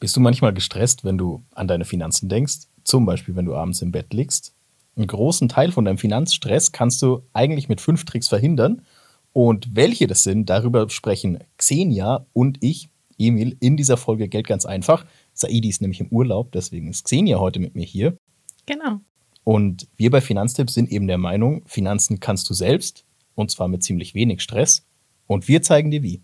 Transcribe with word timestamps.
Bist 0.00 0.16
du 0.16 0.20
manchmal 0.20 0.54
gestresst, 0.54 1.04
wenn 1.04 1.18
du 1.18 1.42
an 1.54 1.66
deine 1.66 1.84
Finanzen 1.84 2.28
denkst? 2.28 2.68
Zum 2.84 3.04
Beispiel, 3.04 3.34
wenn 3.34 3.46
du 3.46 3.54
abends 3.54 3.82
im 3.82 3.90
Bett 3.90 4.14
liegst? 4.14 4.54
Einen 4.96 5.08
großen 5.08 5.48
Teil 5.48 5.72
von 5.72 5.84
deinem 5.84 5.98
Finanzstress 5.98 6.72
kannst 6.72 7.02
du 7.02 7.22
eigentlich 7.32 7.68
mit 7.68 7.80
fünf 7.80 8.04
Tricks 8.04 8.28
verhindern. 8.28 8.82
Und 9.32 9.74
welche 9.74 10.06
das 10.06 10.22
sind, 10.22 10.48
darüber 10.50 10.88
sprechen 10.88 11.38
Xenia 11.56 12.26
und 12.32 12.58
ich, 12.62 12.88
Emil, 13.18 13.56
in 13.60 13.76
dieser 13.76 13.96
Folge 13.96 14.28
Geld 14.28 14.46
ganz 14.46 14.66
einfach. 14.66 15.04
Saidi 15.34 15.68
ist 15.68 15.82
nämlich 15.82 16.00
im 16.00 16.08
Urlaub, 16.08 16.52
deswegen 16.52 16.88
ist 16.88 17.04
Xenia 17.04 17.38
heute 17.38 17.58
mit 17.58 17.74
mir 17.74 17.84
hier. 17.84 18.16
Genau. 18.66 19.00
Und 19.44 19.88
wir 19.96 20.10
bei 20.10 20.20
Finanztipps 20.20 20.74
sind 20.74 20.90
eben 20.90 21.08
der 21.08 21.18
Meinung, 21.18 21.62
Finanzen 21.66 22.20
kannst 22.20 22.48
du 22.50 22.54
selbst 22.54 23.04
und 23.34 23.50
zwar 23.50 23.68
mit 23.68 23.82
ziemlich 23.82 24.14
wenig 24.14 24.42
Stress. 24.42 24.84
Und 25.26 25.48
wir 25.48 25.62
zeigen 25.62 25.90
dir 25.90 26.02
wie. 26.02 26.22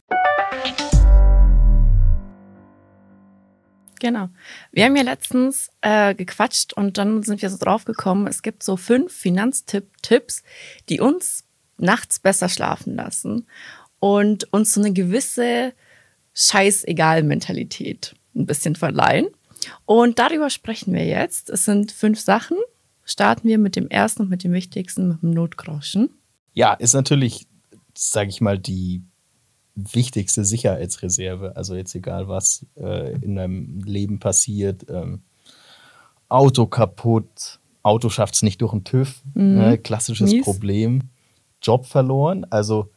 Genau. 4.05 4.29
Wir 4.71 4.85
haben 4.85 4.97
ja 4.97 5.03
letztens 5.03 5.71
äh, 5.81 6.15
gequatscht 6.15 6.75
und 6.75 6.99
dann 6.99 7.23
sind 7.23 7.41
wir 7.41 7.49
so 7.49 7.57
drauf 7.57 7.87
gekommen, 7.87 8.27
es 8.27 8.43
gibt 8.43 8.63
so 8.63 8.77
fünf 8.77 9.15
Finanztipp-Tipps, 9.15 10.43
die 10.91 11.01
uns 11.01 11.45
nachts 11.79 12.19
besser 12.19 12.51
schlafen 12.51 12.97
lassen 12.97 13.47
und 14.01 14.53
uns 14.53 14.75
so 14.75 14.83
eine 14.83 14.93
gewisse 14.93 15.73
Scheißegal-Mentalität 16.35 18.15
ein 18.35 18.45
bisschen 18.45 18.77
verleihen. 18.77 19.29
Und 19.87 20.19
darüber 20.19 20.51
sprechen 20.51 20.93
wir 20.93 21.07
jetzt. 21.07 21.49
Es 21.49 21.65
sind 21.65 21.91
fünf 21.91 22.21
Sachen. 22.21 22.59
Starten 23.07 23.49
wir 23.49 23.57
mit 23.57 23.75
dem 23.75 23.89
ersten 23.89 24.21
und 24.21 24.29
mit 24.29 24.45
dem 24.45 24.53
wichtigsten, 24.53 25.09
mit 25.09 25.23
dem 25.23 25.31
Notgroschen. 25.31 26.11
Ja, 26.53 26.75
ist 26.75 26.93
natürlich, 26.93 27.47
sage 27.95 28.29
ich 28.29 28.43
mal, 28.43 28.59
die 28.59 29.03
wichtigste 29.75 30.45
Sicherheitsreserve. 30.45 31.57
Also 31.57 31.75
jetzt 31.75 31.95
egal, 31.95 32.29
was 32.29 32.67
äh, 32.77 33.15
in 33.21 33.37
deinem 33.37 33.83
Leben 33.85 34.19
passiert. 34.19 34.87
Ähm, 34.89 35.23
Auto 36.29 36.67
kaputt, 36.67 37.61
Auto 37.83 38.09
schafft 38.09 38.35
es 38.35 38.43
nicht 38.43 38.61
durch 38.63 38.73
den 38.73 38.85
TÜV. 38.85 39.23
Mhm. 39.35 39.55
Ne? 39.55 39.79
Klassisches 39.79 40.33
Mies. 40.33 40.45
Problem. 40.45 41.03
Job 41.63 41.87
verloren. 41.87 42.47
Also 42.51 42.91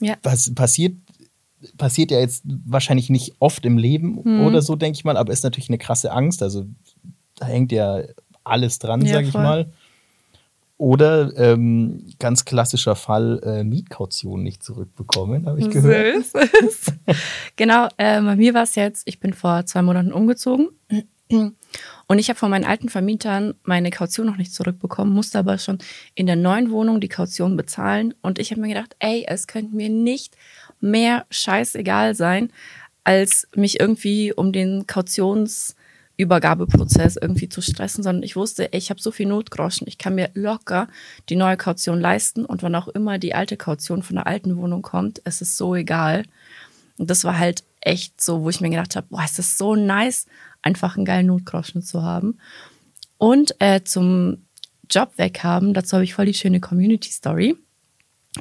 ja. 0.00 0.16
was 0.22 0.54
passiert, 0.54 0.96
passiert 1.78 2.10
ja 2.10 2.20
jetzt 2.20 2.44
wahrscheinlich 2.64 3.10
nicht 3.10 3.34
oft 3.38 3.64
im 3.64 3.78
Leben 3.78 4.20
mhm. 4.24 4.46
oder 4.46 4.62
so, 4.62 4.76
denke 4.76 4.96
ich 4.96 5.04
mal, 5.04 5.16
aber 5.16 5.32
ist 5.32 5.44
natürlich 5.44 5.70
eine 5.70 5.78
krasse 5.78 6.12
Angst. 6.12 6.42
Also 6.42 6.66
da 7.36 7.46
hängt 7.46 7.72
ja 7.72 8.02
alles 8.44 8.78
dran, 8.78 9.02
ja, 9.02 9.14
sage 9.14 9.28
ich 9.28 9.34
mal. 9.34 9.72
Oder 10.82 11.32
ähm, 11.36 12.08
ganz 12.18 12.44
klassischer 12.44 12.96
Fall, 12.96 13.40
äh, 13.44 13.62
Mietkaution 13.62 14.42
nicht 14.42 14.64
zurückbekommen, 14.64 15.46
habe 15.46 15.60
ich 15.60 15.70
gehört. 15.70 16.24
Süß. 16.24 16.86
genau, 17.56 17.86
äh, 17.98 18.20
bei 18.20 18.34
mir 18.34 18.52
war 18.52 18.64
es 18.64 18.74
jetzt, 18.74 19.06
ich 19.06 19.20
bin 19.20 19.32
vor 19.32 19.64
zwei 19.64 19.82
Monaten 19.82 20.12
umgezogen 20.12 20.70
und 21.28 22.18
ich 22.18 22.28
habe 22.30 22.36
von 22.36 22.50
meinen 22.50 22.64
alten 22.64 22.88
Vermietern 22.88 23.54
meine 23.62 23.90
Kaution 23.90 24.26
noch 24.26 24.38
nicht 24.38 24.52
zurückbekommen, 24.52 25.14
musste 25.14 25.38
aber 25.38 25.56
schon 25.58 25.78
in 26.16 26.26
der 26.26 26.34
neuen 26.34 26.72
Wohnung 26.72 27.00
die 27.00 27.08
Kaution 27.08 27.56
bezahlen. 27.56 28.12
Und 28.20 28.40
ich 28.40 28.50
habe 28.50 28.60
mir 28.60 28.74
gedacht, 28.74 28.96
ey, 28.98 29.24
es 29.28 29.46
könnte 29.46 29.76
mir 29.76 29.88
nicht 29.88 30.36
mehr 30.80 31.26
scheißegal 31.30 32.16
sein, 32.16 32.50
als 33.04 33.46
mich 33.54 33.78
irgendwie 33.78 34.32
um 34.32 34.52
den 34.52 34.88
Kautions- 34.88 35.76
Übergabeprozess 36.16 37.16
irgendwie 37.16 37.48
zu 37.48 37.60
stressen, 37.60 38.04
sondern 38.04 38.22
ich 38.22 38.36
wusste, 38.36 38.68
ich 38.72 38.90
habe 38.90 39.00
so 39.00 39.10
viel 39.10 39.26
Notgroschen, 39.26 39.88
ich 39.88 39.98
kann 39.98 40.14
mir 40.14 40.30
locker 40.34 40.88
die 41.28 41.36
neue 41.36 41.56
Kaution 41.56 42.00
leisten 42.00 42.44
und 42.44 42.62
wann 42.62 42.74
auch 42.74 42.88
immer 42.88 43.18
die 43.18 43.34
alte 43.34 43.56
Kaution 43.56 44.02
von 44.02 44.16
der 44.16 44.26
alten 44.26 44.56
Wohnung 44.56 44.82
kommt, 44.82 45.20
es 45.24 45.40
ist 45.40 45.56
so 45.56 45.74
egal. 45.74 46.24
Und 46.98 47.10
das 47.10 47.24
war 47.24 47.38
halt 47.38 47.64
echt 47.80 48.22
so, 48.22 48.42
wo 48.42 48.50
ich 48.50 48.60
mir 48.60 48.70
gedacht 48.70 48.96
habe, 48.96 49.06
boah, 49.10 49.24
ist 49.24 49.38
das 49.38 49.58
so 49.58 49.74
nice, 49.74 50.26
einfach 50.60 50.96
einen 50.96 51.04
geilen 51.04 51.26
Notgroschen 51.26 51.82
zu 51.82 52.02
haben. 52.02 52.38
Und 53.18 53.54
äh, 53.60 53.82
zum 53.82 54.44
Job 54.90 55.12
weghaben, 55.16 55.74
dazu 55.74 55.94
habe 55.94 56.04
ich 56.04 56.14
voll 56.14 56.26
die 56.26 56.34
schöne 56.34 56.60
Community 56.60 57.10
Story. 57.10 57.56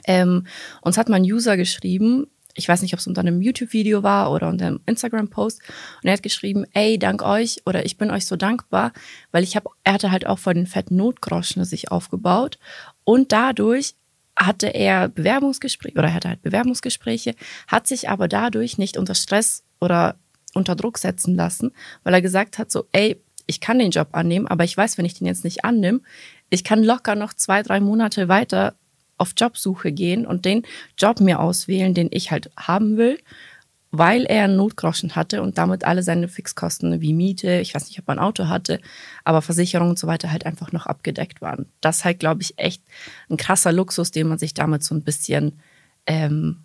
Ähm, 0.06 0.46
uns 0.82 0.98
hat 0.98 1.10
mein 1.10 1.24
User 1.24 1.58
geschrieben, 1.58 2.28
ich 2.56 2.68
weiß 2.68 2.82
nicht, 2.82 2.94
ob 2.94 3.00
es 3.00 3.08
unter 3.08 3.22
einem 3.22 3.42
YouTube-Video 3.42 4.04
war 4.04 4.32
oder 4.32 4.48
unter 4.50 4.68
einem 4.68 4.82
Instagram-Post. 4.86 5.62
Und 6.02 6.08
er 6.08 6.14
hat 6.14 6.24
geschrieben, 6.24 6.66
ey, 6.74 6.98
dank 7.00 7.24
euch 7.24 7.62
oder 7.66 7.86
ich 7.86 7.98
bin 7.98 8.12
euch 8.12 8.26
so 8.26 8.36
dankbar, 8.36 8.94
weil 9.32 9.44
ich 9.44 9.56
habe, 9.56 9.70
er 9.84 9.94
hatte 9.94 10.12
halt 10.12 10.26
auch 10.28 10.40
vor 10.40 10.54
den 10.54 10.68
fetten 10.68 10.96
Notgroschen 10.96 11.64
sich 11.66 11.92
aufgebaut 11.92 12.60
und 13.04 13.32
dadurch 13.32 13.96
hatte 14.36 14.68
er 14.68 15.10
Bewerbungsgespräche 15.10 15.98
oder 15.98 16.08
er 16.08 16.14
hatte 16.14 16.30
halt 16.30 16.42
Bewerbungsgespräche, 16.42 17.36
hat 17.68 17.88
sich 17.88 18.10
aber 18.10 18.28
dadurch 18.28 18.78
nicht 18.78 18.98
unter 18.98 19.16
Stress 19.16 19.64
oder 19.80 20.16
unter 20.54 20.76
Druck 20.76 20.98
setzen 20.98 21.36
lassen, 21.36 21.72
weil 22.04 22.14
er 22.14 22.22
gesagt 22.22 22.58
hat 22.58 22.72
so, 22.72 22.86
ey, 22.92 23.22
ich 23.46 23.60
kann 23.60 23.80
den 23.80 23.92
Job 23.92 24.10
annehmen, 24.14 24.48
aber 24.48 24.64
ich 24.64 24.76
weiß, 24.76 24.98
wenn 24.98 25.06
ich 25.06 25.16
den 25.16 25.28
jetzt 25.28 25.44
nicht 25.44 25.66
annehme, 25.66 26.02
ich 26.50 26.64
kann 26.64 26.84
locker 26.84 27.16
noch 27.16 27.34
zwei, 27.34 27.64
drei 27.64 27.80
Monate 27.80 28.28
weiter 28.28 28.76
auf 29.22 29.34
Jobsuche 29.38 29.92
gehen 29.92 30.26
und 30.26 30.46
den 30.46 30.64
Job 30.98 31.20
mir 31.20 31.40
auswählen, 31.40 31.94
den 31.94 32.10
ich 32.12 32.32
halt 32.32 32.52
haben 32.58 32.98
will, 32.98 33.20
weil 33.92 34.24
er 34.24 34.46
einen 34.46 34.56
Notgroschen 34.56 35.16
hatte 35.16 35.42
und 35.42 35.58
damit 35.58 35.84
alle 35.84 36.02
seine 36.02 36.28
Fixkosten 36.28 37.02
wie 37.02 37.14
Miete, 37.14 37.60
ich 37.60 37.76
weiß 37.76 37.88
nicht, 37.88 38.00
ob 38.00 38.08
er 38.08 38.16
ein 38.16 38.20
Auto 38.20 38.48
hatte, 38.48 38.80
aber 39.24 39.42
Versicherung 39.42 39.90
und 39.90 40.00
so 40.00 40.08
weiter 40.08 40.32
halt 40.32 40.46
einfach 40.46 40.72
noch 40.72 40.88
abgedeckt 40.88 41.42
waren. 41.42 41.68
Das 41.82 41.98
ist 41.98 42.06
halt, 42.06 42.20
glaube 42.20 42.42
ich, 42.42 42.58
echt 42.58 42.82
ein 43.30 43.38
krasser 43.38 43.72
Luxus, 43.72 44.12
den 44.12 44.28
man 44.28 44.40
sich 44.40 44.54
damit 44.54 44.84
so 44.84 44.96
ein 44.96 45.04
bisschen 45.04 45.60
ähm, 46.08 46.64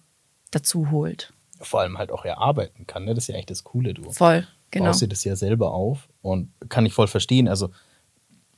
dazu 0.50 0.91
holt. 0.91 1.33
Vor 1.61 1.81
allem 1.81 1.99
halt 1.99 2.12
auch 2.12 2.25
erarbeiten 2.25 2.87
kann, 2.87 3.05
ne? 3.05 3.15
Das 3.15 3.25
ist 3.25 3.28
ja 3.28 3.34
echt 3.34 3.50
das 3.50 3.65
Coole, 3.65 3.93
du. 3.93 4.11
Voll, 4.11 4.47
genau. 4.71 4.87
Baust 4.87 5.03
dir 5.03 5.09
das 5.09 5.25
ja 5.25 5.37
selber 5.37 5.72
auf 5.72 6.09
und 6.22 6.53
kann 6.69 6.87
ich 6.87 6.93
voll 6.93 7.09
verstehen. 7.09 7.49
Also 7.49 7.71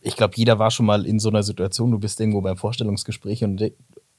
ich 0.00 0.16
glaube, 0.16 0.34
jeder 0.37 0.58
war 0.58 0.70
schon 0.70 0.87
mal 0.87 1.06
in 1.06 1.19
so 1.19 1.28
einer 1.28 1.42
Situation, 1.42 1.91
du 1.91 1.98
bist 1.98 2.20
irgendwo 2.20 2.41
beim 2.41 2.56
Vorstellungsgespräch 2.56 3.44
und 3.44 3.60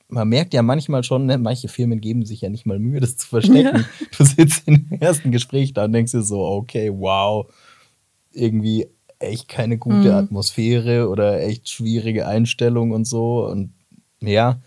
man 0.09 0.27
merkt 0.27 0.53
ja 0.53 0.63
manchmal 0.63 1.03
schon, 1.03 1.27
ne, 1.27 1.37
manche 1.37 1.67
Firmen 1.67 2.01
geben 2.01 2.25
sich 2.25 2.41
ja 2.41 2.49
nicht 2.49 2.65
mal 2.65 2.79
Mühe, 2.79 2.99
das 2.99 3.15
zu 3.17 3.27
verstecken. 3.29 3.85
Ja. 3.99 4.07
Du 4.17 4.25
sitzt 4.25 4.67
im 4.67 4.87
ersten 4.99 5.31
Gespräch 5.31 5.73
da 5.73 5.85
und 5.85 5.93
denkst 5.93 6.11
dir 6.11 6.23
so, 6.23 6.43
okay, 6.43 6.91
wow, 6.93 7.47
irgendwie 8.31 8.87
echt 9.19 9.47
keine 9.47 9.77
gute 9.77 10.09
mhm. 10.09 10.15
Atmosphäre 10.15 11.09
oder 11.09 11.41
echt 11.41 11.69
schwierige 11.69 12.27
Einstellung 12.27 12.91
und 12.91 13.05
so. 13.05 13.45
Und 13.45 13.73
ja, 14.21 14.61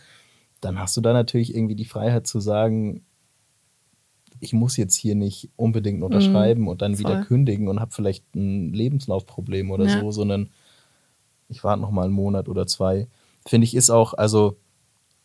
dann 0.61 0.79
hast 0.79 0.97
du 0.97 1.01
da 1.01 1.13
natürlich 1.13 1.55
irgendwie 1.55 1.75
die 1.75 1.87
Freiheit 1.87 2.27
zu 2.27 2.39
sagen, 2.39 3.05
ich 4.39 4.53
muss 4.53 4.77
jetzt 4.77 4.97
hier 4.97 5.15
nicht 5.15 5.51
unbedingt 5.57 6.03
unterschreiben 6.03 6.63
mhm. 6.63 6.69
und 6.69 6.83
dann 6.83 6.97
Voll. 6.97 7.11
wieder 7.11 7.25
kündigen 7.25 7.69
und 7.69 7.81
habe 7.81 7.93
vielleicht 7.93 8.35
ein 8.35 8.73
Lebenslaufproblem 8.73 9.71
oder 9.71 9.87
ja. 9.87 10.01
so, 10.01 10.11
sondern 10.11 10.51
ich 11.49 11.65
warte 11.65 11.81
noch 11.81 11.91
mal 11.91 12.05
einen 12.05 12.13
Monat 12.13 12.49
oder 12.49 12.67
zwei. 12.67 13.09
Finde 13.47 13.65
ich 13.65 13.75
ist 13.75 13.91
auch, 13.91 14.15
also 14.15 14.57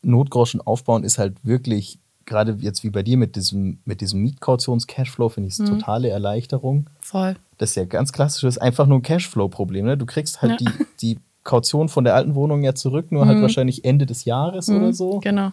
Notgroschen 0.08 0.62
aufbauen 0.62 1.04
ist 1.04 1.18
halt 1.18 1.36
wirklich, 1.44 2.00
gerade 2.26 2.58
jetzt 2.60 2.84
wie 2.84 2.90
bei 2.90 3.04
dir 3.04 3.18
mit 3.18 3.36
diesem, 3.36 3.80
mit 3.86 4.02
diesem 4.02 4.22
Mietkautions-Cashflow, 4.22 5.30
finde 5.30 5.48
ich 5.48 5.54
es 5.54 5.60
mhm. 5.60 5.80
totale 5.80 6.10
Erleichterung. 6.10 6.90
Voll. 7.00 7.36
Das 7.58 7.72
ist 7.72 7.76
ja 7.76 7.86
ganz 7.86 8.14
klassisch, 8.14 8.42
das 8.42 8.56
ist 8.56 8.62
einfach 8.62 8.88
nur 8.88 9.00
ein 9.00 9.04
Cashflow-Problem. 9.04 9.86
Ne? 9.86 9.98
Du 9.98 10.06
kriegst 10.06 10.42
halt 10.42 10.60
ja. 10.62 10.72
die, 10.72 10.86
die 11.02 11.20
Kaution 11.44 11.90
von 11.90 12.04
der 12.04 12.16
alten 12.16 12.36
Wohnung 12.36 12.64
ja 12.64 12.76
zurück, 12.76 13.12
nur 13.12 13.22
halt 13.22 13.30
mhm. 13.30 13.34
halt 13.36 13.42
wahrscheinlich 13.44 13.86
Ende 13.86 14.06
des 14.06 14.26
Jahres 14.26 14.68
mhm. 14.68 14.78
oder 14.78 14.94
so. 14.94 15.20
Genau. 15.20 15.52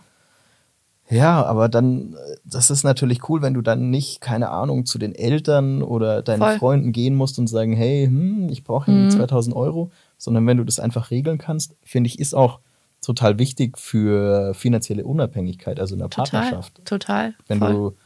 Ja, 1.11 1.45
aber 1.45 1.69
dann, 1.69 2.17
das 2.45 2.71
ist 2.71 2.83
natürlich 2.83 3.29
cool, 3.29 3.43
wenn 3.43 3.55
du 3.55 3.61
dann 3.61 3.91
nicht, 3.91 4.21
keine 4.21 4.49
Ahnung, 4.51 4.87
zu 4.87 4.99
den 4.99 5.15
Eltern 5.15 5.83
oder 5.83 6.23
deinen 6.23 6.41
Voll. 6.41 6.59
Freunden 6.59 6.93
gehen 6.93 7.15
musst 7.15 7.39
und 7.39 7.47
sagen, 7.47 7.75
hey, 7.75 8.07
hm, 8.07 8.49
ich 8.49 8.65
brauche 8.65 8.91
mhm. 8.91 9.11
2000 9.11 9.55
Euro, 9.55 9.91
sondern 10.17 10.47
wenn 10.47 10.57
du 10.57 10.65
das 10.65 10.81
einfach 10.81 11.11
regeln 11.11 11.39
kannst, 11.39 11.77
finde 11.83 12.09
ich, 12.09 12.19
ist 12.19 12.35
auch 12.35 12.61
total 13.05 13.39
wichtig 13.39 13.79
für 13.79 14.55
finanzielle 14.55 15.05
Unabhängigkeit, 15.05 15.81
also 15.81 15.95
in 15.95 16.01
der 16.01 16.11
total, 16.11 16.41
Partnerschaft. 16.41 16.85
Total. 16.85 17.35
Wenn 17.47 17.59
voll. 17.59 17.73
du 17.73 17.97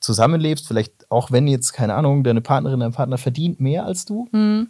zusammenlebst, 0.00 0.66
vielleicht 0.66 1.10
auch 1.10 1.30
wenn 1.30 1.46
jetzt, 1.46 1.72
keine 1.72 1.94
Ahnung, 1.94 2.24
deine 2.24 2.40
Partnerin, 2.40 2.80
dein 2.80 2.92
Partner 2.92 3.18
verdient 3.18 3.60
mehr 3.60 3.86
als 3.86 4.04
du, 4.04 4.28
mhm. 4.32 4.68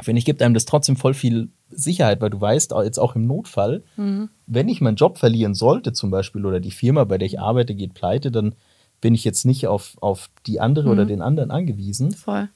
finde 0.00 0.18
ich, 0.18 0.24
gibt 0.24 0.40
einem 0.40 0.54
das 0.54 0.64
trotzdem 0.64 0.96
voll 0.96 1.14
viel 1.14 1.48
Sicherheit, 1.70 2.20
weil 2.20 2.30
du 2.30 2.40
weißt, 2.40 2.72
jetzt 2.84 2.98
auch 2.98 3.14
im 3.14 3.26
Notfall, 3.26 3.82
mhm. 3.96 4.30
wenn 4.46 4.68
ich 4.68 4.80
meinen 4.80 4.96
Job 4.96 5.18
verlieren 5.18 5.54
sollte 5.54 5.92
zum 5.92 6.10
Beispiel 6.10 6.46
oder 6.46 6.60
die 6.60 6.70
Firma, 6.70 7.04
bei 7.04 7.18
der 7.18 7.26
ich 7.26 7.40
arbeite, 7.40 7.74
geht 7.74 7.94
pleite, 7.94 8.30
dann 8.30 8.54
bin 9.00 9.14
ich 9.14 9.24
jetzt 9.24 9.44
nicht 9.44 9.66
auf, 9.66 9.96
auf 10.00 10.30
die 10.46 10.60
andere 10.60 10.86
mhm. 10.86 10.92
oder 10.92 11.04
den 11.04 11.22
anderen 11.22 11.50
angewiesen. 11.50 12.12
Voll. 12.12 12.48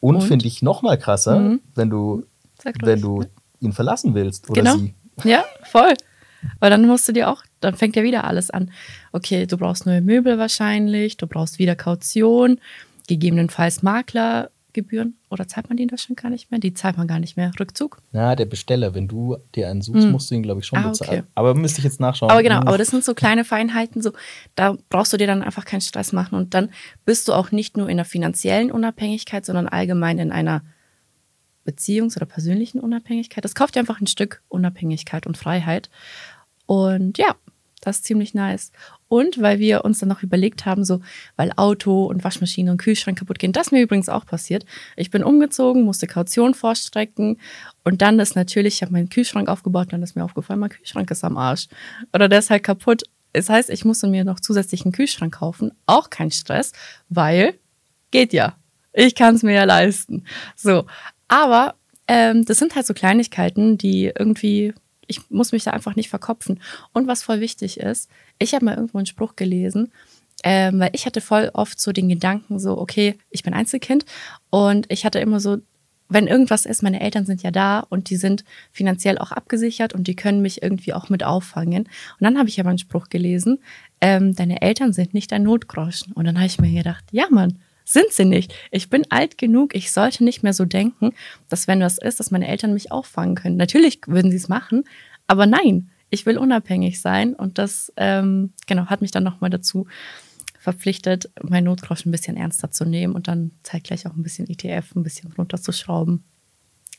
Und, 0.00 0.16
Und? 0.16 0.22
finde 0.22 0.46
ich 0.46 0.62
noch 0.62 0.82
mal 0.82 0.98
krasser, 0.98 1.38
mhm. 1.38 1.60
wenn 1.74 1.90
du, 1.90 2.24
wenn 2.80 3.00
du 3.00 3.24
ihn 3.60 3.72
verlassen 3.72 4.14
willst 4.14 4.48
oder 4.50 4.62
genau. 4.62 4.76
sie. 4.76 4.94
Ja, 5.24 5.44
voll. 5.64 5.94
Weil 6.60 6.70
dann 6.70 6.86
musst 6.86 7.08
du 7.08 7.12
dir 7.12 7.28
auch, 7.30 7.42
dann 7.60 7.74
fängt 7.74 7.96
ja 7.96 8.02
wieder 8.04 8.24
alles 8.24 8.50
an. 8.50 8.70
Okay, 9.12 9.46
du 9.46 9.56
brauchst 9.56 9.86
neue 9.86 10.00
Möbel 10.00 10.38
wahrscheinlich, 10.38 11.16
du 11.16 11.26
brauchst 11.26 11.58
wieder 11.58 11.74
Kaution, 11.76 12.60
gegebenenfalls 13.08 13.82
Makler, 13.82 14.50
Postgebühren 14.78 15.16
oder 15.30 15.48
zahlt 15.48 15.68
man 15.68 15.76
die 15.76 15.82
in 15.82 15.88
Deutschland 15.88 16.20
gar 16.20 16.30
nicht 16.30 16.50
mehr? 16.52 16.60
Die 16.60 16.72
zahlt 16.72 16.96
man 16.96 17.08
gar 17.08 17.18
nicht 17.18 17.36
mehr. 17.36 17.50
Rückzug? 17.58 18.00
Na, 18.12 18.36
der 18.36 18.44
Besteller, 18.46 18.94
wenn 18.94 19.08
du 19.08 19.36
dir 19.54 19.68
einen 19.68 19.82
suchst, 19.82 20.04
Hm. 20.04 20.12
musst 20.12 20.30
du 20.30 20.36
ihn, 20.36 20.42
glaube 20.42 20.60
ich, 20.60 20.66
schon 20.66 20.78
Ah, 20.78 20.88
bezahlen. 20.90 21.10
okay. 21.20 21.22
Aber 21.34 21.54
müsste 21.54 21.78
ich 21.78 21.84
jetzt 21.84 21.98
nachschauen. 22.00 22.30
Aber 22.30 22.42
genau, 22.44 22.60
Hm. 22.60 22.68
aber 22.68 22.78
das 22.78 22.88
sind 22.88 23.04
so 23.04 23.14
kleine 23.14 23.44
Feinheiten, 23.44 24.02
so 24.02 24.12
da 24.54 24.76
brauchst 24.88 25.12
du 25.12 25.16
dir 25.16 25.26
dann 25.26 25.42
einfach 25.42 25.64
keinen 25.64 25.80
Stress 25.80 26.12
machen 26.12 26.36
und 26.36 26.54
dann 26.54 26.70
bist 27.04 27.26
du 27.26 27.32
auch 27.32 27.50
nicht 27.50 27.76
nur 27.76 27.88
in 27.88 27.96
der 27.96 28.06
finanziellen 28.06 28.70
Unabhängigkeit, 28.70 29.44
sondern 29.44 29.66
allgemein 29.68 30.18
in 30.18 30.30
einer 30.30 30.62
Beziehungs- 31.68 32.16
oder 32.16 32.26
persönlichen 32.26 32.80
Unabhängigkeit. 32.80 33.44
Das 33.44 33.54
kauft 33.54 33.74
dir 33.74 33.80
einfach 33.80 34.00
ein 34.00 34.06
Stück 34.06 34.42
Unabhängigkeit 34.48 35.26
und 35.26 35.36
Freiheit. 35.36 35.90
Und 36.66 37.18
ja, 37.18 37.34
das 37.80 37.96
ist 37.96 38.04
ziemlich 38.04 38.34
nice. 38.34 38.72
Und 39.08 39.40
weil 39.40 39.58
wir 39.58 39.84
uns 39.84 40.00
dann 40.00 40.08
noch 40.08 40.22
überlegt 40.22 40.66
haben, 40.66 40.84
so, 40.84 41.00
weil 41.36 41.52
Auto 41.56 42.06
und 42.06 42.24
Waschmaschine 42.24 42.70
und 42.70 42.78
Kühlschrank 42.78 43.18
kaputt 43.18 43.38
gehen, 43.38 43.52
das 43.52 43.70
mir 43.70 43.82
übrigens 43.82 44.08
auch 44.08 44.26
passiert. 44.26 44.64
Ich 44.96 45.10
bin 45.10 45.22
umgezogen, 45.22 45.84
musste 45.84 46.06
Kaution 46.06 46.54
vorstrecken 46.54 47.38
und 47.84 48.02
dann 48.02 48.18
ist 48.18 48.36
natürlich, 48.36 48.76
ich 48.76 48.82
habe 48.82 48.92
meinen 48.92 49.08
Kühlschrank 49.08 49.48
aufgebaut, 49.48 49.88
dann 49.92 50.02
ist 50.02 50.16
mir 50.16 50.24
aufgefallen, 50.24 50.60
mein 50.60 50.70
Kühlschrank 50.70 51.10
ist 51.10 51.24
am 51.24 51.36
Arsch. 51.36 51.68
Oder 52.12 52.28
der 52.28 52.40
ist 52.40 52.50
halt 52.50 52.64
kaputt. 52.64 53.04
Das 53.32 53.48
heißt, 53.48 53.70
ich 53.70 53.84
musste 53.84 54.08
mir 54.08 54.24
noch 54.24 54.40
zusätzlich 54.40 54.84
einen 54.84 54.92
Kühlschrank 54.92 55.34
kaufen. 55.34 55.72
Auch 55.86 56.10
kein 56.10 56.30
Stress, 56.30 56.72
weil 57.08 57.54
geht 58.10 58.32
ja. 58.32 58.56
Ich 58.92 59.14
kann 59.14 59.36
es 59.36 59.42
mir 59.42 59.54
ja 59.54 59.64
leisten. 59.64 60.24
So, 60.56 60.86
aber 61.28 61.74
ähm, 62.08 62.44
das 62.44 62.58
sind 62.58 62.74
halt 62.74 62.86
so 62.86 62.94
Kleinigkeiten, 62.94 63.78
die 63.78 64.12
irgendwie, 64.18 64.74
ich 65.06 65.30
muss 65.30 65.52
mich 65.52 65.64
da 65.64 65.72
einfach 65.72 65.94
nicht 65.94 66.08
verkopfen. 66.08 66.60
Und 66.92 67.06
was 67.06 67.22
voll 67.22 67.40
wichtig 67.40 67.78
ist, 67.78 68.10
ich 68.38 68.54
habe 68.54 68.64
mal 68.64 68.74
irgendwo 68.74 68.98
einen 68.98 69.06
Spruch 69.06 69.36
gelesen, 69.36 69.92
ähm, 70.42 70.80
weil 70.80 70.90
ich 70.92 71.06
hatte 71.06 71.20
voll 71.20 71.50
oft 71.52 71.80
so 71.80 71.92
den 71.92 72.08
Gedanken, 72.08 72.58
so, 72.58 72.78
okay, 72.78 73.16
ich 73.30 73.42
bin 73.42 73.54
Einzelkind 73.54 74.04
und 74.50 74.90
ich 74.90 75.04
hatte 75.04 75.18
immer 75.18 75.40
so, 75.40 75.58
wenn 76.08 76.26
irgendwas 76.26 76.64
ist, 76.64 76.82
meine 76.82 77.00
Eltern 77.00 77.26
sind 77.26 77.42
ja 77.42 77.50
da 77.50 77.80
und 77.80 78.08
die 78.08 78.16
sind 78.16 78.44
finanziell 78.72 79.18
auch 79.18 79.30
abgesichert 79.30 79.92
und 79.92 80.06
die 80.06 80.16
können 80.16 80.40
mich 80.40 80.62
irgendwie 80.62 80.94
auch 80.94 81.10
mit 81.10 81.22
auffangen. 81.22 81.82
Und 81.82 82.20
dann 82.20 82.38
habe 82.38 82.48
ich 82.48 82.58
aber 82.58 82.70
einen 82.70 82.78
Spruch 82.78 83.10
gelesen, 83.10 83.58
ähm, 84.00 84.34
deine 84.34 84.62
Eltern 84.62 84.94
sind 84.94 85.12
nicht 85.12 85.32
dein 85.32 85.42
Notgroschen. 85.42 86.14
Und 86.14 86.24
dann 86.24 86.36
habe 86.36 86.46
ich 86.46 86.58
mir 86.58 86.72
gedacht, 86.72 87.04
ja 87.10 87.26
Mann, 87.30 87.58
sind 87.92 88.12
sie 88.12 88.24
nicht. 88.24 88.54
Ich 88.70 88.90
bin 88.90 89.04
alt 89.10 89.38
genug, 89.38 89.74
ich 89.74 89.92
sollte 89.92 90.24
nicht 90.24 90.42
mehr 90.42 90.52
so 90.52 90.64
denken, 90.64 91.14
dass 91.48 91.66
wenn 91.68 91.80
was 91.80 91.98
ist, 91.98 92.20
dass 92.20 92.30
meine 92.30 92.48
Eltern 92.48 92.74
mich 92.74 92.92
auffangen 92.92 93.34
können. 93.34 93.56
Natürlich 93.56 94.00
würden 94.06 94.30
sie 94.30 94.36
es 94.36 94.48
machen, 94.48 94.84
aber 95.26 95.46
nein, 95.46 95.90
ich 96.10 96.26
will 96.26 96.38
unabhängig 96.38 97.00
sein 97.00 97.34
und 97.34 97.58
das 97.58 97.92
ähm, 97.96 98.52
genau 98.66 98.86
hat 98.86 99.00
mich 99.00 99.10
dann 99.10 99.24
nochmal 99.24 99.50
dazu 99.50 99.86
verpflichtet, 100.58 101.30
mein 101.42 101.64
Notgroschen 101.64 102.10
ein 102.10 102.12
bisschen 102.12 102.36
ernster 102.36 102.70
zu 102.70 102.84
nehmen 102.84 103.14
und 103.14 103.28
dann 103.28 103.52
zeitgleich 103.62 104.06
auch 104.06 104.14
ein 104.14 104.22
bisschen 104.22 104.48
ETF 104.48 104.94
ein 104.94 105.02
bisschen 105.02 105.32
runterzuschrauben 105.32 106.24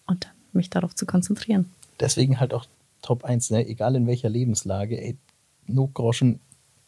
und 0.07 0.25
dann 0.25 0.31
mich 0.53 0.69
darauf 0.69 0.95
zu 0.95 1.06
konzentrieren. 1.06 1.69
Deswegen 2.00 2.39
halt 2.39 2.53
auch 2.53 2.65
Top 3.01 3.24
1, 3.24 3.51
ne? 3.51 3.68
egal 3.68 3.95
in 3.95 4.07
welcher 4.07 4.30
Lebenslage, 4.30 5.00
ey, 5.01 5.18
Notgroschen 5.68 6.39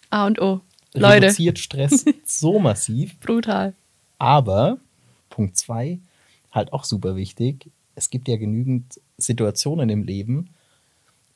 A 0.09 0.25
und 0.25 0.41
O. 0.41 0.61
Leute, 0.93 1.27
reduziert 1.27 1.59
Stress 1.59 2.05
so 2.25 2.59
massiv. 2.59 3.19
brutal. 3.19 3.73
Aber, 4.21 4.77
Punkt 5.31 5.57
2, 5.57 5.99
halt 6.51 6.73
auch 6.73 6.83
super 6.83 7.15
wichtig, 7.15 7.71
es 7.95 8.09
gibt 8.11 8.27
ja 8.27 8.37
genügend 8.37 9.01
Situationen 9.17 9.89
im 9.89 10.03
Leben, 10.03 10.49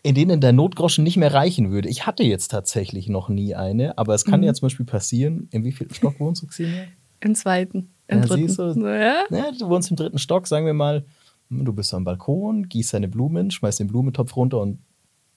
in 0.04 0.14
denen 0.14 0.40
der 0.40 0.54
Notgroschen 0.54 1.04
nicht 1.04 1.18
mehr 1.18 1.34
reichen 1.34 1.72
würde. 1.72 1.90
Ich 1.90 2.06
hatte 2.06 2.24
jetzt 2.24 2.50
tatsächlich 2.50 3.10
noch 3.10 3.28
nie 3.28 3.56
eine, 3.56 3.98
aber 3.98 4.14
es 4.14 4.24
kann 4.24 4.42
Mhm. 4.42 4.46
ja 4.46 4.54
zum 4.54 4.68
Beispiel 4.68 4.86
passieren, 4.86 5.48
in 5.52 5.64
wie 5.64 5.72
viel 5.72 5.92
Stock 5.92 6.20
wohnst 6.20 6.44
du, 6.44 6.48
Xenia? 6.48 6.84
Im 7.22 7.34
zweiten, 7.34 7.90
im 8.08 8.20
Ja, 8.20 8.26
dritten. 8.26 8.80
du. 8.82 8.86
Ja? 8.88 9.24
Ne, 9.32 9.46
du 9.58 9.68
wohnst 9.68 9.90
im 9.90 9.98
dritten 9.98 10.20
Stock, 10.20 10.46
sagen 10.46 10.68
wir 10.68 10.76
mal, 10.76 11.04
du 11.50 11.74
bist 11.74 11.92
am 11.96 12.04
Balkon, 12.04 12.70
gießt 12.70 12.94
deine 12.94 13.08
Blumen, 13.08 13.50
schmeißt 13.50 13.80
den 13.80 13.88
Blumentopf 13.88 14.36
runter 14.36 14.62
und 14.62 14.78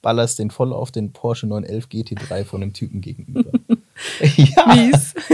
ballerst 0.03 0.39
den 0.39 0.51
voll 0.51 0.75
auf 0.75 0.91
den 0.91 1.13
Porsche 1.13 1.47
911 1.47 1.87
GT3 1.87 2.45
von 2.45 2.61
dem 2.61 2.75
Typen 2.75 3.01
gegenüber. 3.01 3.51
ja, 4.37 4.67
Mies. 4.75 5.15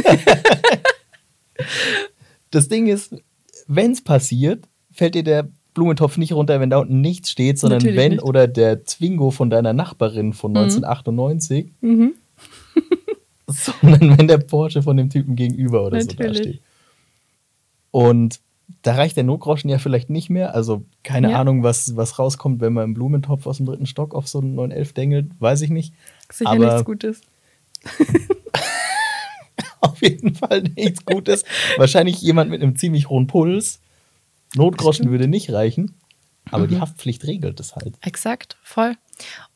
das 2.51 2.69
Ding 2.69 2.87
ist, 2.87 3.15
wenn 3.67 3.93
es 3.93 4.03
passiert, 4.03 4.67
fällt 4.93 5.15
dir 5.15 5.23
der 5.25 5.49
Blumentopf 5.75 6.17
nicht 6.19 6.33
runter, 6.33 6.61
wenn 6.61 6.71
da 6.71 6.79
unten 6.79 7.01
nichts 7.01 7.31
steht, 7.31 7.59
sondern 7.59 7.79
Natürlich 7.79 7.97
wenn 7.97 8.13
nicht. 8.13 8.23
oder 8.23 8.47
der 8.47 8.85
Zwingo 8.85 9.31
von 9.33 9.51
deiner 9.51 9.73
Nachbarin 9.73 10.33
von 10.33 10.57
1998, 10.57 11.73
Mhm. 11.81 12.15
sondern 13.47 14.19
wenn 14.19 14.29
der 14.29 14.39
Porsche 14.39 14.83
von 14.83 14.97
dem 14.97 15.11
Typen 15.11 15.37
gegenüber 15.37 15.85
oder 15.87 16.01
so 16.01 16.07
Natürlich. 16.09 16.39
dasteht. 16.39 16.61
Und 17.91 18.41
da 18.83 18.95
reicht 18.95 19.17
der 19.17 19.25
Notgroschen 19.25 19.69
ja 19.71 19.79
vielleicht 19.79 20.11
nicht 20.11 20.31
mehr. 20.31 20.55
Also 20.55 20.85
keine 21.03 21.31
Ja. 21.33 21.41
Ahnung, 21.41 21.63
was, 21.63 21.97
was 21.97 22.19
rauskommt, 22.19 22.61
wenn 22.61 22.73
man 22.73 22.85
einen 22.85 22.95
Blumentopf 22.95 23.47
aus 23.47 23.59
dem 23.59 23.67
dritten 23.67 23.87
Stock 23.87 24.15
auf 24.15 24.27
so 24.29 24.39
einen 24.41 24.55
911 24.55 24.93
dengelt, 24.95 25.27
weiß 25.41 25.61
ich 25.63 25.71
nicht. 25.71 25.93
Sicher 26.33 26.51
Aber- 26.51 26.65
nichts 26.67 26.85
Gutes. 26.85 27.21
Auf 29.85 30.03
jeden 30.03 30.35
Fall 30.35 30.63
nichts 30.63 31.05
Gutes. 31.05 31.45
Wahrscheinlich 31.77 32.21
jemand 32.23 32.51
mit 32.51 32.63
einem 32.63 32.77
ziemlich 32.77 33.09
hohen 33.09 33.27
Puls. 33.27 33.81
Notgroschen 34.55 35.11
würde 35.11 35.29
nicht 35.29 35.53
reichen. 35.53 35.95
Aber 36.51 36.65
Mhm. 36.65 36.69
die 36.69 36.81
Haftpflicht 36.81 37.25
regelt 37.27 37.59
es 37.61 37.75
halt. 37.75 37.95
Exakt, 38.03 38.57
voll. 38.63 38.97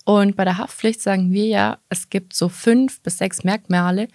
Und 0.04 0.36
bei 0.36 0.44
der 0.44 0.58
Haftpflicht 0.58 1.00
sagen 1.00 1.32
wir 1.32 1.46
ja, 1.46 1.78
es 1.88 2.08
gibt 2.10 2.34
so 2.34 2.48
fünf 2.48 3.00
bis 3.02 3.18
sechs 3.18 3.44
Merkmale, 3.44 4.08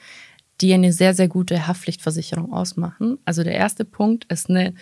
die 0.61 0.73
eine 0.73 0.91
sehr, 0.93 1.13
sehr 1.13 1.27
gute 1.27 1.67
Haftpflichtversicherung 1.67 2.51
ausmachen. 2.53 3.19
Also 3.25 3.43
der 3.43 3.53
erste 3.55 3.85
Punkt 3.85 4.25
ist 4.31 4.49
eine, 4.49 4.73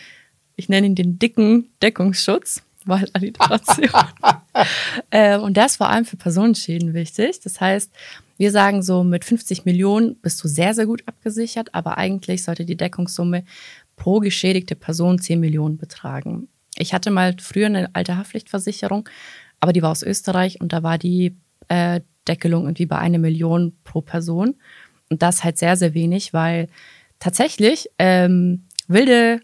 ich 0.55 0.69
nenne 0.69 0.87
ihn 0.87 0.95
den 0.95 1.19
dicken 1.19 1.69
Deckungsschutz, 1.81 2.63
weil 2.85 3.07
Alliteration. 3.13 3.89
äh, 5.11 5.37
und 5.37 5.57
das 5.57 5.71
ist 5.73 5.77
vor 5.77 5.89
allem 5.89 6.05
für 6.05 6.17
Personenschäden 6.17 6.93
wichtig. 6.93 7.39
Das 7.41 7.59
heißt, 7.59 7.91
wir 8.41 8.51
sagen 8.51 8.81
so, 8.81 9.03
mit 9.03 9.23
50 9.23 9.65
Millionen 9.65 10.15
bist 10.15 10.43
du 10.43 10.47
sehr, 10.47 10.73
sehr 10.73 10.88
gut 10.88 11.03
abgesichert, 11.05 11.75
aber 11.75 11.99
eigentlich 11.99 12.43
sollte 12.43 12.65
die 12.65 12.75
Deckungssumme 12.75 13.43
pro 13.95 14.19
geschädigte 14.19 14.75
Person 14.75 15.19
10 15.19 15.39
Millionen 15.39 15.77
betragen. 15.77 16.47
Ich 16.75 16.91
hatte 16.91 17.11
mal 17.11 17.35
früher 17.39 17.67
eine 17.67 17.93
alte 17.93 18.17
Haftpflichtversicherung, 18.17 19.07
aber 19.59 19.73
die 19.73 19.83
war 19.83 19.91
aus 19.91 20.01
Österreich 20.01 20.59
und 20.59 20.73
da 20.73 20.81
war 20.81 20.97
die 20.97 21.38
äh, 21.67 22.01
Deckelung 22.27 22.63
irgendwie 22.63 22.88
bei 22.88 22.97
einer 22.97 23.19
Million 23.19 23.77
pro 23.83 24.01
Person. 24.01 24.55
Und 25.11 25.21
das 25.21 25.43
halt 25.43 25.59
sehr, 25.59 25.77
sehr 25.77 25.93
wenig, 25.93 26.33
weil 26.33 26.67
tatsächlich 27.19 27.91
ähm, 27.99 28.63
wilde 28.88 29.41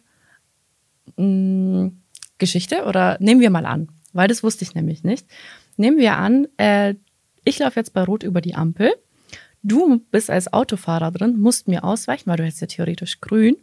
mh, 1.18 1.92
Geschichte 2.40 2.86
oder 2.86 3.18
nehmen 3.20 3.42
wir 3.42 3.52
mal 3.52 3.68
an, 3.68 3.90
weil 4.14 4.28
das 4.28 4.42
wusste 4.42 4.64
ich 4.64 4.74
nämlich 4.74 5.04
nicht. 5.04 5.28
Nehmen 5.76 6.00
wir 6.00 6.16
an, 6.18 6.48
äh, 6.58 6.96
ich 7.48 7.60
laufe 7.60 7.80
jetzt 7.80 7.94
bei 7.94 8.04
Rot 8.04 8.24
über 8.24 8.42
die 8.42 8.56
Ampel. 8.56 8.94
Du 9.64 10.00
bist 10.12 10.30
als 10.30 10.52
Autofahrer 10.52 11.12
drin, 11.12 11.40
musst 11.40 11.68
mir 11.68 11.84
ausweichen, 11.84 12.30
weil 12.30 12.38
du 12.38 12.44
jetzt 12.44 12.60
ja 12.60 12.68
theoretisch 12.68 13.22
grün, 13.22 13.56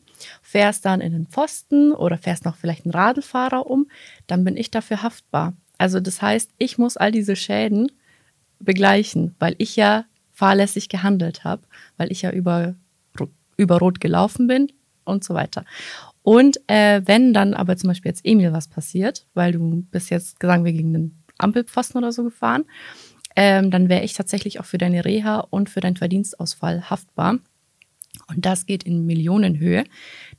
fährst 0.42 0.84
dann 0.84 1.00
in 1.00 1.12
den 1.12 1.26
Pfosten 1.26 1.92
oder 1.92 2.18
fährst 2.18 2.44
noch 2.44 2.56
vielleicht 2.56 2.84
einen 2.84 2.92
Radlfahrer 2.92 3.66
um, 3.66 3.86
dann 4.26 4.42
bin 4.42 4.56
ich 4.56 4.70
dafür 4.70 5.02
haftbar. 5.02 5.54
Also 5.76 6.00
das 6.00 6.22
heißt, 6.22 6.50
ich 6.58 6.78
muss 6.78 6.96
all 6.96 7.12
diese 7.12 7.36
Schäden 7.36 7.92
begleichen, 8.58 9.34
weil 9.38 9.54
ich 9.58 9.76
ja 9.76 10.06
fahrlässig 10.32 10.88
gehandelt 10.88 11.44
habe, 11.44 11.62
weil 11.96 12.10
ich 12.10 12.22
ja 12.22 12.30
über, 12.30 12.74
über 13.56 13.78
Rot 13.78 14.00
gelaufen 14.00 14.46
bin 14.46 14.72
und 15.04 15.24
so 15.24 15.34
weiter. 15.34 15.64
Und 16.22 16.58
äh, 16.68 17.02
wenn 17.04 17.34
dann 17.34 17.52
aber 17.52 17.76
zum 17.76 17.88
Beispiel 17.88 18.10
jetzt 18.10 18.24
Emil 18.24 18.52
was 18.52 18.68
passiert, 18.68 19.26
weil 19.34 19.52
du 19.52 19.82
bist 19.90 20.10
jetzt, 20.10 20.40
sagen 20.40 20.64
wir, 20.64 20.72
gegen 20.72 20.94
den 20.94 21.22
Ampelpfosten 21.38 21.98
oder 21.98 22.12
so 22.12 22.24
gefahren, 22.24 22.64
ähm, 23.36 23.70
dann 23.70 23.88
wäre 23.88 24.04
ich 24.04 24.14
tatsächlich 24.14 24.60
auch 24.60 24.64
für 24.64 24.78
deine 24.78 25.04
Reha 25.04 25.40
und 25.40 25.70
für 25.70 25.80
deinen 25.80 25.96
Verdienstausfall 25.96 26.88
haftbar. 26.90 27.38
Und 28.28 28.46
das 28.46 28.66
geht 28.66 28.84
in 28.84 29.06
Millionenhöhe. 29.06 29.84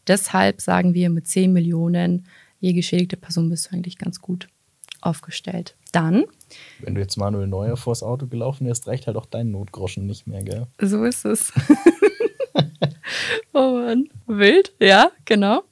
Deshalb 0.08 0.62
sagen 0.62 0.94
wir, 0.94 1.10
mit 1.10 1.28
10 1.28 1.52
Millionen 1.52 2.25
je 2.60 2.74
geschädigte 2.74 3.18
Person 3.18 3.50
bist 3.50 3.68
du 3.68 3.75
eigentlich 3.75 3.98
ganz 3.98 4.22
gut 4.22 4.48
aufgestellt. 5.02 5.75
Dann, 5.92 6.25
Wenn 6.80 6.96
du 6.96 7.02
jetzt 7.02 7.16
Manuel 7.16 7.48
Neuer 7.48 7.78
vors 7.78 8.04
Auto 8.04 8.28
gelaufen 8.28 8.66
wärst, 8.68 8.88
reicht 8.88 9.08
halt 9.08 9.18
auch 9.18 9.28
dein 9.28 9.52
Notgroschen 9.52 10.06
nicht 10.06 10.28
mehr, 10.28 10.44
gell? 10.44 10.68
so 10.82 11.04
ist 11.04 11.25
es. 11.25 11.54
oh 13.54 13.72
Mann, 13.72 14.10
wild, 14.25 14.74
ja, 14.80 15.12
genau. 15.25 15.64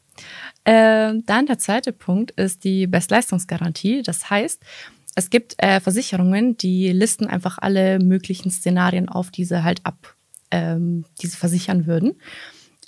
Ähm, 0.66 1.26
dann 1.26 1.46
der 1.46 1.58
zweite 1.58 1.92
Punkt 1.92 2.32
ist 2.32 2.64
die 2.64 2.88
Bestleistungsgarantie. 2.88 4.02
Das 4.02 4.30
heißt, 4.30 4.64
es 5.16 5.30
gibt 5.30 5.56
äh, 5.58 5.80
Versicherungen, 5.80 6.58
die 6.58 6.92
listen 6.92 7.28
einfach 7.28 7.58
alle 7.60 8.00
möglichen 8.00 8.52
Szenarien 8.52 9.10
auf, 9.10 9.32
die 9.32 9.46
sie 9.46 9.64
halt 9.64 9.86
ab, 9.86 10.16
ähm, 10.52 11.06
die 11.22 11.28
sie 11.28 11.38
versichern 11.38 11.86
würden. 11.86 12.16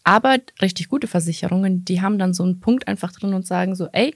Aber 0.04 0.38
richtig 0.62 0.90
gute 0.90 1.08
Versicherungen, 1.08 1.84
die 1.86 2.02
haben 2.02 2.20
dann 2.20 2.34
so 2.34 2.44
einen 2.44 2.60
Punkt 2.60 2.88
einfach 2.88 3.12
drin 3.12 3.34
und 3.34 3.46
sagen 3.46 3.76
so, 3.76 3.88
ey, 3.92 4.16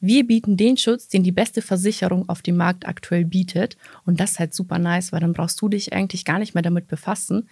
wir 0.00 0.26
bieten 0.26 0.56
den 0.56 0.76
Schutz, 0.76 1.08
den 1.08 1.22
die 1.22 1.32
beste 1.32 1.62
Versicherung 1.62 2.28
auf 2.28 2.42
dem 2.42 2.56
Markt 2.56 2.86
aktuell 2.88 3.24
bietet. 3.24 3.76
Und 4.06 4.18
das 4.18 4.32
ist 4.32 4.38
halt 4.38 4.54
super 4.54 4.78
nice, 4.78 5.12
weil 5.12 5.20
dann 5.20 5.34
brauchst 5.34 5.60
du 5.60 5.68
dich 5.68 5.92
eigentlich 5.92 6.24
gar 6.24 6.38
nicht 6.38 6.54
mehr 6.54 6.62
damit 6.62 6.88
befassen, 6.88 7.48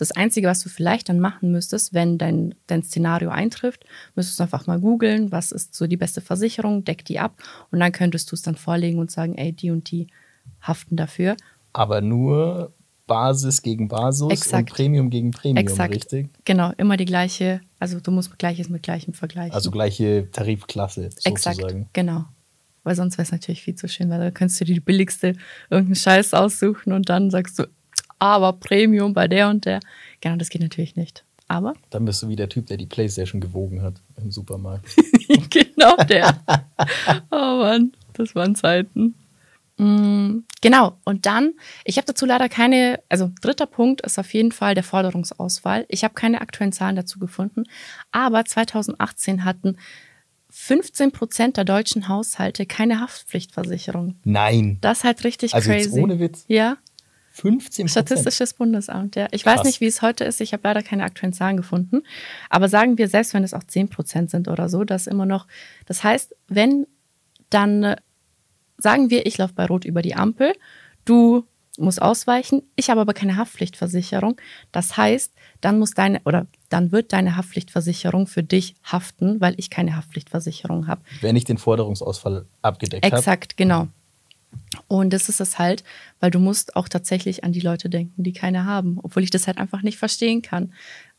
Das 0.00 0.12
Einzige, 0.12 0.48
was 0.48 0.62
du 0.62 0.70
vielleicht 0.70 1.10
dann 1.10 1.20
machen 1.20 1.52
müsstest, 1.52 1.92
wenn 1.92 2.16
dein, 2.16 2.54
dein 2.66 2.82
Szenario 2.82 3.28
eintrifft, 3.28 3.84
müsstest 4.14 4.38
du 4.38 4.44
einfach 4.44 4.66
mal 4.66 4.80
googeln, 4.80 5.30
was 5.30 5.52
ist 5.52 5.74
so 5.74 5.86
die 5.86 5.98
beste 5.98 6.22
Versicherung, 6.22 6.84
deck 6.84 7.04
die 7.04 7.18
ab 7.18 7.34
und 7.70 7.80
dann 7.80 7.92
könntest 7.92 8.30
du 8.32 8.34
es 8.34 8.40
dann 8.40 8.56
vorlegen 8.56 8.98
und 8.98 9.10
sagen, 9.10 9.36
ey, 9.36 9.52
die 9.52 9.70
und 9.70 9.90
die 9.90 10.06
haften 10.62 10.96
dafür. 10.96 11.36
Aber 11.74 12.00
nur 12.00 12.72
Basis 13.06 13.60
gegen 13.60 13.88
Basis 13.88 14.30
Exakt. 14.30 14.70
und 14.70 14.76
Premium 14.76 15.10
gegen 15.10 15.32
Premium, 15.32 15.58
Exakt. 15.58 15.94
richtig? 15.94 16.30
Genau, 16.46 16.72
immer 16.78 16.96
die 16.96 17.04
gleiche, 17.04 17.60
also 17.78 18.00
du 18.00 18.10
musst 18.10 18.38
Gleiches 18.38 18.70
mit 18.70 18.82
Gleichem 18.82 19.12
vergleichen. 19.12 19.52
Also 19.52 19.70
gleiche 19.70 20.30
Tarifklasse 20.32 21.10
Exakt, 21.24 21.56
sozusagen. 21.56 21.90
genau. 21.92 22.24
Weil 22.84 22.96
sonst 22.96 23.18
wäre 23.18 23.24
es 23.24 23.32
natürlich 23.32 23.60
viel 23.60 23.74
zu 23.74 23.86
schön, 23.86 24.08
weil 24.08 24.18
da 24.18 24.30
könntest 24.30 24.62
du 24.62 24.64
dir 24.64 24.72
die 24.72 24.80
billigste 24.80 25.34
irgendeinen 25.68 25.96
Scheiß 25.96 26.32
aussuchen 26.32 26.94
und 26.94 27.10
dann 27.10 27.30
sagst 27.30 27.58
du, 27.58 27.66
aber 28.20 28.52
Premium 28.52 29.12
bei 29.12 29.26
der 29.26 29.48
und 29.48 29.64
der. 29.64 29.80
Genau, 30.20 30.36
das 30.36 30.48
geht 30.50 30.62
natürlich 30.62 30.94
nicht. 30.94 31.24
Aber 31.48 31.74
Dann 31.90 32.04
bist 32.04 32.22
du 32.22 32.28
wie 32.28 32.36
der 32.36 32.48
Typ, 32.48 32.66
der 32.66 32.76
die 32.76 32.86
Playstation 32.86 33.40
gewogen 33.40 33.82
hat 33.82 33.94
im 34.16 34.30
Supermarkt. 34.30 34.86
genau 35.50 35.96
der. 36.08 36.40
oh 37.32 37.36
Mann, 37.58 37.92
das 38.12 38.36
waren 38.36 38.54
Zeiten. 38.54 39.16
Mm, 39.76 40.44
Genau, 40.62 40.98
und 41.04 41.24
dann, 41.24 41.54
ich 41.84 41.96
habe 41.96 42.06
dazu 42.06 42.26
leider 42.26 42.48
keine, 42.50 43.00
also 43.08 43.30
dritter 43.40 43.66
Punkt 43.66 44.02
ist 44.02 44.18
auf 44.18 44.32
jeden 44.34 44.52
Fall 44.52 44.74
der 44.74 44.84
Forderungsauswahl. 44.84 45.86
Ich 45.88 46.04
habe 46.04 46.12
keine 46.14 46.42
aktuellen 46.42 46.72
Zahlen 46.72 46.96
dazu 46.96 47.18
gefunden, 47.18 47.64
aber 48.12 48.44
2018 48.44 49.44
hatten 49.44 49.76
15 50.50 51.12
Prozent 51.12 51.56
der 51.56 51.64
deutschen 51.64 52.08
Haushalte 52.08 52.66
keine 52.66 53.00
Haftpflichtversicherung. 53.00 54.16
Nein. 54.24 54.78
Das 54.82 54.98
ist 54.98 55.04
halt 55.04 55.24
richtig 55.24 55.54
Also 55.54 55.70
crazy. 55.70 55.88
jetzt 55.88 55.98
ohne 55.98 56.20
Witz. 56.20 56.44
Ja, 56.48 56.76
15 57.40 57.88
Statistisches 57.88 58.52
Bundesamt, 58.52 59.16
ja. 59.16 59.26
Ich 59.30 59.46
weiß 59.46 59.56
Krass. 59.56 59.66
nicht, 59.66 59.80
wie 59.80 59.86
es 59.86 60.02
heute 60.02 60.24
ist. 60.24 60.42
Ich 60.42 60.52
habe 60.52 60.62
leider 60.64 60.82
keine 60.82 61.04
aktuellen 61.04 61.32
Zahlen 61.32 61.56
gefunden. 61.56 62.02
Aber 62.50 62.68
sagen 62.68 62.98
wir, 62.98 63.08
selbst 63.08 63.32
wenn 63.32 63.44
es 63.44 63.54
auch 63.54 63.64
10 63.64 63.88
Prozent 63.88 64.30
sind 64.30 64.46
oder 64.46 64.68
so, 64.68 64.84
das 64.84 65.06
immer 65.06 65.24
noch. 65.24 65.46
Das 65.86 66.04
heißt, 66.04 66.34
wenn 66.48 66.86
dann 67.48 67.82
äh, 67.82 67.96
sagen 68.76 69.08
wir, 69.08 69.24
ich 69.24 69.38
laufe 69.38 69.54
bei 69.54 69.64
Rot 69.64 69.86
über 69.86 70.02
die 70.02 70.14
Ampel, 70.14 70.52
du 71.06 71.46
musst 71.78 72.02
ausweichen, 72.02 72.62
ich 72.76 72.90
habe 72.90 73.00
aber 73.00 73.14
keine 73.14 73.36
Haftpflichtversicherung. 73.36 74.38
Das 74.70 74.98
heißt, 74.98 75.32
dann 75.62 75.78
muss 75.78 75.92
deine 75.92 76.20
oder 76.24 76.46
dann 76.68 76.92
wird 76.92 77.14
deine 77.14 77.36
Haftpflichtversicherung 77.36 78.26
für 78.26 78.42
dich 78.42 78.74
haften, 78.84 79.40
weil 79.40 79.54
ich 79.56 79.70
keine 79.70 79.96
Haftpflichtversicherung 79.96 80.88
habe. 80.88 81.00
Wenn 81.22 81.36
ich 81.36 81.44
den 81.44 81.56
Forderungsausfall 81.56 82.46
abgedeckt 82.60 83.06
habe. 83.06 83.16
Exakt, 83.16 83.56
genau. 83.56 83.88
Und 84.88 85.12
das 85.12 85.28
ist 85.28 85.40
es 85.40 85.58
halt, 85.58 85.84
weil 86.20 86.30
du 86.30 86.38
musst 86.38 86.76
auch 86.76 86.88
tatsächlich 86.88 87.44
an 87.44 87.52
die 87.52 87.60
Leute 87.60 87.88
denken, 87.88 88.22
die 88.22 88.32
keine 88.32 88.64
haben, 88.64 88.98
obwohl 89.02 89.22
ich 89.22 89.30
das 89.30 89.46
halt 89.46 89.58
einfach 89.58 89.82
nicht 89.82 89.98
verstehen 89.98 90.42
kann. 90.42 90.72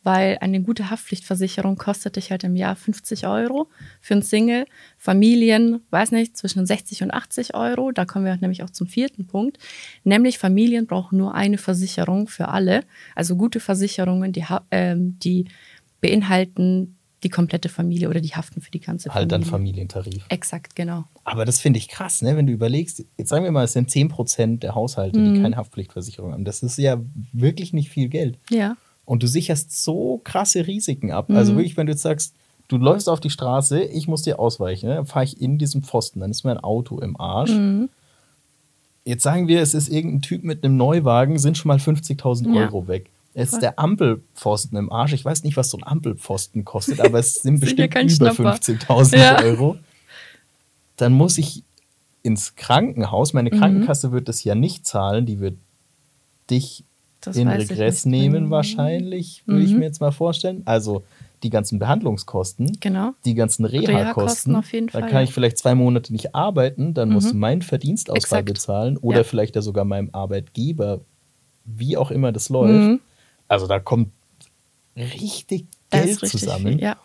Weil 0.03 0.39
eine 0.41 0.61
gute 0.61 0.89
Haftpflichtversicherung 0.89 1.77
kostet 1.77 2.15
dich 2.15 2.31
halt 2.31 2.43
im 2.43 2.55
Jahr 2.55 2.75
50 2.75 3.27
Euro 3.27 3.69
für 3.99 4.15
ein 4.15 4.23
Single. 4.23 4.65
Familien, 4.97 5.81
weiß 5.91 6.11
nicht, 6.11 6.35
zwischen 6.35 6.65
60 6.65 7.03
und 7.03 7.11
80 7.11 7.53
Euro. 7.53 7.91
Da 7.91 8.05
kommen 8.05 8.25
wir 8.25 8.35
nämlich 8.35 8.63
auch 8.63 8.71
zum 8.71 8.87
vierten 8.87 9.27
Punkt. 9.27 9.59
Nämlich 10.03 10.39
Familien 10.39 10.87
brauchen 10.87 11.17
nur 11.17 11.35
eine 11.35 11.59
Versicherung 11.59 12.27
für 12.27 12.47
alle. 12.47 12.81
Also 13.15 13.35
gute 13.35 13.59
Versicherungen, 13.59 14.31
die, 14.31 14.45
ähm, 14.71 15.19
die 15.19 15.45
beinhalten 15.99 16.97
die 17.23 17.29
komplette 17.29 17.69
Familie 17.69 18.09
oder 18.09 18.19
die 18.21 18.29
haften 18.33 18.61
für 18.61 18.71
die 18.71 18.79
ganze 18.79 19.09
Familie. 19.09 19.21
Halt 19.21 19.31
dann 19.31 19.43
Familientarif. 19.43 20.25
Exakt, 20.29 20.75
genau. 20.75 21.03
Aber 21.23 21.45
das 21.45 21.59
finde 21.59 21.77
ich 21.77 21.87
krass, 21.87 22.21
ne? 22.21 22.35
wenn 22.35 22.47
du 22.47 22.53
überlegst, 22.53 23.03
jetzt 23.17 23.29
sagen 23.29 23.43
wir 23.43 23.51
mal, 23.51 23.63
es 23.65 23.73
sind 23.73 23.89
10% 23.89 24.59
der 24.59 24.73
Haushalte, 24.75 25.19
Mhm. 25.19 25.33
die 25.35 25.41
keine 25.41 25.55
Haftpflichtversicherung 25.57 26.33
haben. 26.33 26.45
Das 26.45 26.63
ist 26.63 26.77
ja 26.77 26.99
wirklich 27.31 27.73
nicht 27.73 27.89
viel 27.89 28.09
Geld. 28.09 28.39
Ja. 28.49 28.75
Und 29.05 29.21
du 29.23 29.27
sicherst 29.27 29.83
so 29.83 30.19
krasse 30.23 30.65
Risiken 30.67 31.11
ab. 31.11 31.29
Mhm. 31.29 31.35
Also 31.35 31.55
wirklich, 31.55 31.77
wenn 31.77 31.85
du 31.87 31.91
jetzt 31.93 32.01
sagst, 32.01 32.33
du 32.69 32.77
läufst 32.77 33.07
auf 33.09 33.19
die 33.19 33.29
Straße, 33.29 33.83
ich 33.83 34.07
muss 34.07 34.21
dir 34.23 34.39
ausweichen, 34.39 34.87
ne? 34.89 34.95
dann 34.95 35.05
fahre 35.05 35.25
ich 35.25 35.39
in 35.41 35.57
diesem 35.57 35.83
Pfosten, 35.83 36.21
dann 36.21 36.31
ist 36.31 36.43
mein 36.43 36.57
Auto 36.57 36.99
im 36.99 37.19
Arsch. 37.19 37.51
Mhm. 37.51 37.89
Jetzt 39.03 39.23
sagen 39.23 39.47
wir, 39.47 39.61
es 39.61 39.73
ist 39.73 39.89
irgendein 39.89 40.21
Typ 40.21 40.43
mit 40.43 40.63
einem 40.63 40.77
Neuwagen, 40.77 41.39
sind 41.39 41.57
schon 41.57 41.69
mal 41.69 41.77
50.000 41.79 42.53
Ja. 42.55 42.61
Euro 42.61 42.87
weg. 42.87 43.09
Ist 43.33 43.61
der 43.61 43.79
Ampelpfosten 43.79 44.77
im 44.77 44.91
Arsch. 44.91 45.13
Ich 45.13 45.23
weiß 45.23 45.43
nicht, 45.43 45.55
was 45.57 45.69
so 45.69 45.77
ein 45.77 45.83
Ampelpfosten 45.85 46.65
kostet, 46.65 46.99
aber 46.99 47.19
es 47.19 47.35
sind 47.43 47.59
bestimmt 47.61 47.91
kein 47.91 48.07
über 48.09 48.33
Schnapper. 48.33 48.53
50.000 48.55 49.17
Ja. 49.17 49.41
Euro. 49.41 49.77
Dann 50.97 51.13
muss 51.13 51.37
ich 51.37 51.63
ins 52.23 52.55
Krankenhaus. 52.55 53.33
Meine 53.33 53.49
Mhm. 53.51 53.57
Krankenkasse 53.59 54.11
wird 54.11 54.27
das 54.27 54.43
ja 54.43 54.53
nicht 54.55 54.85
zahlen. 54.85 55.25
Die 55.25 55.39
wird 55.39 55.55
dich 56.49 56.83
Das 57.21 57.37
in 57.37 57.47
Regress 57.47 58.05
nehmen, 58.05 58.45
Mhm. 58.45 58.49
wahrscheinlich, 58.49 59.43
würde 59.45 59.63
ich 59.63 59.71
Mhm. 59.71 59.79
mir 59.79 59.85
jetzt 59.85 60.01
mal 60.01 60.11
vorstellen. 60.11 60.61
Also 60.65 61.03
die 61.43 61.49
ganzen 61.49 61.79
Behandlungskosten, 61.79 62.77
Genau. 62.81 63.13
die 63.25 63.33
ganzen 63.33 63.65
Reha-Kosten 63.65 64.61
jeden 64.71 64.87
Dann 64.87 65.01
kann 65.03 65.11
ja. 65.13 65.21
ich 65.23 65.33
vielleicht 65.33 65.57
zwei 65.57 65.73
Monate 65.73 66.11
nicht 66.13 66.35
arbeiten, 66.35 66.93
dann 66.93 67.09
muss 67.09 67.33
Mhm. 67.33 67.39
mein 67.39 67.61
Verdienstausfall 67.63 68.39
Exakt. 68.41 68.45
bezahlen 68.45 68.97
oder 68.97 69.19
Ja. 69.19 69.23
vielleicht 69.23 69.55
ja 69.55 69.61
sogar 69.63 69.85
meinem 69.85 70.09
Arbeitgeber, 70.11 70.99
wie 71.65 71.97
auch 71.97 72.11
immer 72.11 72.31
das 72.31 72.49
läuft. 72.49 72.99
Also 73.51 73.67
da 73.67 73.79
kommt 73.79 74.11
richtig 74.95 75.65
Geld 75.89 76.05
richtig 76.05 76.31
zusammen. 76.31 76.73
viel. 76.73 76.81
Ja. 76.81 76.95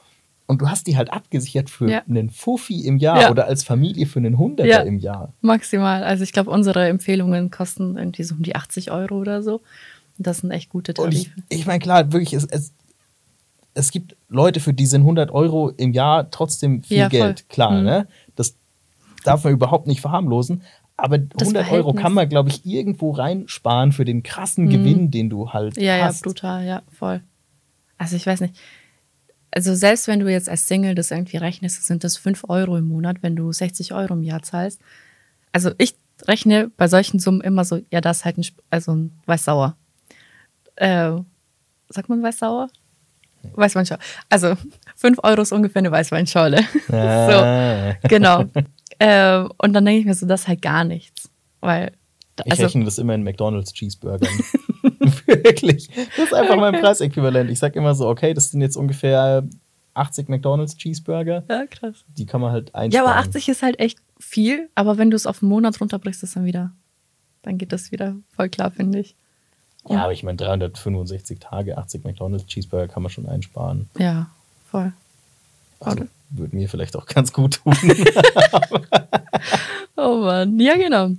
Und 0.46 0.62
du 0.62 0.68
hast 0.70 0.86
die 0.86 0.96
halt 0.96 1.12
abgesichert 1.12 1.68
für 1.70 1.90
Ja. 1.90 2.02
einen 2.08 2.30
Fuffi 2.30 2.86
im 2.86 2.98
Jahr 2.98 3.22
Ja. 3.22 3.30
oder 3.32 3.46
als 3.46 3.64
Familie 3.64 4.06
für 4.06 4.20
einen 4.20 4.38
Hunderter 4.38 4.70
Ja. 4.70 4.80
im 4.82 4.98
Jahr. 5.00 5.32
Maximal. 5.40 6.04
Also 6.04 6.22
ich 6.22 6.32
glaube, 6.32 6.50
unsere 6.50 6.86
Empfehlungen 6.88 7.50
kosten 7.50 7.96
irgendwie 7.98 8.22
so 8.22 8.36
um 8.36 8.42
die 8.44 8.54
80 8.54 8.92
Euro 8.92 9.16
oder 9.18 9.42
so. 9.42 9.56
Und 10.18 10.26
das 10.26 10.38
sind 10.38 10.52
echt 10.52 10.68
gute 10.70 10.94
Und 11.02 11.12
ich, 11.12 11.24
Tarife. 11.30 11.42
ich 11.48 11.66
meine, 11.66 11.80
klar, 11.80 12.12
wirklich, 12.12 12.32
es, 12.32 12.44
es, 12.44 12.72
es 13.74 13.90
gibt 13.90 14.14
Leute, 14.28 14.60
für 14.60 14.72
die 14.72 14.86
sind 14.86 15.02
100 15.02 15.32
Euro 15.32 15.70
im 15.70 15.92
Jahr 15.92 16.30
trotzdem 16.30 16.84
viel. 16.84 17.08
Geld. 17.08 17.48
Klar, 17.48 17.72
Mhm. 17.72 17.84
ne? 17.84 18.06
Das 18.36 18.54
darf 19.24 19.42
man 19.42 19.52
überhaupt 19.52 19.88
nicht 19.88 20.00
verharmlosen. 20.00 20.62
Aber 20.96 21.16
100 21.16 21.70
Euro 21.72 21.92
kann 21.92 22.14
man, 22.14 22.28
glaube 22.28 22.48
ich, 22.48 22.64
irgendwo 22.64 23.10
reinsparen 23.10 23.92
für 23.92 24.04
den 24.06 24.22
krassen 24.22 24.68
Gewinn, 24.70 25.10
den 25.10 25.28
du 25.28 25.52
halt 25.52 25.76
Ja, 25.76 25.96
ja, 25.96 26.04
hast. 26.06 26.22
brutal, 26.22 26.64
ja, 26.64 26.82
voll. 26.90 27.22
Also 27.98 28.16
ich 28.16 28.26
weiß 28.26 28.40
nicht. 28.40 28.54
Also 29.50 29.74
selbst 29.74 30.08
wenn 30.08 30.20
du 30.20 30.30
jetzt 30.30 30.48
als 30.48 30.66
Single 30.68 30.94
das 30.94 31.10
irgendwie 31.10 31.36
rechnest, 31.36 31.86
sind 31.86 32.02
das 32.04 32.16
5 32.16 32.44
Euro 32.48 32.76
im 32.76 32.88
Monat, 32.88 33.22
wenn 33.22 33.36
du 33.36 33.52
60 33.52 33.92
Euro 33.92 34.14
im 34.14 34.22
Jahr 34.22 34.42
zahlst. 34.42 34.80
Also 35.52 35.70
ich 35.78 35.96
rechne 36.26 36.70
bei 36.76 36.88
solchen 36.88 37.18
Summen 37.18 37.40
immer 37.42 37.64
so, 37.64 37.80
ja, 37.90 38.00
das 38.00 38.18
ist 38.18 38.24
halt 38.24 38.38
ein, 38.38 38.46
also 38.70 38.94
ein 38.94 39.18
Weißsauer. 39.26 39.76
Äh, 40.76 41.12
sagt 41.88 42.08
man 42.08 42.22
Weißsauer? 42.22 42.68
Weißweinschorle. 43.54 44.02
Also 44.28 44.54
5 44.96 45.18
Euro 45.22 45.42
ist 45.42 45.52
ungefähr 45.52 45.80
eine 45.80 45.90
Weißweinschorle. 45.92 46.58
Ah. 46.90 47.92
so, 48.02 48.08
genau. 48.08 48.44
äh, 48.98 49.44
und 49.58 49.72
dann 49.72 49.84
denke 49.84 50.00
ich 50.00 50.06
mir 50.06 50.14
so, 50.14 50.26
das 50.26 50.42
ist 50.42 50.48
halt 50.48 50.62
gar 50.62 50.84
nichts. 50.84 51.30
Weil, 51.60 51.92
Ich 52.44 52.52
also, 52.52 52.64
rechne 52.64 52.84
das 52.84 52.98
immer 52.98 53.14
in 53.14 53.22
McDonalds 53.22 53.72
Cheeseburgern. 53.72 54.28
Wirklich. 55.26 55.88
Das 56.16 56.26
ist 56.26 56.34
einfach 56.34 56.56
mein 56.56 56.80
Preisäquivalent. 56.80 57.50
Ich 57.50 57.58
sage 57.58 57.78
immer 57.78 57.94
so, 57.94 58.08
okay, 58.08 58.34
das 58.34 58.50
sind 58.50 58.60
jetzt 58.60 58.76
ungefähr 58.76 59.46
80 59.94 60.28
McDonalds 60.28 60.76
Cheeseburger. 60.76 61.44
ja, 61.48 61.66
krass. 61.66 62.04
Die 62.16 62.26
kann 62.26 62.40
man 62.40 62.52
halt 62.52 62.74
einsparen. 62.74 62.92
Ja, 62.92 63.10
aber 63.10 63.18
80 63.18 63.48
ist 63.48 63.62
halt 63.62 63.78
echt 63.80 63.98
viel. 64.18 64.68
Aber 64.74 64.98
wenn 64.98 65.10
du 65.10 65.16
es 65.16 65.26
auf 65.26 65.42
einen 65.42 65.50
Monat 65.50 65.80
runterbrichst, 65.80 66.22
ist 66.22 66.36
dann 66.36 66.44
wieder, 66.44 66.72
dann 67.42 67.58
geht 67.58 67.72
das 67.72 67.92
wieder 67.92 68.16
voll 68.34 68.48
klar, 68.48 68.70
finde 68.70 69.00
ich. 69.00 69.16
Ja, 69.88 70.02
aber 70.02 70.12
ich 70.12 70.22
meine, 70.22 70.36
365 70.36 71.38
Tage, 71.38 71.78
80 71.78 72.04
McDonalds 72.04 72.46
Cheeseburger 72.46 72.88
kann 72.88 73.02
man 73.02 73.10
schon 73.10 73.26
einsparen. 73.26 73.88
Ja, 73.98 74.30
voll. 74.70 74.92
Also. 75.80 76.06
Würde 76.30 76.56
mir 76.56 76.68
vielleicht 76.68 76.96
auch 76.96 77.06
ganz 77.06 77.32
gut 77.32 77.62
tun. 77.64 77.74
Oh 79.96 80.18
Mann. 80.20 80.58
Ja, 80.60 80.76
genau. 80.76 81.06
Und 81.06 81.18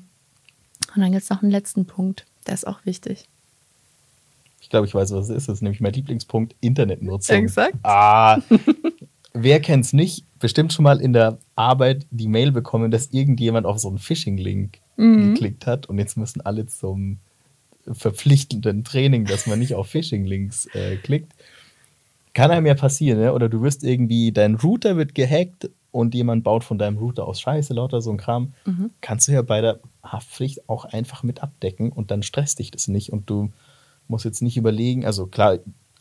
dann 0.96 1.12
gibt 1.12 1.24
es 1.24 1.30
noch 1.30 1.42
einen 1.42 1.52
letzten 1.52 1.86
Punkt. 1.86 2.26
Der 2.46 2.54
ist 2.54 2.68
auch 2.68 2.86
wichtig. 2.86 3.26
Ich 4.62 4.70
glaube, 4.70 4.86
ich 4.86 4.94
weiß, 4.94 5.12
was 5.12 5.30
es 5.30 5.36
ist. 5.36 5.48
Das 5.50 5.56
ist 5.56 5.62
nämlich 5.62 5.82
mein 5.82 5.94
Lieblingspunkt: 5.94 6.56
Internetnutzung. 6.62 7.36
Exakt. 7.38 7.74
Ah, 7.84 8.40
wer 9.34 9.60
kennt 9.62 9.86
es 9.86 9.94
nicht? 9.94 10.26
Bestimmt 10.40 10.74
schon 10.74 10.84
mal 10.84 11.02
in 11.02 11.14
der 11.14 11.40
Arbeit 11.56 12.06
die 12.12 12.28
Mail 12.28 12.52
bekommen, 12.52 12.92
dass 12.92 13.08
irgendjemand 13.12 13.66
auf 13.66 13.80
so 13.80 13.88
einen 13.90 13.98
Phishing-Link 14.00 14.80
Mhm. 15.00 15.34
geklickt 15.36 15.68
hat 15.68 15.86
und 15.88 16.00
jetzt 16.00 16.18
müssen 16.18 16.42
alle 16.42 16.66
zum 16.66 17.20
verpflichtenden 17.92 18.84
Training, 18.84 19.26
dass 19.26 19.46
man 19.46 19.60
nicht 19.60 19.76
auf 19.76 19.88
Phishing-Links 19.90 20.66
äh, 20.74 20.96
klickt. 20.98 21.34
Kann 22.38 22.51
einem 22.51 22.65
ja 22.65 22.75
passieren, 22.75 23.20
ne? 23.20 23.34
Oder 23.34 23.50
du 23.50 23.62
wirst 23.62 23.84
irgendwie, 23.84 24.32
dein 24.32 24.56
Router 24.56 24.96
wird 24.98 25.13
gehackt 25.15 25.70
und 25.91 26.13
jemand 26.15 26.44
baut 26.44 26.63
von 26.63 26.77
deinem 26.77 26.98
Router 26.98 27.27
aus 27.27 27.41
Scheiße, 27.41 27.74
lauter 27.74 28.01
so 28.01 28.12
ein 28.12 28.17
Kram. 28.17 28.53
Mhm. 28.65 28.91
Kannst 29.01 29.27
du 29.27 29.32
ja 29.32 29.41
bei 29.41 29.62
der 29.62 29.79
Haftpflicht 30.03 30.70
auch 30.70 30.86
einfach 30.86 31.24
mit 31.24 31.41
abdecken 31.44 31.91
und 31.91 32.12
dann 32.12 32.24
stresst 32.24 32.60
dich 32.60 32.72
das 32.72 32.88
nicht 32.88 33.12
und 33.12 33.29
du 33.29 33.50
musst 34.08 34.25
jetzt 34.25 34.41
nicht 34.41 34.56
überlegen, 34.58 35.06
also 35.06 35.27
klar, 35.27 35.58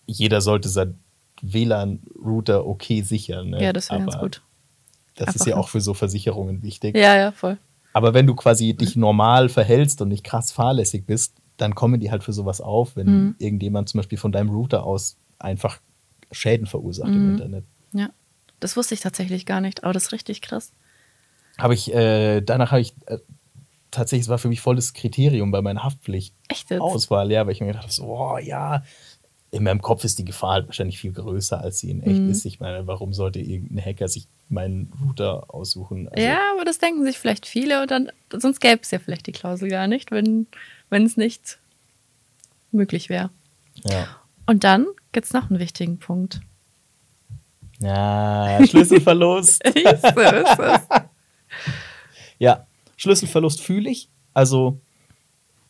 jeder 0.06 0.40
sollte 0.40 0.68
sein 0.68 0.98
WLAN-Router 1.42 2.66
okay 2.66 3.02
sichern. 3.02 3.50
Ne? 3.50 3.62
Ja, 3.62 3.72
das 3.72 3.90
wäre 3.90 4.00
ganz 4.00 4.18
gut. 4.18 4.42
Das 5.14 5.28
ist 5.30 5.34
Einfach 5.42 5.46
ja 5.46 5.54
nur- 5.56 5.64
auch 5.64 5.68
für 5.68 5.80
so 5.80 5.94
Versicherungen 5.94 6.62
wichtig. 6.62 6.96
Ja, 6.96 7.16
ja, 7.16 7.32
voll. 7.32 7.58
Aber 7.92 8.12
wenn 8.14 8.26
du 8.26 8.34
quasi 8.34 8.74
dich 8.74 8.94
normal 8.96 9.48
verhältst 9.48 10.02
und 10.02 10.08
nicht 10.08 10.24
krass 10.24 10.52
fahrlässig 10.52 11.06
bist, 11.06 11.34
dann 11.56 11.74
kommen 11.74 11.98
die 12.00 12.10
halt 12.10 12.22
für 12.22 12.34
sowas 12.34 12.60
auf, 12.60 12.96
wenn 12.96 13.06
Mhm. 13.06 13.34
irgendjemand 13.38 13.88
zum 13.88 13.98
Beispiel 13.98 14.18
von 14.18 14.32
deinem 14.32 14.50
Router 14.50 14.84
aus 14.84 15.16
einfach 15.38 15.78
Schäden 16.32 16.66
verursacht 16.66 17.14
im 17.14 17.24
Mhm. 17.24 17.30
Internet. 17.32 17.64
Ja. 17.92 18.10
Das 18.60 18.76
wusste 18.76 18.94
ich 18.94 19.00
tatsächlich 19.00 19.44
gar 19.46 19.60
nicht, 19.60 19.84
aber 19.84 19.92
das 19.92 20.04
ist 20.04 20.12
richtig 20.12 20.40
krass. 20.42 20.72
Habe 21.58 21.74
ich, 21.74 21.92
äh, 21.94 22.40
danach 22.40 22.70
habe 22.72 22.80
ich 22.80 22.94
äh, 23.06 23.18
tatsächlich, 23.90 24.24
es 24.24 24.28
war 24.28 24.38
für 24.38 24.48
mich 24.48 24.60
volles 24.60 24.92
Kriterium 24.94 25.50
bei 25.50 25.62
meiner 25.62 25.82
Haftpflicht. 25.82 26.34
Echt 26.48 26.70
jetzt? 26.70 26.80
Auswahl, 26.80 27.30
ja, 27.30 27.44
weil 27.46 27.52
ich 27.52 27.60
mir 27.60 27.66
gedacht 27.68 27.84
habe, 27.84 27.92
so, 27.92 28.04
oh 28.06 28.38
ja, 28.38 28.82
in 29.52 29.62
meinem 29.62 29.80
Kopf 29.80 30.04
ist 30.04 30.18
die 30.18 30.24
Gefahr 30.24 30.52
halt 30.54 30.66
wahrscheinlich 30.66 30.98
viel 30.98 31.12
größer, 31.12 31.60
als 31.60 31.78
sie 31.78 31.90
in 31.90 32.02
echt 32.02 32.20
Mhm. 32.22 32.30
ist. 32.30 32.44
Ich 32.44 32.58
meine, 32.60 32.86
warum 32.86 33.12
sollte 33.14 33.38
irgendein 33.40 33.84
Hacker 33.84 34.08
sich 34.08 34.26
meinen 34.48 34.92
Router 35.04 35.54
aussuchen? 35.54 36.08
Also, 36.08 36.26
ja, 36.26 36.38
aber 36.54 36.64
das 36.64 36.78
denken 36.78 37.04
sich 37.04 37.18
vielleicht 37.18 37.46
viele 37.46 37.80
und 37.82 37.90
dann, 37.90 38.10
sonst 38.32 38.60
gäbe 38.60 38.80
es 38.82 38.90
ja 38.90 38.98
vielleicht 38.98 39.26
die 39.26 39.32
Klausel 39.32 39.68
gar 39.70 39.86
nicht, 39.86 40.10
wenn 40.10 40.46
wenn 40.90 41.04
es 41.04 41.16
nicht 41.16 41.58
möglich 42.72 43.08
wäre. 43.08 43.30
ja. 43.84 44.08
Und 44.46 44.64
dann 44.64 44.86
gibt 45.12 45.26
es 45.26 45.32
noch 45.32 45.50
einen 45.50 45.58
wichtigen 45.58 45.98
Punkt. 45.98 46.40
Ja, 47.80 48.58
Schlüsselverlust. 48.66 49.62
ja, 52.38 52.66
Schlüsselverlust 52.96 53.60
fühle 53.60 53.90
ich. 53.90 54.08
Also, 54.32 54.80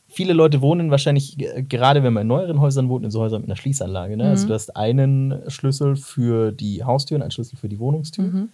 viele 0.08 0.32
Leute 0.32 0.60
wohnen 0.60 0.90
wahrscheinlich, 0.90 1.38
äh, 1.40 1.62
gerade 1.62 2.02
wenn 2.02 2.12
man 2.12 2.22
in 2.22 2.28
neueren 2.28 2.60
Häusern 2.60 2.88
wohnt, 2.88 3.04
in 3.04 3.10
so 3.10 3.20
Häusern 3.20 3.40
mit 3.42 3.50
einer 3.50 3.56
Schließanlage. 3.56 4.16
Ne? 4.16 4.24
Mhm. 4.24 4.30
Also, 4.30 4.46
du 4.46 4.54
hast 4.54 4.76
einen 4.76 5.50
Schlüssel 5.50 5.96
für 5.96 6.52
die 6.52 6.84
Haustür 6.84 7.16
und 7.16 7.22
einen 7.22 7.30
Schlüssel 7.30 7.56
für 7.56 7.68
die 7.68 7.78
Wohnungstür. 7.78 8.24
Mhm. 8.24 8.48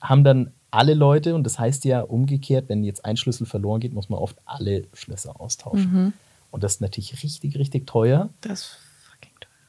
haben 0.00 0.24
dann 0.24 0.52
alle 0.70 0.94
Leute, 0.94 1.34
und 1.34 1.44
das 1.44 1.58
heißt 1.58 1.84
ja 1.84 2.02
umgekehrt, 2.02 2.68
wenn 2.68 2.84
jetzt 2.84 3.04
ein 3.04 3.16
Schlüssel 3.16 3.46
verloren 3.46 3.80
geht, 3.80 3.94
muss 3.94 4.08
man 4.08 4.18
oft 4.18 4.36
alle 4.44 4.84
Schlösser 4.92 5.40
austauschen. 5.40 5.92
Mhm. 5.92 6.12
Und 6.50 6.62
das 6.62 6.74
ist 6.74 6.80
natürlich 6.80 7.22
richtig, 7.22 7.58
richtig 7.58 7.86
teuer. 7.86 8.28
Das. 8.42 8.76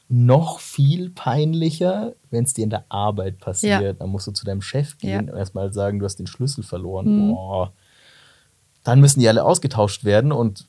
Noch 0.10 0.60
viel 0.60 1.10
peinlicher, 1.10 2.14
wenn 2.32 2.46
es 2.46 2.54
dir 2.54 2.64
in 2.64 2.70
der 2.70 2.86
Arbeit 2.90 3.40
passiert. 3.40 3.82
Ja. 3.82 3.94
Dann 3.94 4.10
musst 4.10 4.26
du 4.28 4.32
zu 4.32 4.46
deinem 4.46 4.62
Chef 4.62 4.98
gehen 4.98 5.10
Ja. 5.28 5.34
und 5.34 5.38
erstmal 5.38 5.74
sagen, 5.74 6.00
du 6.00 6.06
hast 6.06 6.16
den 6.18 6.28
Schlüssel 6.28 6.64
verloren. 6.64 7.28
Mhm. 7.28 7.34
Boah. 7.34 7.74
Dann 8.84 9.02
müssen 9.02 9.20
die 9.20 9.28
alle 9.28 9.44
ausgetauscht 9.44 10.06
werden. 10.06 10.32
Und 10.32 10.68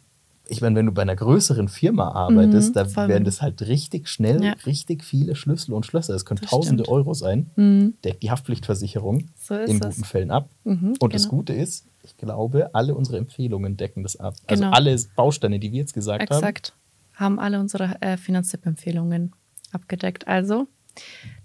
ich 0.48 0.60
meine, 0.60 0.74
wenn 0.74 0.86
du 0.86 0.92
bei 0.92 1.02
einer 1.02 1.14
größeren 1.14 1.68
Firma 1.68 2.08
arbeitest, 2.12 2.70
Mhm, 2.70 2.74
da 2.74 2.84
voll. 2.86 3.08
werden 3.08 3.24
das 3.24 3.40
halt 3.42 3.62
richtig 3.62 4.08
schnell, 4.08 4.42
Ja. 4.42 4.54
richtig 4.66 5.04
viele 5.04 5.36
Schlüssel 5.36 5.72
und 5.72 5.86
Schlösser. 5.86 6.14
Das 6.14 6.24
können 6.24 6.40
Das 6.40 6.50
tausende 6.50 6.82
stimmt. 6.84 6.96
Euro 6.96 7.14
sein. 7.14 7.50
Mhm. 7.54 7.94
Deckt 8.02 8.22
die 8.24 8.30
Haftpflichtversicherung 8.32 9.26
So 9.36 9.54
in 9.54 9.76
es. 9.76 9.80
guten 9.80 10.04
Fällen 10.04 10.30
ab. 10.32 10.48
Mhm, 10.64 10.94
Und 10.98 11.14
das 11.14 11.24
genau. 11.24 11.36
Gute 11.36 11.52
ist, 11.52 11.86
ich 12.02 12.16
glaube, 12.16 12.74
alle 12.74 12.94
unsere 12.94 13.18
Empfehlungen 13.18 13.76
decken 13.76 14.02
das 14.02 14.16
ab. 14.16 14.34
Also 14.46 14.64
Genau. 14.64 14.74
alle 14.74 14.96
Bausteine, 15.14 15.58
die 15.60 15.70
wir 15.70 15.80
jetzt 15.80 15.92
gesagt. 15.94 16.22
Exakt. 16.22 16.70
Haben 16.72 16.77
alle 17.18 17.60
unsere 17.60 18.00
äh, 18.00 18.16
Finanztipp-Empfehlungen 18.16 19.32
abgedeckt. 19.72 20.26
Also, 20.26 20.68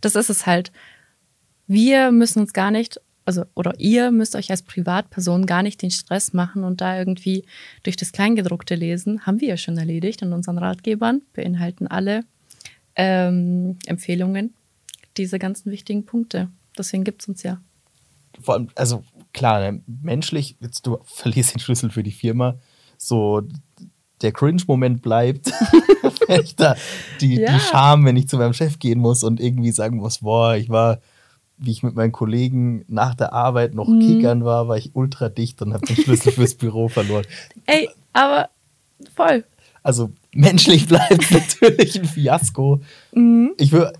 das 0.01 0.15
ist 0.15 0.29
es 0.29 0.45
halt. 0.45 0.71
Wir 1.67 2.11
müssen 2.11 2.39
uns 2.39 2.53
gar 2.53 2.71
nicht, 2.71 2.99
also, 3.25 3.45
oder 3.55 3.79
ihr 3.79 4.11
müsst 4.11 4.35
euch 4.35 4.51
als 4.51 4.63
Privatperson 4.63 5.45
gar 5.45 5.63
nicht 5.63 5.81
den 5.81 5.91
Stress 5.91 6.33
machen 6.33 6.63
und 6.63 6.81
da 6.81 6.97
irgendwie 6.97 7.45
durch 7.83 7.95
das 7.95 8.11
Kleingedruckte 8.11 8.75
lesen. 8.75 9.25
Haben 9.25 9.39
wir 9.39 9.47
ja 9.47 9.57
schon 9.57 9.77
erledigt 9.77 10.21
in 10.21 10.33
unseren 10.33 10.57
Ratgebern. 10.57 11.21
Beinhalten 11.33 11.87
alle 11.87 12.21
ähm, 12.95 13.77
Empfehlungen 13.85 14.53
diese 15.17 15.39
ganzen 15.39 15.71
wichtigen 15.71 16.05
Punkte. 16.05 16.49
Deswegen 16.77 17.03
gibt 17.03 17.21
es 17.21 17.27
uns 17.27 17.43
ja. 17.43 17.61
Vor 18.41 18.55
allem, 18.55 18.69
also 18.75 19.03
klar, 19.31 19.59
ne, 19.59 19.81
menschlich, 19.85 20.57
jetzt 20.59 20.85
du 20.85 20.99
verlierst 21.05 21.53
den 21.53 21.59
Schlüssel 21.59 21.89
für 21.89 22.03
die 22.03 22.11
Firma, 22.11 22.59
so 22.97 23.41
der 24.23 24.31
Cringe-Moment 24.31 25.01
bleibt. 25.01 25.51
ich 26.27 26.55
da 26.55 26.75
die, 27.21 27.35
Ja. 27.35 27.53
die 27.53 27.59
Scham, 27.59 28.05
wenn 28.05 28.15
ich 28.15 28.27
zu 28.27 28.37
meinem 28.37 28.53
Chef 28.53 28.79
gehen 28.79 28.99
muss 28.99 29.23
und 29.23 29.39
irgendwie 29.39 29.71
sagen 29.71 29.97
muss, 29.97 30.19
boah, 30.19 30.55
ich 30.55 30.69
war, 30.69 30.99
wie 31.57 31.71
ich 31.71 31.83
mit 31.83 31.95
meinen 31.95 32.11
Kollegen 32.11 32.83
nach 32.87 33.15
der 33.15 33.33
Arbeit 33.33 33.73
noch 33.75 33.87
Mhm. 33.87 33.99
kickern 34.01 34.43
war, 34.45 34.67
war 34.67 34.77
ich 34.77 34.91
ultra 34.95 35.29
dicht 35.29 35.61
und 35.61 35.73
habe 35.73 35.85
den 35.85 35.95
Schlüssel 35.95 36.31
fürs 36.33 36.55
Büro 36.55 36.87
verloren. 36.87 37.25
Ey, 37.65 37.89
aber 38.13 38.49
voll. 39.15 39.43
Also 39.81 40.11
menschlich 40.33 40.87
bleibt 40.87 41.29
natürlich 41.31 41.99
ein 41.99 42.05
Fiasko. 42.05 42.81
Mhm. 43.13 43.51
Ich, 43.57 43.71
wür- 43.73 43.91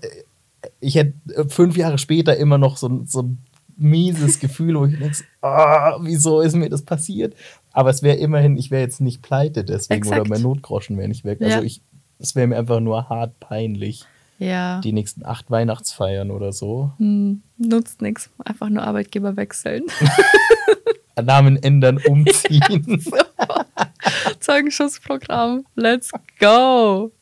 ich 0.80 0.94
hätte 0.94 1.14
fünf 1.48 1.76
Jahre 1.76 1.98
später 1.98 2.36
immer 2.36 2.56
noch 2.58 2.76
so, 2.78 3.02
so 3.06 3.22
ein 3.22 3.38
mieses 3.76 4.38
Gefühl, 4.38 4.78
wo 4.78 4.86
ich 4.86 4.98
denke, 4.98 5.16
ah, 5.42 5.98
wieso 6.00 6.40
ist 6.40 6.54
mir 6.54 6.68
das 6.68 6.82
passiert? 6.82 7.34
Aber 7.72 7.90
es 7.90 8.02
wäre 8.02 8.16
immerhin, 8.16 8.56
ich 8.56 8.70
wäre 8.70 8.82
jetzt 8.82 9.00
nicht 9.00 9.22
pleite 9.22 9.64
deswegen 9.64 9.98
Exakt. 9.98 10.20
oder 10.20 10.28
mein 10.30 10.42
Notgroschen 10.42 10.96
wäre 10.96 11.08
nicht 11.08 11.24
weg. 11.24 11.40
Ja. 11.40 11.48
Also 11.48 11.62
ich, 11.62 11.82
es 12.18 12.34
wäre 12.36 12.46
mir 12.46 12.56
einfach 12.56 12.80
nur 12.80 13.08
hart 13.08 13.38
peinlich, 13.40 14.04
Ja. 14.38 14.80
die 14.80 14.92
nächsten 14.92 15.24
acht 15.24 15.50
Weihnachtsfeiern 15.50 16.30
oder 16.30 16.52
so. 16.52 16.92
Hm, 16.98 17.42
nutzt 17.58 18.00
nichts. 18.02 18.30
Einfach 18.44 18.68
nur 18.68 18.82
Arbeitgeber 18.84 19.36
wechseln. 19.36 19.84
Namen 21.22 21.56
ändern, 21.62 21.98
umziehen. 22.06 23.02
Zeugenschutzprogramm. 24.40 25.64
Let's 25.74 26.10
go. 26.40 27.12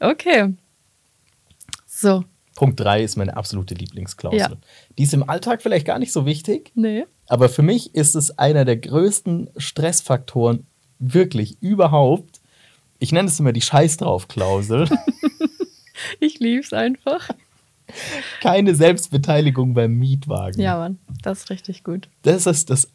Okay. 0.00 0.54
So. 1.86 2.24
Punkt 2.56 2.80
drei 2.80 3.02
ist 3.02 3.16
meine 3.16 3.36
absolute 3.36 3.74
Lieblingsklausel. 3.74 4.38
Ja. 4.38 4.50
Die 4.98 5.04
ist 5.04 5.14
im 5.14 5.28
Alltag 5.28 5.62
vielleicht 5.62 5.86
gar 5.86 5.98
nicht 5.98 6.12
so 6.12 6.26
wichtig, 6.26 6.72
Nee. 6.74 7.04
Aber 7.28 7.48
für 7.48 7.62
mich 7.62 7.94
ist 7.94 8.14
es 8.14 8.38
einer 8.38 8.64
der 8.64 8.76
größten 8.76 9.50
Stressfaktoren 9.56 10.66
wirklich 10.98 11.60
überhaupt. 11.60 12.40
Ich 12.98 13.12
nenne 13.12 13.28
es 13.28 13.38
immer 13.38 13.52
die 13.52 13.60
Scheiß 13.62 13.98
drauf 13.98 14.28
Klausel. 14.28 14.88
Ich 16.20 16.40
lieb's 16.40 16.72
einfach. 16.72 17.30
Keine 18.40 18.74
Selbstbeteiligung 18.74 19.74
beim 19.74 19.94
Mietwagen. 19.94 20.60
Ja, 20.60 20.76
Mann. 20.76 20.98
Das 21.22 21.38
ist 21.38 21.50
richtig 21.50 21.84
gut. 21.84 22.08
Das 22.22 22.46
ist 22.46 22.70
das 22.70 22.88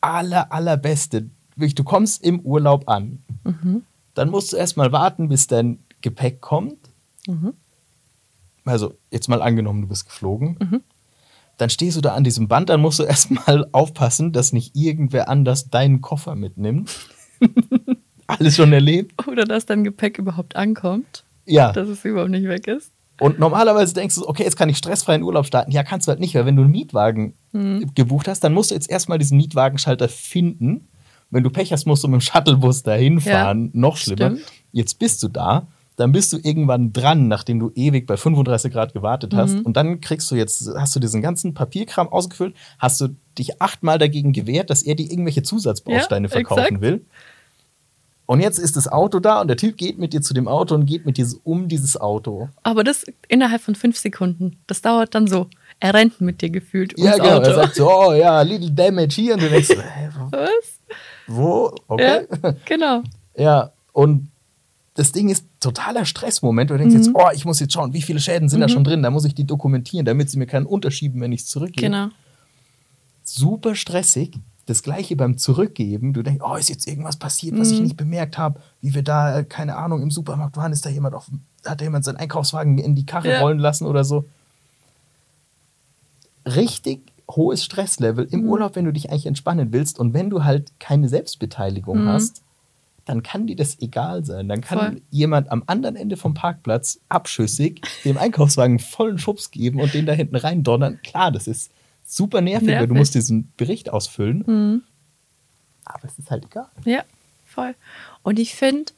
aller, 0.00 0.52
allerbeste. 0.52 1.28
Du 1.56 1.84
kommst 1.84 2.22
im 2.22 2.40
Urlaub 2.40 2.88
an. 2.88 3.22
Mhm. 3.44 3.82
Dann 4.14 4.30
musst 4.30 4.52
du 4.52 4.56
erstmal 4.56 4.92
warten, 4.92 5.28
bis 5.28 5.46
dein 5.46 5.80
Gepäck 6.00 6.40
kommt. 6.40 6.78
Mhm. 7.26 7.54
Also, 8.70 8.94
jetzt 9.10 9.28
mal 9.28 9.42
angenommen, 9.42 9.82
du 9.82 9.88
bist 9.88 10.06
geflogen. 10.06 10.56
Mhm. 10.60 10.80
Dann 11.58 11.68
stehst 11.70 11.96
du 11.96 12.00
da 12.00 12.14
an 12.14 12.24
diesem 12.24 12.48
Band, 12.48 12.68
dann 12.70 12.80
musst 12.80 12.98
du 12.98 13.02
erstmal 13.14 13.66
aufpassen, 13.72 14.32
dass 14.32 14.52
nicht 14.52 14.74
irgendwer 14.76 15.28
anders 15.28 15.68
deinen 15.70 16.00
Koffer 16.00 16.34
mitnimmt. 16.34 16.90
Alles 18.26 18.56
schon 18.56 18.72
erlebt? 18.72 19.26
Oder 19.26 19.44
dass 19.44 19.66
dein 19.66 19.82
Gepäck 19.84 20.18
überhaupt 20.18 20.54
ankommt, 20.56 21.24
Ja. 21.46 21.72
dass 21.72 21.88
es 21.88 22.04
überhaupt 22.04 22.30
nicht 22.30 22.46
weg 22.46 22.66
ist. 22.68 22.92
Und 23.18 23.38
normalerweise 23.38 23.92
denkst 23.92 24.14
du, 24.14 24.26
okay, 24.26 24.44
jetzt 24.44 24.56
kann 24.56 24.68
ich 24.70 24.78
stressfrei 24.78 25.16
in 25.16 25.22
Urlaub 25.22 25.44
starten. 25.44 25.72
Ja, 25.72 25.82
kannst 25.82 26.06
du 26.06 26.10
halt 26.10 26.20
nicht, 26.20 26.34
weil 26.34 26.46
wenn 26.46 26.56
du 26.56 26.62
einen 26.62 26.70
Mietwagen 26.70 27.34
Mhm. 27.52 27.90
gebucht 27.94 28.28
hast, 28.28 28.40
dann 28.44 28.54
musst 28.54 28.70
du 28.70 28.74
jetzt 28.74 28.88
erstmal 28.88 29.18
diesen 29.18 29.36
Mietwagenschalter 29.36 30.08
finden. 30.08 30.88
Wenn 31.30 31.42
du 31.42 31.50
Pech 31.50 31.72
hast, 31.72 31.86
musst 31.86 32.02
du 32.04 32.08
mit 32.08 32.20
dem 32.20 32.22
Shuttlebus 32.22 32.82
dahin 32.82 33.20
fahren. 33.20 33.70
Noch 33.74 33.96
schlimmer. 33.96 34.36
stimmt. 34.36 34.42
Jetzt 34.72 34.98
bist 34.98 35.22
du 35.22 35.28
da, 35.28 35.66
dann 36.00 36.12
bist 36.12 36.32
du 36.32 36.38
irgendwann 36.42 36.92
dran, 36.92 37.28
nachdem 37.28 37.58
du 37.60 37.70
ewig 37.74 38.06
bei 38.06 38.16
35 38.16 38.72
Grad 38.72 38.92
gewartet 38.94 39.34
hast. 39.34 39.54
Mhm. 39.54 39.62
Und 39.62 39.76
dann 39.76 40.00
kriegst 40.00 40.30
du 40.30 40.34
jetzt, 40.34 40.68
hast 40.76 40.96
du 40.96 41.00
diesen 41.00 41.22
ganzen 41.22 41.54
Papierkram 41.54 42.08
ausgefüllt, 42.08 42.54
hast 42.78 43.00
du 43.00 43.08
dich 43.38 43.60
achtmal 43.62 43.98
dagegen 43.98 44.32
gewehrt, 44.32 44.70
dass 44.70 44.82
er 44.82 44.94
dir 44.94 45.10
irgendwelche 45.10 45.42
Zusatzbausteine 45.42 46.28
Ja, 46.28 46.32
verkaufen 46.32 46.60
exakt. 46.64 46.80
will. 46.80 47.04
Und 48.26 48.38
jetzt 48.40 48.58
ist 48.58 48.76
das 48.76 48.86
Auto 48.86 49.18
da 49.18 49.40
und 49.40 49.48
der 49.48 49.56
Typ 49.56 49.76
geht 49.76 49.98
mit 49.98 50.12
dir 50.12 50.22
zu 50.22 50.34
dem 50.34 50.46
Auto 50.46 50.74
und 50.76 50.86
geht 50.86 51.04
mit 51.04 51.16
dir 51.16 51.26
um 51.42 51.66
dieses 51.66 52.00
Auto. 52.00 52.48
Aber 52.62 52.84
das 52.84 53.04
innerhalb 53.26 53.60
von 53.60 53.74
fünf 53.74 53.98
Sekunden. 53.98 54.56
Das 54.68 54.82
dauert 54.82 55.16
dann 55.16 55.26
so. 55.26 55.48
Er 55.80 55.94
rennt 55.94 56.20
mit 56.20 56.40
dir 56.40 56.50
gefühlt 56.50 56.94
Ja, 56.96 57.16
genau. 57.16 57.38
Auto. 57.38 57.48
Er 57.48 57.54
sagt 57.56 57.74
so, 57.74 57.90
oh 57.90 58.12
ja, 58.12 58.40
little 58.42 58.70
damage 58.70 59.14
hier. 59.16 59.34
Und 59.34 59.42
du 59.42 59.48
denkst, 59.48 59.70
wo- 60.16 60.30
Was? 60.30 60.48
wo? 61.26 61.74
Okay. 61.88 62.26
Ja, 62.42 62.54
genau. 62.64 63.02
Ja, 63.36 63.70
und 63.92 64.28
das 65.00 65.12
Ding 65.12 65.30
ist 65.30 65.46
totaler 65.60 66.04
Stressmoment. 66.04 66.68
Du 66.70 66.76
denkst 66.76 66.94
Mhm. 66.94 67.00
jetzt, 67.02 67.10
oh, 67.14 67.28
ich 67.34 67.46
muss 67.46 67.58
jetzt 67.58 67.72
schauen, 67.72 67.94
wie 67.94 68.02
viele 68.02 68.20
Schäden 68.20 68.50
sind 68.50 68.60
da 68.60 68.68
schon 68.68 68.84
drin. 68.84 69.02
Da 69.02 69.10
muss 69.10 69.24
ich 69.24 69.34
die 69.34 69.44
dokumentieren, 69.46 70.04
damit 70.04 70.28
sie 70.28 70.38
mir 70.38 70.46
keinen 70.46 70.66
unterschieben, 70.66 71.22
wenn 71.22 71.32
ich 71.32 71.40
es 71.40 71.46
zurückgebe. 71.46 71.86
Genau. 71.86 72.08
Super 73.24 73.74
stressig. 73.74 74.38
Das 74.66 74.82
gleiche 74.82 75.16
beim 75.16 75.38
Zurückgeben. 75.38 76.12
Du 76.12 76.22
denkst, 76.22 76.44
oh, 76.46 76.54
ist 76.54 76.68
jetzt 76.68 76.86
irgendwas 76.86 77.16
passiert, 77.16 77.58
was 77.58 77.70
ich 77.70 77.78
Mhm. 77.78 77.84
nicht 77.84 77.96
bemerkt 77.96 78.36
habe. 78.36 78.60
Wie 78.82 78.94
wir 78.94 79.02
da, 79.02 79.42
keine 79.42 79.76
Ahnung, 79.76 80.02
im 80.02 80.10
Supermarkt 80.10 80.56
waren, 80.58 80.70
ist 80.72 80.84
da 80.84 80.90
jemand 80.90 81.14
auf, 81.14 81.28
hat 81.64 81.80
da 81.80 81.84
jemand 81.84 82.04
seinen 82.04 82.16
Einkaufswagen 82.18 82.76
in 82.76 82.94
die 82.94 83.06
Karre 83.06 83.30
Ja. 83.30 83.40
rollen 83.40 83.58
lassen 83.58 83.86
oder 83.86 84.04
so. 84.04 84.26
Richtig 86.46 87.00
hohes 87.30 87.64
Stresslevel 87.64 88.26
im 88.30 88.42
Mhm. 88.42 88.48
Urlaub, 88.50 88.76
wenn 88.76 88.84
du 88.84 88.92
dich 88.92 89.10
eigentlich 89.10 89.26
entspannen 89.26 89.72
willst. 89.72 89.98
Und 89.98 90.12
wenn 90.14 90.28
du 90.30 90.44
halt 90.44 90.72
keine 90.78 91.08
Selbstbeteiligung 91.08 92.04
Mhm. 92.04 92.08
hast, 92.08 92.42
dann 93.10 93.24
kann 93.24 93.48
dir 93.48 93.56
das 93.56 93.80
egal 93.80 94.24
sein. 94.24 94.48
Dann 94.48 94.60
kann 94.60 94.78
Voll. 94.78 95.02
jemand 95.10 95.50
am 95.50 95.64
anderen 95.66 95.96
Ende 95.96 96.16
vom 96.16 96.32
Parkplatz 96.32 97.00
abschüssig 97.08 97.82
dem 98.04 98.16
Einkaufswagen 98.16 98.78
vollen 98.78 99.18
Schubs 99.18 99.50
geben 99.50 99.80
und 99.80 99.92
den 99.94 100.06
da 100.06 100.12
hinten 100.12 100.36
rein 100.36 100.62
donnern. 100.62 101.00
Klar, 101.02 101.32
das 101.32 101.48
ist 101.48 101.72
super 102.04 102.40
nervig, 102.40 102.68
weil 102.68 102.74
du 102.76 102.94
Nervig. 102.94 102.98
musst 102.98 103.16
diesen 103.16 103.52
Bericht 103.56 103.90
ausfüllen. 103.90 104.44
Mhm. 104.46 104.82
Aber 105.84 106.04
es 106.04 106.20
ist 106.20 106.30
halt 106.30 106.44
egal. 106.44 106.68
Ja, 106.84 107.02
voll. 107.46 107.74
Und 108.22 108.38
ich 108.38 108.54
finde, 108.54 108.92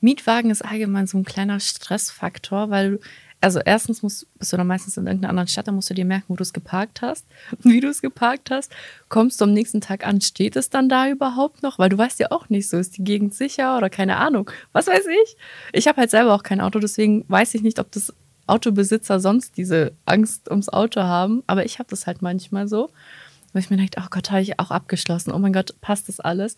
Mietwagen 0.00 0.52
ist 0.52 0.64
allgemein 0.64 1.08
so 1.08 1.18
ein 1.18 1.24
kleiner 1.24 1.58
Stressfaktor, 1.58 2.70
weil 2.70 2.90
du, 2.92 2.98
also 3.40 3.60
erstens 3.64 4.02
musst, 4.02 4.26
bist 4.38 4.52
du 4.52 4.56
dann 4.56 4.66
meistens 4.66 4.96
in 4.96 5.06
irgendeiner 5.06 5.30
anderen 5.30 5.48
Stadt, 5.48 5.68
da 5.68 5.72
musst 5.72 5.90
du 5.90 5.94
dir 5.94 6.04
merken, 6.04 6.24
wo 6.28 6.36
du 6.36 6.42
es 6.42 6.52
geparkt 6.52 7.02
hast, 7.02 7.26
wie 7.60 7.80
du 7.80 7.88
es 7.88 8.02
geparkt 8.02 8.50
hast. 8.50 8.72
Kommst 9.08 9.40
du 9.40 9.44
am 9.44 9.52
nächsten 9.52 9.80
Tag 9.80 10.06
an, 10.06 10.20
steht 10.20 10.56
es 10.56 10.70
dann 10.70 10.88
da 10.88 11.08
überhaupt 11.08 11.62
noch? 11.62 11.78
Weil 11.78 11.90
du 11.90 11.98
weißt 11.98 12.18
ja 12.18 12.30
auch 12.30 12.48
nicht, 12.48 12.68
so 12.68 12.76
ist 12.78 12.96
die 12.96 13.04
Gegend 13.04 13.34
sicher 13.34 13.76
oder 13.76 13.90
keine 13.90 14.16
Ahnung. 14.16 14.50
Was 14.72 14.86
weiß 14.86 15.06
ich? 15.06 15.36
Ich 15.72 15.86
habe 15.86 15.98
halt 16.00 16.10
selber 16.10 16.34
auch 16.34 16.42
kein 16.42 16.60
Auto, 16.60 16.78
deswegen 16.78 17.24
weiß 17.28 17.54
ich 17.54 17.62
nicht, 17.62 17.78
ob 17.78 17.92
das 17.92 18.12
Autobesitzer 18.46 19.20
sonst 19.20 19.56
diese 19.56 19.92
Angst 20.04 20.50
ums 20.50 20.68
Auto 20.68 21.02
haben. 21.02 21.42
Aber 21.46 21.64
ich 21.64 21.78
habe 21.78 21.88
das 21.90 22.06
halt 22.06 22.22
manchmal 22.22 22.68
so. 22.68 22.90
Wo 23.52 23.58
ich 23.58 23.70
mir 23.70 23.76
denke, 23.76 24.00
oh 24.00 24.06
Gott, 24.10 24.30
habe 24.30 24.42
ich 24.42 24.58
auch 24.58 24.70
abgeschlossen. 24.70 25.32
Oh 25.32 25.38
mein 25.38 25.52
Gott, 25.52 25.80
passt 25.80 26.08
das 26.08 26.20
alles? 26.20 26.56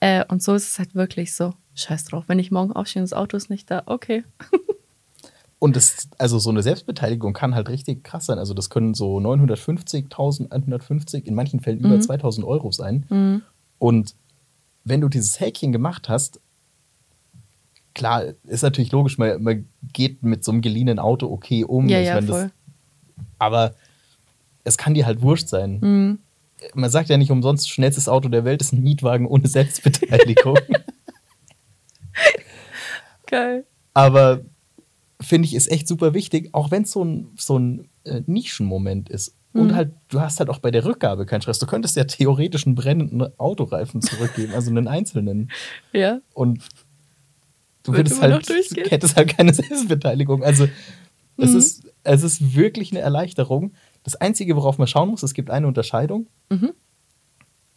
Äh, 0.00 0.24
und 0.28 0.42
so 0.42 0.54
ist 0.54 0.68
es 0.68 0.78
halt 0.78 0.94
wirklich 0.94 1.34
so. 1.34 1.54
Scheiß 1.74 2.04
drauf. 2.04 2.24
Wenn 2.26 2.38
ich 2.38 2.50
morgen 2.50 2.72
aufstehe 2.72 3.02
und 3.02 3.10
das 3.10 3.16
Auto 3.16 3.36
ist 3.36 3.50
nicht 3.50 3.70
da, 3.70 3.82
okay. 3.86 4.24
Und 5.60 5.74
das, 5.74 6.08
also 6.18 6.38
so 6.38 6.50
eine 6.50 6.62
Selbstbeteiligung 6.62 7.32
kann 7.32 7.54
halt 7.54 7.68
richtig 7.68 8.04
krass 8.04 8.26
sein. 8.26 8.38
Also 8.38 8.54
das 8.54 8.70
können 8.70 8.94
so 8.94 9.18
950, 9.18 10.04
1150, 10.04 11.26
in 11.26 11.34
manchen 11.34 11.60
Fällen 11.60 11.80
über 11.80 11.98
2000 12.00 12.46
Euro 12.46 12.70
sein. 12.70 13.42
Und 13.78 14.14
wenn 14.84 15.00
du 15.00 15.08
dieses 15.08 15.40
Häkchen 15.40 15.72
gemacht 15.72 16.08
hast, 16.08 16.40
klar, 17.94 18.22
ist 18.44 18.62
natürlich 18.62 18.92
logisch, 18.92 19.18
man, 19.18 19.42
man 19.42 19.68
geht 19.92 20.22
mit 20.22 20.44
so 20.44 20.52
einem 20.52 20.60
geliehenen 20.60 21.00
Auto 21.00 21.28
okay 21.28 21.64
um. 21.64 21.88
Ja, 21.88 22.00
Ich 22.00 22.06
ja, 22.06 22.22
voll. 22.22 22.52
aber 23.38 23.74
es 24.62 24.78
kann 24.78 24.94
dir 24.94 25.06
halt 25.06 25.22
wurscht 25.22 25.48
sein. 25.48 26.20
Man 26.74 26.90
sagt 26.90 27.08
ja 27.08 27.16
nicht 27.16 27.32
umsonst, 27.32 27.68
schnellstes 27.68 28.08
Auto 28.08 28.28
der 28.28 28.44
Welt 28.44 28.62
ist 28.62 28.72
ein 28.72 28.82
Mietwagen 28.82 29.26
ohne 29.26 29.48
Selbstbeteiligung. 29.48 30.56
Geil. 33.26 33.64
Aber 33.94 34.40
finde 35.20 35.46
ich, 35.46 35.54
ist 35.54 35.70
echt 35.70 35.88
super 35.88 36.14
wichtig, 36.14 36.50
auch 36.52 36.70
wenn 36.70 36.82
es 36.84 36.92
so 36.92 37.04
ein, 37.04 37.28
so 37.36 37.58
ein 37.58 37.88
äh, 38.04 38.22
Nischenmoment 38.26 39.08
ist. 39.08 39.34
Und 39.54 39.74
halt, 39.74 39.92
du 40.08 40.20
hast 40.20 40.38
halt 40.38 40.50
auch 40.50 40.58
bei 40.60 40.70
der 40.70 40.84
Rückgabe 40.84 41.26
keinen 41.26 41.40
Stress. 41.40 41.58
Du 41.58 41.66
könntest 41.66 41.96
ja 41.96 42.04
theoretisch 42.04 42.64
einen 42.66 42.76
brennenden 42.76 43.26
Autoreifen 43.40 44.00
zurückgeben, 44.02 44.52
also 44.54 44.70
einen 44.70 44.86
einzelnen. 44.86 45.50
Ja. 45.92 46.20
Und 46.34 46.62
du 47.82 47.92
Würde 47.92 48.10
würdest 48.10 48.22
halt, 48.22 48.90
hättest 48.90 49.16
halt 49.16 49.36
keine 49.36 49.52
Selbstbeteiligung. 49.54 50.44
Also 50.44 50.68
es, 51.38 51.50
Mhm. 51.52 51.56
ist, 51.58 51.82
es 52.04 52.22
ist 52.22 52.54
wirklich 52.54 52.92
eine 52.92 53.00
Erleichterung. 53.00 53.72
Das 54.04 54.14
Einzige, 54.16 54.54
worauf 54.54 54.78
man 54.78 54.86
schauen 54.86 55.08
muss, 55.08 55.22
es 55.24 55.34
gibt 55.34 55.50
eine 55.50 55.66
Unterscheidung. 55.66 56.28
Mhm. 56.50 56.72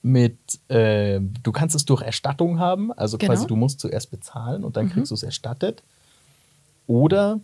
Mit, 0.04 0.38
äh, 0.68 1.20
du 1.44 1.52
kannst 1.52 1.76
es 1.76 1.86
durch 1.86 2.02
Erstattung 2.02 2.60
haben, 2.60 2.92
also 2.92 3.18
Genau. 3.18 3.34
quasi 3.34 3.48
du 3.48 3.56
musst 3.56 3.80
zuerst 3.80 4.12
bezahlen 4.12 4.64
und 4.64 4.76
dann 4.78 4.86
Mhm. 4.86 4.90
kriegst 4.92 5.12
du 5.12 5.16
es 5.16 5.24
erstattet. 5.24 5.84
Oder 6.92 7.40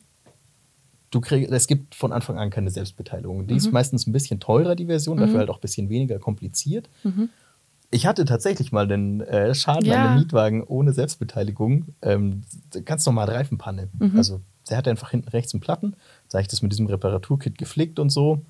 du 1.11 1.21
kriegst, 1.21 1.51
es 1.51 1.67
gibt 1.67 1.95
von 1.95 2.11
Anfang 2.11 2.37
an 2.37 2.49
keine 2.49 2.69
Selbstbeteiligung. 2.69 3.47
Die 3.47 3.53
Mhm. 3.53 3.57
ist 3.57 3.71
meistens 3.71 4.05
ein 4.07 4.11
bisschen 4.11 4.41
teurer, 4.41 4.75
die 4.75 4.87
Version, 4.87 5.17
dafür 5.17 5.39
halt 5.39 5.49
auch 5.49 5.57
ein 5.59 5.61
bisschen 5.61 5.87
weniger 5.89 6.19
kompliziert. 6.19 6.89
Ich 7.91 8.05
hatte 8.05 8.25
tatsächlich 8.25 8.73
mal 8.73 8.87
den 8.89 9.21
äh, 9.21 9.55
Schaden 9.55 9.85
Ja. 9.85 10.01
an 10.03 10.07
einem 10.09 10.19
Mietwagen 10.19 10.63
ohne 10.63 10.91
Selbstbeteiligung. 10.91 11.85
Ähm, 12.01 12.41
ganz 12.83 13.05
normal 13.05 13.29
Reifenpanne. 13.29 13.87
Mhm. 13.97 14.17
Also 14.17 14.41
der 14.69 14.75
hatte 14.75 14.89
einfach 14.89 15.11
hinten 15.11 15.29
rechts 15.29 15.53
einen 15.53 15.61
Platten. 15.61 15.95
Da 16.29 16.39
habe 16.39 16.41
ich 16.41 16.49
das 16.49 16.61
mit 16.61 16.73
diesem 16.73 16.87
Reparaturkit 16.87 17.57
geflickt 17.57 17.99
und 17.99 18.09
so. 18.09 18.41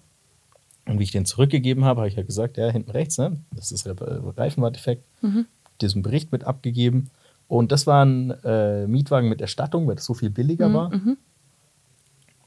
Und 0.87 0.97
wie 0.97 1.03
ich 1.03 1.11
den 1.11 1.25
zurückgegeben 1.25 1.85
habe, 1.85 1.99
habe 2.01 2.07
ich 2.09 2.17
halt 2.17 2.25
gesagt, 2.25 2.57
ja, 2.57 2.69
hinten 2.71 2.89
rechts, 2.89 3.19
ne? 3.19 3.37
Das 3.55 3.71
ist 3.71 3.85
Rep- 3.85 4.35
Reifen 4.37 4.63
war 4.63 4.71
defekt. 4.71 5.03
Mhm. 5.21 5.45
Diesen 5.81 6.01
Bericht 6.01 6.31
mit 6.31 6.43
abgegeben. 6.43 7.11
Und 7.47 7.71
das 7.71 7.87
war 7.87 8.03
ein 8.05 8.31
äh, 8.43 8.87
Mietwagen 8.87 9.29
mit 9.29 9.39
Erstattung, 9.41 9.87
weil 9.87 9.95
das 9.95 10.05
so 10.05 10.13
viel 10.13 10.29
billiger 10.29 10.73
war. 10.73 10.93
Mhm. 10.93 11.17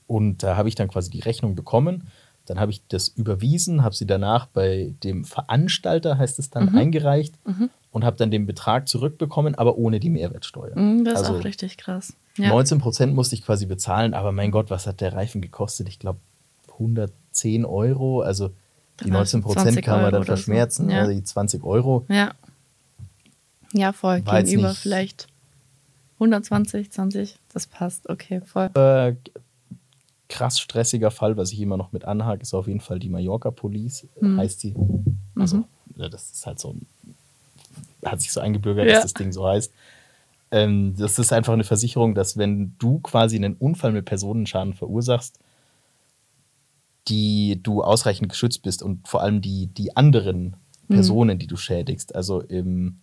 Und 0.06 0.42
da 0.42 0.56
habe 0.56 0.68
ich 0.68 0.74
dann 0.74 0.88
quasi 0.88 1.10
die 1.10 1.20
Rechnung 1.20 1.54
bekommen. 1.54 2.08
Dann 2.46 2.58
habe 2.58 2.72
ich 2.72 2.82
das 2.88 3.08
überwiesen, 3.08 3.84
habe 3.84 3.94
sie 3.94 4.06
danach 4.06 4.46
bei 4.46 4.94
dem 5.04 5.24
Veranstalter, 5.24 6.18
heißt 6.18 6.38
es 6.38 6.48
Mhm. 6.48 6.52
dann, 6.52 6.68
eingereicht 6.76 7.34
und 7.92 8.04
habe 8.04 8.16
dann 8.16 8.30
den 8.30 8.46
Betrag 8.46 8.88
zurückbekommen, 8.88 9.54
aber 9.54 9.78
ohne 9.78 10.00
die 10.00 10.10
Mehrwertsteuer. 10.10 10.76
Mhm, 10.76 11.04
Das 11.04 11.18
also 11.20 11.34
ist 11.34 11.40
auch 11.40 11.44
richtig 11.44 11.76
krass. 11.78 12.14
Ja. 12.36 12.48
19 12.48 12.78
Prozent 12.78 13.14
musste 13.14 13.34
ich 13.36 13.42
quasi 13.44 13.66
bezahlen, 13.66 14.14
aber 14.14 14.32
mein 14.32 14.50
Gott, 14.50 14.70
was 14.70 14.86
hat 14.86 15.00
der 15.00 15.12
Reifen 15.12 15.40
gekostet? 15.40 15.88
Ich 15.88 15.98
glaube 15.98 16.18
110 16.78 17.64
Euro. 17.64 18.20
Also 18.22 18.48
die 19.00 19.10
Dann 19.10 19.18
hast 19.20 19.32
du 19.32 19.38
19 19.38 19.42
Prozent 19.42 19.62
20 19.74 19.84
kann 19.84 20.02
man 20.02 20.12
dann 20.12 20.22
oder 20.22 20.22
so. 20.22 20.26
verschmerzen, 20.36 20.90
Ja. 20.90 21.00
also 21.00 21.12
die 21.12 21.22
20 21.24 21.62
Euro. 21.64 22.04
Ja. 22.08 22.32
Ja, 23.72 23.92
voll. 23.92 24.24
War 24.26 24.42
Gegenüber 24.42 24.74
vielleicht 24.74 25.26
120, 26.18 26.90
20. 26.90 27.36
Das 27.52 27.66
passt. 27.66 28.08
Okay, 28.08 28.40
voll. 28.44 28.70
Äh, 28.74 29.14
krass 30.28 30.60
stressiger 30.60 31.10
Fall, 31.10 31.36
was 31.36 31.52
ich 31.52 31.60
immer 31.60 31.76
noch 31.76 31.92
mit 31.92 32.04
anhake, 32.04 32.42
ist 32.42 32.54
auf 32.54 32.66
jeden 32.68 32.80
Fall 32.80 32.98
die 32.98 33.08
Mallorca 33.08 33.50
Police, 33.50 34.06
Mhm. 34.20 34.38
heißt 34.38 34.62
die. 34.62 34.74
Also, 35.36 35.64
ja, 35.96 36.08
das 36.08 36.30
ist 36.30 36.46
halt 36.46 36.58
so 36.60 36.74
hat 38.04 38.20
sich 38.20 38.32
so 38.32 38.40
eingebürgert, 38.40 38.86
Ja. 38.86 38.94
dass 38.94 39.02
das 39.02 39.14
Ding 39.14 39.30
so 39.32 39.46
heißt. 39.46 39.72
Ähm, 40.52 40.94
das 40.96 41.18
ist 41.18 41.32
einfach 41.32 41.52
eine 41.52 41.64
Versicherung, 41.64 42.14
dass 42.14 42.36
wenn 42.38 42.74
du 42.78 42.98
quasi 43.00 43.36
einen 43.36 43.54
Unfall 43.54 43.92
mit 43.92 44.04
Personenschaden 44.06 44.72
verursachst, 44.74 45.38
die 47.08 47.60
du 47.62 47.82
ausreichend 47.82 48.28
geschützt 48.28 48.62
bist 48.62 48.82
und 48.82 49.06
vor 49.06 49.20
allem 49.22 49.40
die, 49.40 49.66
die 49.66 49.96
anderen 49.96 50.56
Mhm. 50.88 50.94
Personen, 50.94 51.38
die 51.38 51.46
du 51.46 51.56
schädigst. 51.56 52.14
Also 52.16 52.40
im, 52.40 52.98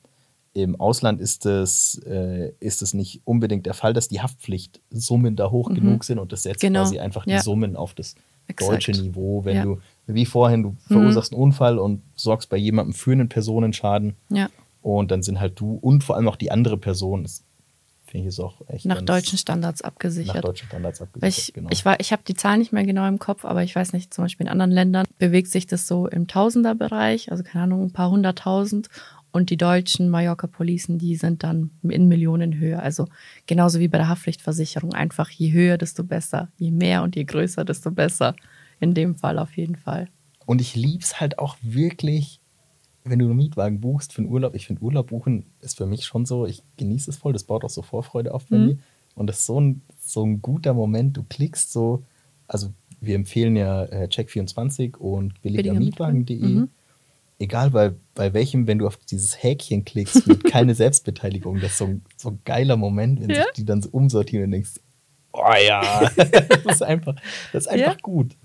im 0.63 0.79
Ausland 0.79 1.21
ist 1.21 1.45
es, 1.45 2.01
äh, 2.05 2.51
ist 2.59 2.81
es 2.81 2.93
nicht 2.93 3.21
unbedingt 3.25 3.65
der 3.65 3.73
Fall, 3.73 3.93
dass 3.93 4.07
die 4.07 4.21
Haftpflichtsummen 4.21 5.35
da 5.35 5.51
hoch 5.51 5.69
genug 5.73 6.03
sind 6.03 6.19
und 6.19 6.31
das 6.31 6.43
setzt 6.43 6.61
Genau. 6.61 6.81
quasi 6.83 6.99
einfach 6.99 7.25
die 7.25 7.31
Ja. 7.31 7.41
Summen 7.41 7.75
auf 7.75 7.93
das 7.93 8.15
Exakt. 8.47 8.71
deutsche 8.71 8.91
Niveau. 8.91 9.43
Wenn 9.45 9.55
Ja. 9.55 9.65
Mhm. 9.65 9.81
du, 10.07 10.13
wie 10.13 10.25
vorhin, 10.25 10.63
du 10.63 10.75
verursachst 10.87 11.33
einen 11.33 11.41
Unfall 11.41 11.77
und 11.79 12.01
sorgst 12.15 12.49
bei 12.49 12.57
jemandem 12.57 12.93
für 12.93 13.11
einen 13.11 13.29
Personenschaden 13.29 14.15
Ja. 14.29 14.49
und 14.81 15.11
dann 15.11 15.21
sind 15.21 15.39
halt 15.39 15.59
du 15.59 15.75
und 15.81 16.03
vor 16.03 16.15
allem 16.15 16.27
auch 16.27 16.37
die 16.37 16.51
andere 16.51 16.77
Person, 16.77 17.23
das 17.23 17.43
finde 18.05 18.23
ich 18.23 18.27
ist 18.29 18.39
auch 18.39 18.55
echt 18.69 18.85
Nach 18.85 19.01
deutschen 19.01 19.37
Standards 19.37 19.81
nach 19.81 19.89
abgesichert. 19.89 20.41
deutschen 20.45 20.67
Standards 20.69 21.01
abgesichert. 21.01 21.37
ich, 21.49 21.53
genau. 21.53 21.69
ich, 21.73 21.83
war- 21.83 21.99
ich 21.99 22.13
habe 22.13 22.21
die 22.25 22.35
Zahlen 22.35 22.59
nicht 22.59 22.71
mehr 22.71 22.85
genau 22.85 23.05
im 23.05 23.19
Kopf, 23.19 23.43
aber 23.43 23.63
ich 23.63 23.75
weiß 23.75 23.91
nicht, 23.91 24.13
zum 24.13 24.23
Beispiel 24.23 24.45
in 24.45 24.51
anderen 24.51 24.71
Ländern 24.71 25.05
bewegt 25.19 25.49
sich 25.49 25.67
das 25.67 25.87
so 25.87 26.07
im 26.07 26.25
Tausenderbereich, 26.27 27.31
also 27.31 27.43
keine 27.43 27.65
Ahnung, 27.65 27.83
ein 27.83 27.91
paar 27.91 28.09
hunderttausend. 28.09 28.87
Und 29.31 29.49
die 29.49 29.57
deutschen 29.57 30.09
Mallorca-Policen, 30.09 30.97
die 30.97 31.15
sind 31.15 31.43
dann 31.43 31.71
in 31.83 32.07
Millionen 32.07 32.57
höher. 32.57 32.81
Also 32.81 33.07
genauso 33.45 33.79
wie 33.79 33.87
bei 33.87 33.97
der 33.97 34.07
Haftpflichtversicherung. 34.09 34.93
Einfach 34.93 35.29
je 35.29 35.51
höher, 35.51 35.77
desto 35.77 36.03
besser. 36.03 36.49
Je 36.57 36.71
mehr 36.71 37.03
und 37.03 37.15
je 37.15 37.23
größer, 37.23 37.65
desto 37.65 37.91
besser. 37.91 38.35
In 38.79 38.93
dem 38.93 39.15
Fall 39.15 39.37
auf 39.39 39.55
jeden 39.57 39.75
Fall. 39.75 40.07
Und 40.45 40.61
ich 40.61 40.75
lieb's 40.75 41.19
halt 41.19 41.39
auch 41.39 41.57
wirklich, 41.61 42.39
wenn 43.03 43.19
du 43.19 43.25
einen 43.25 43.35
Mietwagen 43.35 43.81
buchst 43.81 44.13
für 44.13 44.21
einen 44.21 44.31
Urlaub. 44.31 44.55
Ich 44.55 44.65
finde, 44.67 44.81
Urlaub 44.81 45.07
buchen 45.07 45.45
ist 45.61 45.77
für 45.77 45.85
mich 45.85 46.05
schon 46.05 46.25
so, 46.25 46.45
ich 46.45 46.63
genieße 46.77 47.09
es 47.11 47.17
voll, 47.17 47.33
das 47.33 47.43
baut 47.43 47.63
auch 47.65 47.69
so 47.69 47.81
Vorfreude 47.81 48.33
auf 48.33 48.45
bei 48.47 48.57
Mhm. 48.57 48.65
mir. 48.65 48.77
Und 49.15 49.27
das 49.27 49.39
ist 49.39 49.45
so 49.47 49.59
ein, 49.59 49.81
so 49.99 50.23
ein 50.25 50.41
guter 50.41 50.73
Moment. 50.73 51.17
Du 51.17 51.23
klickst 51.23 51.71
so, 51.71 52.03
also 52.47 52.71
wir 53.01 53.15
empfehlen 53.15 53.55
ja 53.55 53.83
äh, 53.85 54.05
Check24 54.07 54.95
und 54.97 55.41
billigermietwagen.de. 55.41 56.39
Mhm. 56.41 56.69
Egal 57.39 57.69
bei, 57.71 57.93
bei 58.15 58.33
welchem, 58.33 58.65
wenn 58.67 58.79
du 58.79 58.87
auf 58.87 58.97
dieses 58.97 59.41
Häkchen 59.43 59.85
klickst 59.85 60.25
mit 60.27 60.45
keine 60.47 60.73
Selbstbeteiligung, 60.75 61.59
das 61.59 61.73
ist 61.73 61.77
so 61.77 61.85
ein, 61.87 62.03
so 62.15 62.29
ein 62.29 62.39
geiler 62.45 62.77
Moment, 62.77 63.21
wenn 63.21 63.29
Ja. 63.29 63.43
sich 63.43 63.53
die 63.57 63.65
dann 63.65 63.81
so 63.81 63.89
umsortieren 63.89 64.45
und 64.45 64.51
denkst, 64.51 64.79
oh 65.33 65.43
ja, 65.65 66.09
das 66.17 66.65
ist 66.75 66.81
einfach, 66.83 67.15
das 67.53 67.65
ist 67.65 67.67
einfach 67.67 67.91
Ja. 67.93 67.97
gut. 68.01 68.35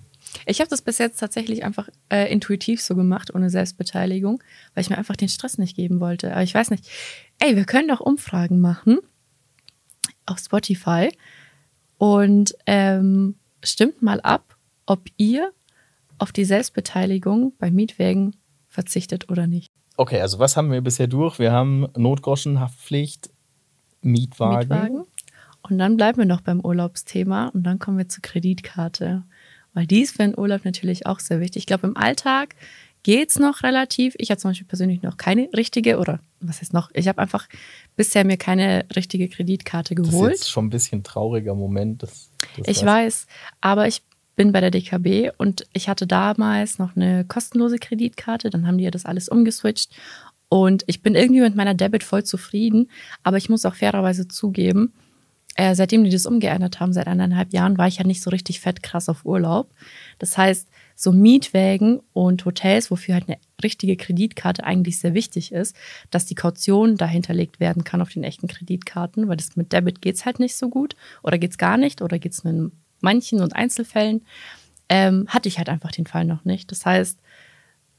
Ich 0.46 0.60
habe 0.60 0.70
das 0.70 0.80
bis 0.82 0.98
jetzt 0.98 1.18
tatsächlich 1.20 1.62
einfach 1.64 1.88
äh, 2.10 2.30
intuitiv 2.32 2.80
so 2.80 2.94
gemacht, 2.94 3.34
ohne 3.34 3.50
Selbstbeteiligung, 3.50 4.42
weil 4.74 4.82
ich 4.82 4.88
mir 4.90 4.96
einfach 4.98 5.16
den 5.16 5.28
Stress 5.28 5.58
nicht 5.58 5.76
geben 5.76 6.00
wollte. 6.00 6.32
Aber 6.32 6.42
ich 6.42 6.54
weiß 6.54 6.70
nicht. 6.70 6.88
Ey, 7.38 7.54
wir 7.56 7.64
können 7.64 7.88
doch 7.88 8.00
Umfragen 8.00 8.60
machen 8.60 8.98
auf 10.26 10.38
Spotify 10.38 11.08
und 11.98 12.54
ähm, 12.66 13.34
stimmt 13.62 14.00
mal 14.02 14.20
ab, 14.20 14.56
ob 14.86 15.08
ihr 15.16 15.52
auf 16.18 16.32
die 16.32 16.44
Selbstbeteiligung 16.44 17.52
bei 17.58 17.70
Mietwägen 17.70 18.36
verzichtet 18.72 19.30
oder 19.30 19.46
nicht. 19.46 19.70
Okay, 19.96 20.20
also 20.20 20.38
was 20.38 20.56
haben 20.56 20.72
wir 20.72 20.80
bisher 20.80 21.06
durch? 21.06 21.38
Wir 21.38 21.52
haben 21.52 21.86
Notgroschen, 21.96 22.58
Haftpflicht, 22.60 23.30
Mietwagen. 24.00 24.58
Mietwagen. 24.58 25.04
Und 25.62 25.78
dann 25.78 25.96
bleiben 25.96 26.18
wir 26.18 26.24
noch 26.24 26.40
beim 26.40 26.60
Urlaubsthema 26.60 27.48
und 27.48 27.62
dann 27.64 27.78
kommen 27.78 27.98
wir 27.98 28.08
zur 28.08 28.22
Kreditkarte. 28.22 29.22
Weil 29.74 29.86
die 29.86 30.00
ist 30.00 30.12
für 30.12 30.22
den 30.22 30.36
Urlaub 30.36 30.64
natürlich 30.64 31.06
auch 31.06 31.20
sehr 31.20 31.40
wichtig. 31.40 31.60
Ich 31.62 31.66
glaube, 31.66 31.86
im 31.86 31.96
Alltag 31.96 32.56
geht's 33.04 33.38
noch 33.38 33.62
relativ. 33.62 34.14
Ich 34.18 34.30
habe 34.30 34.38
zum 34.38 34.50
Beispiel 34.50 34.66
persönlich 34.66 35.02
noch 35.02 35.16
keine 35.16 35.48
richtige, 35.56 35.98
oder 35.98 36.20
was 36.40 36.60
heißt 36.60 36.72
noch? 36.72 36.90
Ich 36.94 37.08
habe 37.08 37.20
einfach 37.20 37.48
bisher 37.96 38.24
mir 38.24 38.36
keine 38.36 38.86
richtige 38.96 39.28
Kreditkarte 39.28 39.94
Das 39.94 40.06
ist 40.06 40.12
geholt. 40.12 40.32
jetzt 40.32 40.50
schon 40.50 40.66
ein 40.66 40.70
bisschen 40.70 41.04
trauriger 41.04 41.54
Moment. 41.54 42.02
Das, 42.02 42.30
das 42.56 42.68
Ich 42.68 42.84
weiß, 42.84 43.26
aber 43.60 43.86
ich 43.86 44.02
bin 44.36 44.52
bei 44.52 44.60
der 44.60 44.70
DKB 44.70 45.30
und 45.36 45.66
ich 45.72 45.88
hatte 45.88 46.06
damals 46.06 46.78
noch 46.78 46.96
eine 46.96 47.24
kostenlose 47.24 47.78
Kreditkarte. 47.78 48.50
Dann 48.50 48.66
haben 48.66 48.78
die 48.78 48.84
ja 48.84 48.90
das 48.90 49.04
alles 49.04 49.28
umgeswitcht. 49.28 49.92
Und 50.48 50.84
ich 50.86 51.02
bin 51.02 51.14
irgendwie 51.14 51.40
mit 51.40 51.56
meiner 51.56 51.74
Debit 51.74 52.04
voll 52.04 52.24
zufrieden, 52.24 52.90
aber 53.22 53.38
ich 53.38 53.48
muss 53.48 53.64
auch 53.64 53.74
fairerweise 53.74 54.28
zugeben, 54.28 54.92
äh, 55.54 55.74
seitdem 55.74 56.04
die 56.04 56.10
das 56.10 56.26
umgeändert 56.26 56.80
haben, 56.80 56.92
seit 56.92 57.06
eineinhalb 57.06 57.52
Jahren, 57.52 57.78
war 57.78 57.88
ich 57.88 57.98
ja 57.98 58.04
nicht 58.04 58.22
so 58.22 58.30
richtig 58.30 58.60
fett 58.60 58.82
krass 58.82 59.08
auf 59.08 59.24
Urlaub. 59.24 59.70
Das 60.18 60.36
heißt, 60.38 60.68
so 60.94 61.12
Mietwägen 61.12 62.00
und 62.12 62.44
Hotels, 62.44 62.90
wofür 62.90 63.14
halt 63.14 63.28
eine 63.28 63.38
richtige 63.62 63.96
Kreditkarte 63.96 64.64
eigentlich 64.64 64.98
sehr 64.98 65.14
wichtig 65.14 65.52
ist, 65.52 65.76
dass 66.10 66.26
die 66.26 66.34
Kaution 66.34 66.96
dahinterlegt 66.96 67.60
werden 67.60 67.84
kann 67.84 68.00
auf 68.00 68.10
den 68.10 68.24
echten 68.24 68.46
Kreditkarten, 68.46 69.28
weil 69.28 69.36
das 69.36 69.56
mit 69.56 69.72
Debit 69.72 70.00
geht's 70.00 70.24
halt 70.24 70.38
nicht 70.38 70.56
so 70.56 70.68
gut 70.68 70.96
oder 71.22 71.38
geht's 71.38 71.58
gar 71.58 71.76
nicht 71.76 72.02
oder 72.02 72.18
geht's 72.18 72.44
nur 72.44 72.52
in 72.52 72.72
manchen 73.02 73.40
und 73.40 73.54
Einzelfällen, 73.54 74.22
ähm, 74.88 75.26
hatte 75.28 75.48
ich 75.48 75.58
halt 75.58 75.68
einfach 75.68 75.92
den 75.92 76.06
Fall 76.06 76.24
noch 76.24 76.44
nicht. 76.44 76.70
Das 76.70 76.84
heißt, 76.84 77.18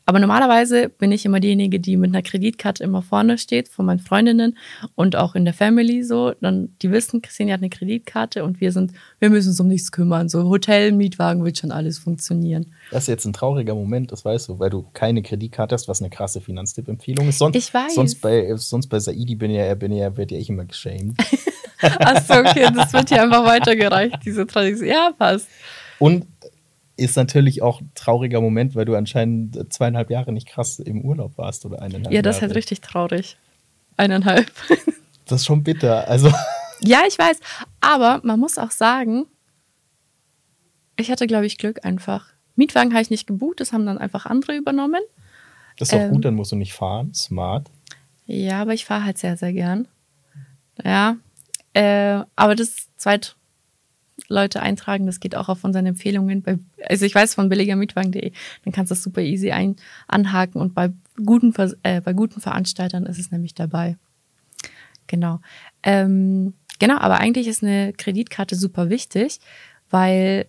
aber 0.06 0.20
normalerweise 0.20 0.90
bin 0.90 1.12
ich 1.12 1.26
immer 1.26 1.40
diejenige, 1.40 1.80
die 1.80 1.96
mit 1.96 2.10
einer 2.10 2.22
Kreditkarte 2.22 2.84
immer 2.84 3.02
vorne 3.02 3.38
steht, 3.38 3.70
von 3.70 3.86
meinen 3.86 4.00
Freundinnen 4.00 4.58
und 4.96 5.16
auch 5.16 5.34
in 5.36 5.46
der 5.46 5.54
Family 5.54 6.04
so. 6.04 6.34
Dann, 6.42 6.76
die 6.82 6.92
wissen, 6.92 7.22
Christine 7.22 7.54
hat 7.54 7.62
eine 7.62 7.70
Kreditkarte 7.70 8.44
und 8.44 8.60
wir 8.60 8.72
sind, 8.74 8.92
wir 9.20 9.30
müssen 9.30 9.50
uns 9.50 9.60
um 9.60 9.68
nichts 9.68 9.92
kümmern. 9.92 10.28
So 10.28 10.44
Hotel, 10.50 10.92
Mietwagen 10.92 11.46
wird 11.46 11.58
schon 11.58 11.72
alles 11.72 12.00
funktionieren. 12.00 12.74
Das 12.92 13.04
ist 13.04 13.08
jetzt 13.08 13.26
ein 13.26 13.34
trauriger 13.34 13.76
Moment, 13.76 14.12
das 14.12 14.26
weißt 14.26 14.50
du, 14.50 14.60
weil 14.60 14.70
du 14.70 14.86
keine 14.94 15.22
Kreditkarte 15.22 15.74
hast, 15.74 15.88
was 15.88 16.02
eine 16.02 16.10
krasse 16.10 16.42
Finanztipp-Empfehlung 16.42 17.30
ist. 17.30 17.38
Sonst, 17.38 17.56
Ich 17.56 17.74
weiß. 17.74 17.96
Sonst 17.96 18.16
bei, 18.20 18.54
sonst 18.58 18.88
bei 18.88 19.00
Saidi 19.00 19.36
bin 19.36 19.52
ja, 19.52 19.74
bin 19.76 19.94
ja, 19.94 20.18
wird 20.18 20.32
ja 20.32 20.38
ich 20.38 20.50
immer 20.50 20.66
geschämt. 20.66 21.18
Achso, 21.82 22.36
okay, 22.40 22.68
das 22.74 22.94
wird 22.94 23.10
hier 23.10 23.24
einfach 23.24 23.46
weitergereicht, 23.46 24.20
diese 24.26 24.48
Tradition. 24.48 24.88
Ja, 24.88 25.12
passt. 25.18 25.48
Und 26.00 26.26
ist 26.96 27.16
natürlich 27.18 27.62
auch 27.62 27.82
ein 27.82 27.92
trauriger 27.96 28.40
Moment, 28.42 28.76
weil 28.76 28.86
du 28.86 28.96
anscheinend 28.96 29.74
zweieinhalb 29.74 30.10
Jahre 30.10 30.32
nicht 30.32 30.48
krass 30.48 30.80
im 30.80 31.02
Urlaub 31.02 31.38
warst 31.38 31.66
oder 31.66 31.82
eineinhalb 31.82 32.14
Ja, 32.14 32.22
das 32.22 32.36
ist 32.38 32.42
Jahre. 32.42 32.50
halt 32.50 32.58
richtig 32.58 32.82
traurig. 32.82 33.38
Eineinhalb. 33.98 34.52
Das 35.26 35.40
ist 35.40 35.46
schon 35.46 35.64
bitter. 35.64 36.06
Also, 36.10 36.30
Ja, 36.82 37.04
ich 37.08 37.18
weiß. 37.18 37.40
Aber 37.80 38.20
man 38.26 38.42
muss 38.42 38.58
auch 38.58 38.72
sagen, 38.72 39.26
ich 40.98 41.10
hatte, 41.10 41.28
glaube 41.28 41.46
ich, 41.46 41.58
Glück 41.58 41.86
einfach. 41.86 42.28
Mietwagen 42.58 42.92
habe 42.92 43.02
ich 43.02 43.10
nicht 43.10 43.26
gebucht, 43.26 43.62
das 43.62 43.72
haben 43.72 43.86
dann 43.86 43.98
einfach 43.98 44.26
andere 44.26 44.54
übernommen. 44.56 45.02
das 45.78 45.88
ist 45.90 45.94
auch 45.96 46.00
Ähm. 46.02 46.12
gut, 46.12 46.26
dann 46.26 46.36
musst 46.36 46.52
du 46.52 46.58
nicht 46.58 46.74
fahren. 46.74 47.14
Smart. 47.14 47.72
Ja, 48.26 48.62
aber 48.62 48.74
ich 48.74 48.84
fahre 48.86 49.06
halt 49.06 49.18
sehr, 49.18 49.38
sehr 49.38 49.54
gern. 49.54 49.88
Ja. 50.84 51.16
Äh, 51.74 52.22
aber 52.36 52.56
das 52.56 52.90
zweit 52.98 53.38
Leute 54.28 54.62
eintragen, 54.62 55.06
das 55.06 55.20
geht 55.20 55.36
auch 55.36 55.50
auf 55.50 55.64
unseren 55.64 55.86
Empfehlungen. 55.86 56.42
Bei, 56.42 56.60
also 56.88 57.06
ich 57.06 57.16
weiß 57.16 57.36
von 57.36 57.50
billigermietwagen.de, 57.50 58.32
dann 58.64 58.74
kannst 58.74 58.92
du 58.92 58.96
das 58.96 59.04
super 59.04 59.22
easy 59.22 59.52
ein, 59.52 59.76
anhaken 60.08 60.62
und 60.62 60.74
bei 60.74 60.92
guten, 61.24 61.54
äh, 61.84 62.02
bei 62.02 62.14
guten 62.14 62.42
Veranstaltern 62.42 63.06
ist 63.06 63.20
es 63.20 63.32
nämlich 63.32 63.54
dabei. 63.54 63.98
Genau. 65.08 65.40
Ähm, 65.84 66.54
genau, 66.80 66.98
aber 66.98 67.20
eigentlich 67.20 67.48
ist 67.48 67.64
eine 67.64 67.94
Kreditkarte 67.94 68.56
super 68.56 68.90
wichtig, 68.90 69.40
weil 69.90 70.48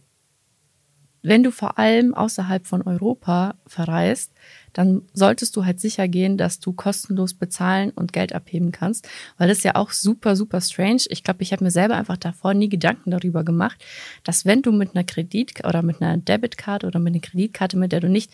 wenn 1.25 1.43
du 1.43 1.51
vor 1.51 1.79
allem 1.79 2.15
außerhalb 2.15 2.67
von 2.67 2.83
Europa 2.83 3.55
verreist, 3.67 4.31
dann 4.75 5.03
solltest 5.15 5.57
du 5.57 5.65
halt 5.65 5.81
sicher 5.81 6.07
gehen, 6.07 6.37
dass 6.37 6.61
du 6.61 6.75
kostenlos 6.75 7.33
bezahlen 7.33 7.91
und 7.93 8.13
Geld 8.13 8.35
abheben 8.35 8.73
kannst, 8.73 9.09
weil 9.39 9.49
das 9.49 9.59
ist 9.59 9.65
ja 9.65 9.75
auch 9.75 9.93
super, 9.93 10.37
super 10.37 10.61
strange. 10.61 11.05
Ich 11.09 11.25
glaube, 11.25 11.43
ich 11.43 11.53
habe 11.53 11.65
mir 11.65 11.71
selber 11.71 11.97
einfach 11.97 12.19
davor 12.19 12.53
nie 12.53 12.69
Gedanken 12.69 13.11
darüber 13.11 13.43
gemacht, 13.43 13.83
dass 14.23 14.45
wenn 14.45 14.61
du 14.61 14.71
mit 14.71 14.95
einer 14.95 15.05
Kredit- 15.05 15.65
oder 15.65 15.81
mit 15.81 16.03
einer 16.03 16.19
Debitkarte 16.19 16.87
oder 16.87 17.01
mit 17.01 17.15
einer 17.15 17.23
Kreditkarte, 17.23 17.79
mit 17.79 17.93
der 17.93 18.01
du 18.01 18.11
nicht 18.11 18.31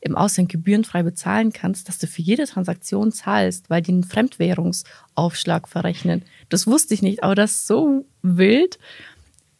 im 0.00 0.14
Ausland 0.14 0.50
gebührenfrei 0.50 1.02
bezahlen 1.02 1.54
kannst, 1.54 1.88
dass 1.88 1.98
du 1.98 2.06
für 2.06 2.20
jede 2.20 2.44
Transaktion 2.44 3.12
zahlst, 3.12 3.70
weil 3.70 3.80
die 3.80 3.92
einen 3.92 4.04
Fremdwährungsaufschlag 4.04 5.68
verrechnen. 5.68 6.22
Das 6.50 6.66
wusste 6.66 6.92
ich 6.92 7.00
nicht, 7.00 7.24
aber 7.24 7.34
das 7.34 7.52
ist 7.52 7.66
so 7.66 8.04
wild 8.20 8.78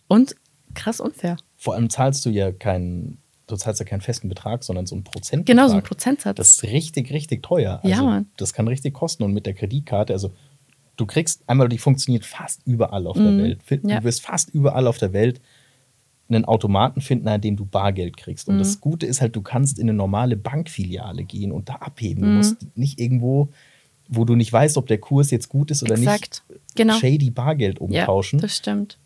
und 0.09 0.37
krass 0.75 1.01
unfair. 1.01 1.39
Vor 1.57 1.75
allem 1.75 1.89
zahlst 1.91 2.25
du 2.27 2.31
ja 2.31 2.53
keinen, 2.53 3.19
du 3.47 3.57
zahlst 3.57 3.81
ja 3.81 3.87
keinen 3.87 4.01
festen 4.03 4.29
Betrag, 4.29 4.63
sondern 4.65 4.87
so 4.87 4.95
einen 4.95 5.05
Prozentbetrag. 5.05 5.57
Genau, 5.57 5.69
so 5.69 5.77
ein 5.77 5.83
Prozentsatz. 5.83 6.37
Das 6.37 6.51
ist 6.53 6.63
richtig, 6.65 7.11
richtig 7.13 7.43
teuer. 7.43 7.81
Ja, 7.83 7.97
Also, 7.97 8.05
Mann. 8.07 8.27
Das 8.37 8.53
kann 8.53 8.69
richtig 8.69 8.95
kosten. 8.95 9.23
Und 9.23 9.33
mit 9.33 9.47
der 9.47 9.55
Kreditkarte, 9.55 10.13
also 10.13 10.33
du 10.97 11.07
kriegst 11.07 11.43
einmal, 11.49 11.69
die 11.69 11.79
funktioniert 11.79 12.25
fast 12.25 12.61
überall 12.67 13.07
auf 13.07 13.17
der 13.17 13.33
Mhm. 13.33 13.39
Welt. 13.43 13.63
Fin- 13.63 13.89
Ja. 13.89 13.99
Du 14.01 14.05
wirst 14.05 14.23
fast 14.23 14.51
überall 14.51 14.87
auf 14.87 14.99
der 14.99 15.13
Welt 15.13 15.41
einen 16.29 16.45
Automaten 16.45 17.01
finden, 17.01 17.29
an 17.29 17.41
dem 17.41 17.57
du 17.57 17.65
Bargeld 17.65 18.17
kriegst. 18.17 18.49
Und 18.49 18.57
Mhm. 18.57 18.59
das 18.59 18.81
Gute 18.81 19.07
ist 19.07 19.21
halt, 19.21 19.37
du 19.37 19.43
kannst 19.43 19.79
in 19.79 19.85
eine 19.89 19.97
normale 19.97 20.37
Bankfiliale 20.37 21.23
gehen 21.25 21.53
und 21.53 21.69
da 21.69 21.75
abheben. 21.77 22.23
Du 22.23 22.29
Mhm. 22.29 22.37
musst 22.39 22.57
nicht 22.77 22.99
irgendwo, 23.01 23.49
wo 24.09 24.25
du 24.25 24.35
nicht 24.35 24.53
weißt, 24.53 24.77
ob 24.77 24.89
der 24.89 24.99
Kurs 24.99 25.31
jetzt 25.31 25.49
gut 25.49 25.71
ist 25.71 25.83
oder 25.85 25.95
Exakt. 25.95 26.43
nicht, 26.49 26.61
Genau. 26.75 26.95
shady 26.95 27.31
Bargeld 27.31 27.79
Ja, 27.79 27.85
umtauschen 28.03 28.41
das 28.41 28.57
stimmt. 28.57 28.99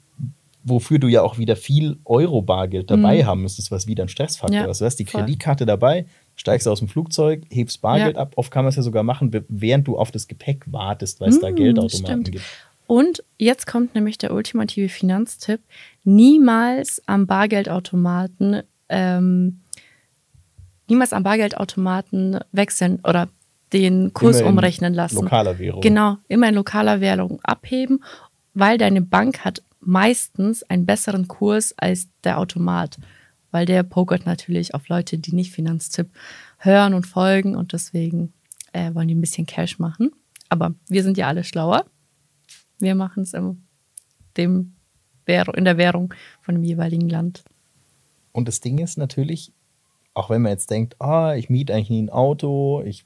Wofür 0.63 0.99
du 0.99 1.09
ja 1.09 1.23
auch 1.23 1.39
wieder 1.39 1.57
viel 1.57 1.99
Euro-Bargeld 2.05 2.91
dabei 2.91 3.25
haben 3.25 3.43
müsstest, 3.43 3.71
was 3.71 3.87
wieder 3.87 4.05
ein 4.05 4.09
Stressfaktor 4.09 4.59
Mhm. 4.59 4.65
Ja, 4.65 4.71
ist. 4.71 4.81
Du 4.81 4.85
hast 4.85 4.97
die 4.97 5.07
voll. 5.07 5.23
Kreditkarte 5.23 5.65
dabei, 5.67 6.07
steigst 6.37 6.69
aus 6.69 6.81
dem 6.81 6.89
Flugzeug, 6.89 7.45
hebst 7.51 7.81
Bargeld 7.81 8.17
Ja. 8.17 8.23
ab. 8.23 8.33
Oft 8.37 8.51
kann 8.51 8.65
man 8.65 8.69
es 8.71 8.77
ja 8.77 8.83
sogar 8.83 9.03
machen, 9.03 9.31
während 9.49 9.89
du 9.89 9.97
auf 9.99 10.11
das 10.11 10.29
Gepäck 10.29 10.65
wartest, 10.71 11.21
weil 11.21 11.31
es 11.31 11.41
da 11.41 11.51
Mm, 11.51 11.57
Geldautomaten 11.57 12.21
stimmt. 12.23 12.33
gibt. 12.33 12.45
Und 12.87 13.23
jetzt 13.39 13.67
kommt 13.67 13.95
nämlich 13.95 14.19
der 14.19 14.33
ultimative 14.35 14.89
Finanztipp. 14.89 15.61
Niemals 16.05 17.01
am 17.07 17.27
Bargeldautomaten, 17.27 18.63
ähm, 18.89 19.61
niemals 20.89 21.13
am 21.13 21.23
Bargeldautomaten 21.23 22.41
wechseln 22.53 22.99
oder 23.05 23.29
den 23.73 24.13
Kurs 24.13 24.43
umrechnen 24.43 24.93
lassen. 24.93 25.15
Lokaler 25.23 25.59
Währung. 25.59 25.81
Genau, 25.81 26.17
immer 26.29 26.49
in 26.49 26.57
lokaler 26.57 27.01
Währung 27.01 27.39
abheben, 27.45 28.03
weil 28.55 28.77
deine 28.77 29.01
Bank 29.01 29.45
hat 29.45 29.63
meistens 29.81 30.63
einen 30.65 30.87
besseren 30.87 31.29
Kurs 31.29 31.75
als 31.77 32.09
der 32.25 32.39
Automat. 32.39 32.99
Weil 33.51 33.67
der 33.67 33.83
pokert 33.83 34.27
natürlich 34.27 34.75
auf 34.75 34.89
Leute, 34.89 35.19
die 35.19 35.35
nicht 35.35 35.53
Finanztipp 35.53 36.09
hören 36.59 36.95
und 36.95 37.07
folgen 37.07 37.57
und 37.57 37.73
deswegen 37.73 38.33
äh, 38.73 38.95
wollen 38.95 39.09
die 39.09 39.15
ein 39.15 39.21
bisschen 39.21 39.47
Cash 39.47 39.79
machen. 39.79 40.13
Aber 40.49 40.75
wir 40.89 41.03
sind 41.03 41.17
ja 41.17 41.27
alle 41.27 41.43
schlauer. 41.43 41.85
Wir 42.79 42.95
machen 42.95 43.25
es 43.25 43.35
in, 43.35 43.65
der 45.65 45.79
Währung 45.79 46.15
von 46.41 46.55
dem 46.55 46.65
jeweiligen 46.65 47.09
Land. 47.09 47.45
Und 48.33 48.47
das 48.49 48.61
Ding 48.61 48.79
ist 48.79 48.99
natürlich, 48.99 49.53
auch 50.15 50.31
wenn 50.31 50.43
man 50.43 50.53
jetzt 50.53 50.71
denkt, 50.71 51.01
ah, 51.01 51.35
ich 51.35 51.51
miete 51.51 51.75
eigentlich 51.75 51.91
nie 51.91 52.03
ein 52.03 52.11
Auto, 52.11 52.83
ich 52.83 53.05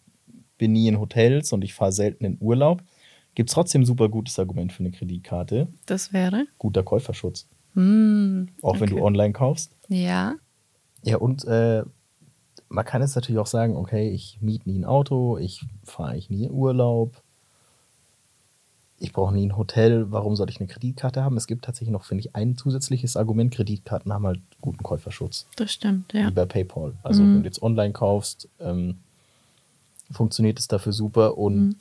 bin 0.59 0.73
nie 0.73 0.89
in 0.89 1.01
Hotels 1.01 1.53
und 1.53 1.65
ich 1.65 1.75
fahre 1.75 1.93
selten 1.93 2.25
in 2.25 2.39
Urlaub, 2.41 2.83
gibt 3.35 3.51
es 3.51 3.55
trotzdem 3.55 3.83
ein 3.83 3.87
super 3.87 4.09
gutes 4.09 4.38
Argument 4.38 4.73
für 4.73 4.81
eine 4.81 4.90
Kreditkarte. 4.92 5.68
Das 5.87 6.12
wäre. 6.12 6.47
Guter 6.59 6.83
Käuferschutz. 6.83 7.47
Hm, 7.75 8.49
Auch 8.62 8.75
wenn 8.81 8.85
okay. 8.92 9.01
du 9.01 9.05
online 9.05 9.33
kaufst. 9.33 9.75
Ja. 9.88 10.35
Ja, 11.03 11.16
und 11.18 11.44
äh, 11.44 11.83
man 12.68 12.85
kann 12.85 13.03
jetzt 13.03 13.14
natürlich 13.16 13.38
auch 13.40 13.47
sagen, 13.47 13.77
okay, 13.77 14.11
ich 14.11 14.38
miete 14.40 14.68
nie 14.70 14.79
ein 14.79 14.85
Auto, 14.85 15.38
ich 15.38 15.64
fahre 15.85 16.11
eigentlich 16.12 16.31
nie 16.31 16.44
in 16.44 16.51
Urlaub, 16.53 17.20
ich 18.99 19.12
brauche 19.12 19.35
nie 19.35 19.47
ein 19.47 19.57
Hotel, 19.57 20.11
warum 20.12 20.35
soll 20.37 20.49
ich 20.49 20.59
eine 20.61 20.68
Kreditkarte 20.68 21.23
haben? 21.23 21.37
Es 21.37 21.47
gibt 21.47 21.64
tatsächlich 21.64 21.90
noch, 21.92 22.05
finde 22.05 22.20
ich, 22.23 22.35
ein 22.37 22.57
zusätzliches 22.57 23.16
Argument, 23.16 23.53
Kreditkarten 23.53 24.12
haben 24.12 24.27
halt 24.27 24.40
guten 24.61 24.83
Käuferschutz, 24.83 25.47
Das 25.57 25.73
stimmt, 25.73 26.12
ja. 26.12 26.27
wie 26.29 26.31
bei 26.33 26.47
PayPal. 26.47 26.94
Also 27.03 27.23
Mhm. 27.23 27.35
wenn 27.35 27.40
du 27.42 27.47
jetzt 27.49 27.62
online 27.62 27.92
kaufst, 27.92 28.49
ähm, 28.61 28.99
funktioniert 30.11 30.59
es 30.59 30.68
dafür 30.68 30.92
super 30.92 31.37
und 31.37 31.57
Mhm. 31.66 31.77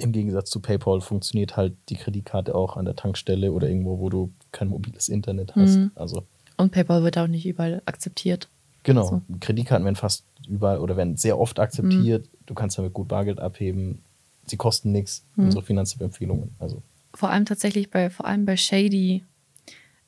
Im 0.00 0.12
Gegensatz 0.12 0.50
zu 0.50 0.60
PayPal 0.60 1.00
funktioniert 1.00 1.56
halt 1.56 1.74
die 1.88 1.96
Kreditkarte 1.96 2.54
auch 2.54 2.76
an 2.76 2.84
der 2.84 2.96
Tankstelle 2.96 3.52
oder 3.52 3.68
irgendwo, 3.68 3.98
wo 3.98 4.08
du 4.08 4.32
kein 4.52 4.68
mobiles 4.68 5.08
Internet 5.08 5.54
hast. 5.56 5.76
Mhm. 5.76 5.90
Also 5.94 6.24
Und 6.56 6.72
PayPal 6.72 7.02
wird 7.02 7.18
auch 7.18 7.26
nicht 7.26 7.46
überall 7.46 7.82
akzeptiert. 7.86 8.48
Genau. 8.82 9.06
So. 9.06 9.22
Kreditkarten 9.40 9.84
werden 9.84 9.96
fast 9.96 10.24
überall 10.48 10.78
oder 10.78 10.96
werden 10.96 11.16
sehr 11.16 11.38
oft 11.38 11.60
akzeptiert. 11.60 12.28
Du 12.46 12.54
kannst 12.54 12.78
damit 12.78 12.92
gut 12.92 13.08
Bargeld 13.08 13.38
abheben. 13.40 14.02
Sie 14.46 14.56
kosten 14.56 14.90
nichts. 14.92 15.22
Mhm. 15.36 15.44
Unsere 15.44 15.62
Finanztipp-Empfehlungen. 15.62 16.50
Also 16.58 16.82
Vor 17.14 17.30
allem 17.30 17.44
tatsächlich 17.44 17.90
bei, 17.90 18.10
vor 18.10 18.26
allem 18.26 18.46
bei 18.46 18.56
shady 18.56 19.24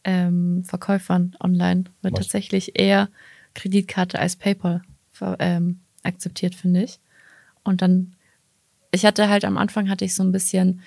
ähm, 0.04 0.64
Verkäufern 0.64 1.36
online 1.40 1.84
wird 2.00 2.14
Was? 2.14 2.20
tatsächlich 2.20 2.78
eher 2.78 3.08
Kreditkarte 3.54 4.18
als 4.18 4.36
PayPal 4.36 4.82
ähm, 5.38 5.80
akzeptiert, 6.02 6.54
finde 6.54 6.84
ich. 6.84 6.98
Und 7.64 7.82
dann, 7.82 8.14
ich 8.92 9.04
hatte 9.06 9.28
halt 9.28 9.44
am 9.44 9.58
Anfang 9.58 9.88
hatte 9.90 10.04
ich 10.04 10.14
so 10.14 10.22
ein 10.22 10.32
bisschen, 10.32 10.80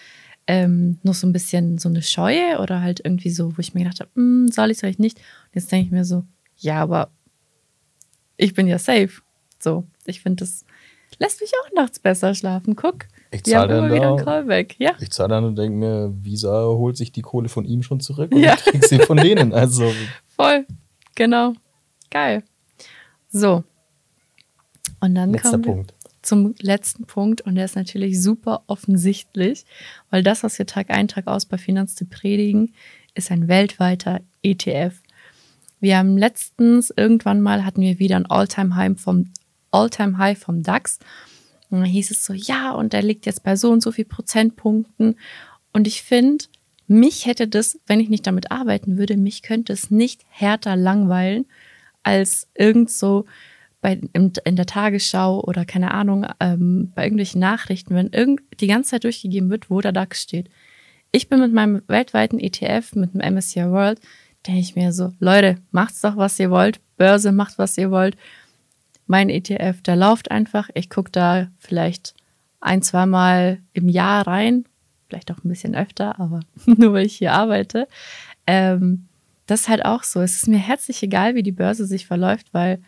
ähm, 0.47 0.99
noch 1.03 1.13
so 1.15 1.25
ein 1.27 1.33
bisschen 1.33 1.77
so 1.79 1.89
eine 1.89 2.01
Scheue 2.03 2.59
oder 2.59 2.81
halt 2.81 3.01
irgendwie 3.03 3.31
so, 3.31 3.57
wo 3.57 3.59
ich 3.59 3.73
mir 3.73 3.83
gedacht 3.83 3.99
habe, 3.99 4.11
"Hm, 4.15 4.47
soll 4.51 4.71
ich, 4.71 4.77
soll 4.77 4.89
ich 4.91 4.99
nicht? 4.99 5.17
Und 5.17 5.55
jetzt 5.55 5.71
denke 5.71 5.85
ich 5.87 5.91
mir 5.91 6.05
so, 6.05 6.23
ja, 6.57 6.81
aber 6.81 7.09
ich 8.37 8.53
bin 8.53 8.67
ja 8.67 8.77
safe. 8.77 9.09
So, 9.59 9.85
ich 10.05 10.21
finde, 10.21 10.43
das 10.43 10.65
lässt 11.17 11.41
mich 11.41 11.51
auch 11.63 11.71
nachts 11.73 11.97
besser 11.99 12.35
schlafen. 12.35 12.75
Guck, 12.75 13.05
Ich 13.31 13.39
haben 13.39 13.45
zahle 13.69 13.77
immer 13.79 13.87
dann 13.89 13.95
wieder 13.97 14.07
einen 14.09 14.17
da- 14.17 14.23
Callback. 14.23 14.75
Ja, 14.79 14.91
ich 14.99 15.09
zahle 15.11 15.29
dann 15.29 15.45
und 15.45 15.55
denke 15.57 15.75
mir, 15.77 16.13
Visa 16.21 16.65
holt 16.65 16.97
sich 16.97 17.11
die 17.11 17.21
Kohle 17.23 17.49
von 17.49 17.65
ihm 17.65 17.81
schon 17.81 17.99
zurück 17.99 18.31
und 18.31 18.41
Ja. 18.41 18.53
ich 18.53 18.65
krieg 18.65 18.85
sie 18.85 18.99
von 18.99 19.17
denen. 19.17 19.51
Also 19.53 19.91
Voll, 20.35 20.67
genau. 21.15 21.53
Geil. 22.11 22.43
So. 23.29 23.63
Und 24.99 25.15
dann 25.15 25.31
letzter 25.31 25.57
Punkt. 25.57 25.93
Zum 26.25 26.55
letzten 26.59 27.05
Punkt 27.05 27.41
und 27.41 27.55
der 27.55 27.65
ist 27.65 27.75
natürlich 27.75 28.21
super 28.21 28.63
offensichtlich, 28.67 29.65
weil 30.09 30.23
das, 30.23 30.43
was 30.43 30.57
wir 30.57 30.65
Tag 30.65 30.89
ein, 30.89 31.07
Tag 31.07 31.27
aus 31.27 31.45
bei 31.45 31.57
Finanztipp 31.57 32.09
predigen, 32.09 32.73
ist 33.13 33.31
ein 33.31 33.47
weltweiter 33.47 34.21
ETF. 34.43 35.01
Wir 35.79 35.97
haben 35.97 36.17
letztens 36.17 36.91
irgendwann 36.95 37.41
mal 37.41 37.65
hatten 37.65 37.81
wir 37.81 37.99
wieder 37.99 38.15
ein 38.15 38.25
All-Time-High 38.25 38.99
vom 38.99 39.31
All-Time-High 39.71 40.37
vom 40.37 40.63
DAX. 40.63 40.99
Und 41.69 41.79
dann 41.79 41.89
hieß 41.89 42.11
es 42.11 42.25
so, 42.25 42.33
ja, 42.33 42.71
und 42.71 42.93
der 42.93 43.03
liegt 43.03 43.25
jetzt 43.25 43.43
bei 43.43 43.55
so 43.55 43.71
und 43.71 43.81
so 43.81 43.91
viel 43.91 44.05
Prozentpunkten. 44.05 45.17
Und 45.73 45.87
ich 45.87 46.01
finde, 46.01 46.45
mich 46.87 47.25
hätte 47.25 47.47
das, 47.47 47.79
wenn 47.87 47.99
ich 47.99 48.09
nicht 48.09 48.25
damit 48.27 48.51
arbeiten 48.51 48.97
würde, 48.97 49.17
mich 49.17 49.41
könnte 49.41 49.73
es 49.73 49.91
nicht 49.91 50.21
härter 50.29 50.75
langweilen, 50.75 51.45
als 52.03 52.47
irgend 52.53 52.91
so 52.91 53.25
bei, 53.85 54.01
in, 54.13 54.33
in 54.45 54.55
der 54.55 54.65
Tagesschau 54.65 55.41
oder 55.41 55.63
keine 55.63 55.93
Ahnung, 55.93 56.25
ähm, 56.39 56.91
bei 56.95 57.03
irgendwelchen 57.03 57.39
Nachrichten, 57.39 57.93
wenn 57.93 58.07
irgend, 58.07 58.41
die 58.59 58.65
ganze 58.65 58.89
Zeit 58.89 59.03
durchgegeben 59.03 59.51
wird, 59.51 59.69
wo 59.69 59.79
der 59.79 59.91
DAX 59.91 60.23
steht. 60.23 60.49
Ich 61.11 61.29
bin 61.29 61.39
mit 61.39 61.53
meinem 61.53 61.83
weltweiten 61.85 62.39
ETF, 62.39 62.95
mit 62.95 63.13
dem 63.13 63.21
MSCI 63.21 63.69
World, 63.69 63.99
denke 64.47 64.61
ich 64.61 64.75
mir 64.75 64.91
so, 64.91 65.13
Leute, 65.19 65.57
macht's 65.69 66.01
doch, 66.01 66.17
was 66.17 66.39
ihr 66.39 66.49
wollt. 66.49 66.79
Börse 66.97 67.31
macht, 67.31 67.59
was 67.59 67.77
ihr 67.77 67.91
wollt. 67.91 68.17
Mein 69.05 69.29
ETF, 69.29 69.83
der 69.83 69.97
läuft 69.97 70.31
einfach. 70.31 70.71
Ich 70.73 70.89
gucke 70.89 71.11
da 71.11 71.49
vielleicht 71.59 72.15
ein, 72.61 72.81
zweimal 72.81 73.59
im 73.73 73.87
Jahr 73.87 74.25
rein. 74.25 74.65
Vielleicht 75.09 75.31
auch 75.31 75.43
ein 75.43 75.49
bisschen 75.49 75.75
öfter, 75.75 76.19
aber 76.19 76.39
nur 76.65 76.93
weil 76.93 77.05
ich 77.05 77.17
hier 77.17 77.33
arbeite. 77.33 77.87
Ähm, 78.47 79.05
das 79.45 79.61
ist 79.61 79.69
halt 79.69 79.85
auch 79.85 80.01
so. 80.01 80.21
Es 80.21 80.37
ist 80.37 80.47
mir 80.47 80.57
herzlich 80.57 81.03
egal, 81.03 81.35
wie 81.35 81.43
die 81.43 81.51
Börse 81.51 81.85
sich 81.85 82.07
verläuft, 82.07 82.47
weil 82.51 82.79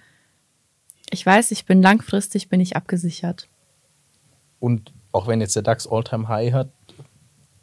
ich 1.10 1.26
weiß, 1.26 1.52
ich 1.52 1.66
bin 1.66 1.82
langfristig, 1.82 2.50
bin 2.50 2.60
ich 2.60 2.76
abgesichert. 2.76 3.48
Und 4.60 4.92
auch 5.12 5.28
wenn 5.28 5.42
jetzt 5.42 5.56
der 5.56 5.64
DAX 5.64 5.88
All-Time 5.88 6.28
High 6.28 6.54
hat, 6.54 6.70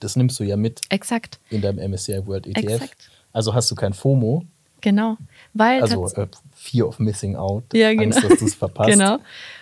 das 0.00 0.16
nimmst 0.16 0.38
du 0.40 0.44
ja 0.44 0.56
mit. 0.56 0.80
Exakt. 0.90 1.38
In 1.50 1.62
deinem 1.62 1.90
MSCI 1.90 2.26
World 2.26 2.46
ETF. 2.46 2.64
Exakt. 2.64 3.10
Also 3.32 3.54
hast 3.54 3.70
du 3.70 3.74
kein 3.74 3.92
FOMO. 3.92 4.44
Genau. 4.80 5.16
Weil 5.54 5.80
also 5.80 6.06
äh, 6.06 6.26
Fear 6.52 6.88
of 6.88 6.98
Missing 6.98 7.36
Out. 7.36 7.64
Ja, 7.72 7.90
genau. 7.90 8.02
Angst, 8.16 8.22
dass 8.22 8.38
du 8.38 8.44
es 8.44 8.54
verpasst. 8.54 8.90
genau. 8.92 9.18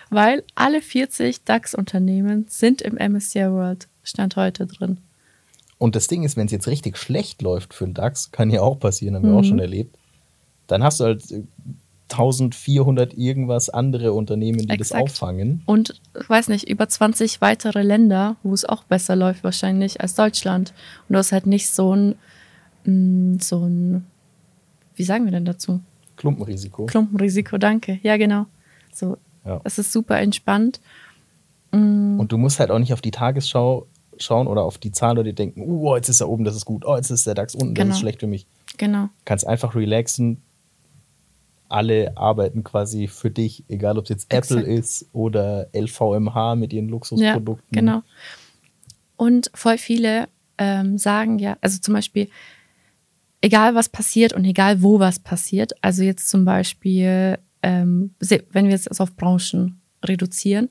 Weil 0.09 0.43
alle 0.53 0.81
40 0.81 1.43
DAX-Unternehmen 1.43 2.45
sind 2.49 2.81
im 2.81 2.95
MSCI 2.95 3.49
World 3.49 3.87
Stand 4.03 4.35
heute 4.35 4.67
drin. 4.67 4.97
Und 5.77 5.95
das 5.95 6.07
Ding 6.07 6.23
ist, 6.23 6.35
wenn 6.35 6.47
es 6.47 6.51
jetzt 6.51 6.67
richtig 6.67 6.97
schlecht 6.97 7.41
läuft 7.41 7.73
für 7.73 7.85
den 7.85 7.93
DAX, 7.93 8.31
kann 8.31 8.49
ja 8.49 8.61
auch 8.61 8.79
passieren, 8.79 9.15
haben 9.15 9.23
wir 9.23 9.33
auch 9.33 9.41
Mhm. 9.41 9.45
schon 9.47 9.59
erlebt, 9.59 9.95
dann 10.67 10.83
hast 10.83 10.99
du 10.99 11.05
halt 11.05 11.31
äh, 11.31 11.43
1400 12.13 13.13
irgendwas 13.15 13.69
andere 13.69 14.13
Unternehmen, 14.13 14.59
die 14.59 14.67
das 14.67 14.91
Exakt. 14.91 15.03
auffangen. 15.03 15.61
Und 15.65 15.99
ich 16.19 16.29
weiß 16.29 16.47
nicht, 16.47 16.69
über 16.69 16.87
20 16.87 17.41
weitere 17.41 17.81
Länder, 17.83 18.37
wo 18.43 18.53
es 18.53 18.65
auch 18.65 18.83
besser 18.83 19.15
läuft 19.15 19.43
wahrscheinlich 19.43 20.01
als 20.01 20.15
Deutschland. 20.15 20.73
Und 21.09 21.13
du 21.13 21.19
hast 21.19 21.31
halt 21.31 21.45
nicht 21.47 21.69
so 21.69 21.95
ein, 21.95 22.15
mm, 22.85 23.39
so 23.39 23.65
ein, 23.65 24.05
wie 24.95 25.03
sagen 25.03 25.25
wir 25.25 25.31
denn 25.31 25.45
dazu? 25.45 25.81
Klumpenrisiko. 26.17 26.85
Klumpenrisiko, 26.85 27.57
danke. 27.57 27.99
Ja, 28.03 28.17
genau. 28.17 28.45
So, 28.93 29.17
Ja. 29.45 29.59
es 29.63 29.77
ist 29.79 29.91
super 29.91 30.19
entspannt. 30.19 30.79
Mm, 31.71 32.19
Und 32.19 32.31
du 32.31 32.37
musst 32.37 32.59
halt 32.59 32.69
auch 32.71 32.79
nicht 32.79 32.93
auf 32.93 33.01
die 33.01 33.11
Tagesschau 33.11 33.87
schauen 34.19 34.45
oder 34.47 34.61
auf 34.61 34.77
die 34.77 34.91
Zahlen 34.91 35.17
oder 35.17 35.23
dir 35.23 35.33
denken, 35.33 35.63
oh, 35.63 35.95
jetzt 35.95 36.07
ist 36.07 36.21
er 36.21 36.29
oben, 36.29 36.43
das 36.43 36.55
ist 36.55 36.65
gut, 36.65 36.85
oh, 36.85 36.95
jetzt 36.95 37.09
ist 37.09 37.25
der 37.25 37.33
DAX 37.33 37.55
unten, 37.55 37.73
das 37.73 37.83
Genau. 37.83 37.93
ist 37.95 37.99
schlecht 37.99 38.19
für 38.19 38.27
mich. 38.27 38.45
Genau, 38.77 39.09
kannst 39.25 39.45
einfach 39.47 39.73
relaxen. 39.75 40.41
Alle 41.73 42.15
arbeiten 42.17 42.63
quasi 42.63 43.07
für 43.07 43.31
dich, 43.31 43.63
egal 43.67 43.97
ob 43.97 44.05
es 44.05 44.09
jetzt 44.09 44.33
Apple 44.33 44.59
Exakt. 44.59 44.67
ist 44.67 45.09
oder 45.11 45.67
LVMH 45.73 46.55
mit 46.55 46.73
ihren 46.73 46.85
ja, 46.85 46.91
Luxusprodukten. 46.91 47.71
genau. 47.71 48.03
Und 49.15 49.51
voll 49.53 49.77
viele 49.77 50.27
ähm, 50.57 50.97
sagen 50.97 51.39
ja, 51.39 51.57
also 51.61 51.79
zum 51.79 51.93
Beispiel, 51.93 52.29
egal 53.41 53.75
was 53.75 53.89
passiert 53.89 54.33
und 54.33 54.45
egal 54.45 54.81
wo 54.81 54.99
was 54.99 55.19
passiert, 55.19 55.73
also 55.81 56.03
jetzt 56.03 56.29
zum 56.29 56.45
Beispiel, 56.45 57.37
ähm, 57.61 58.13
wenn 58.19 58.65
wir 58.65 58.71
jetzt 58.71 58.89
das 58.89 59.01
auf 59.01 59.15
Branchen 59.15 59.81
reduzieren, 60.03 60.69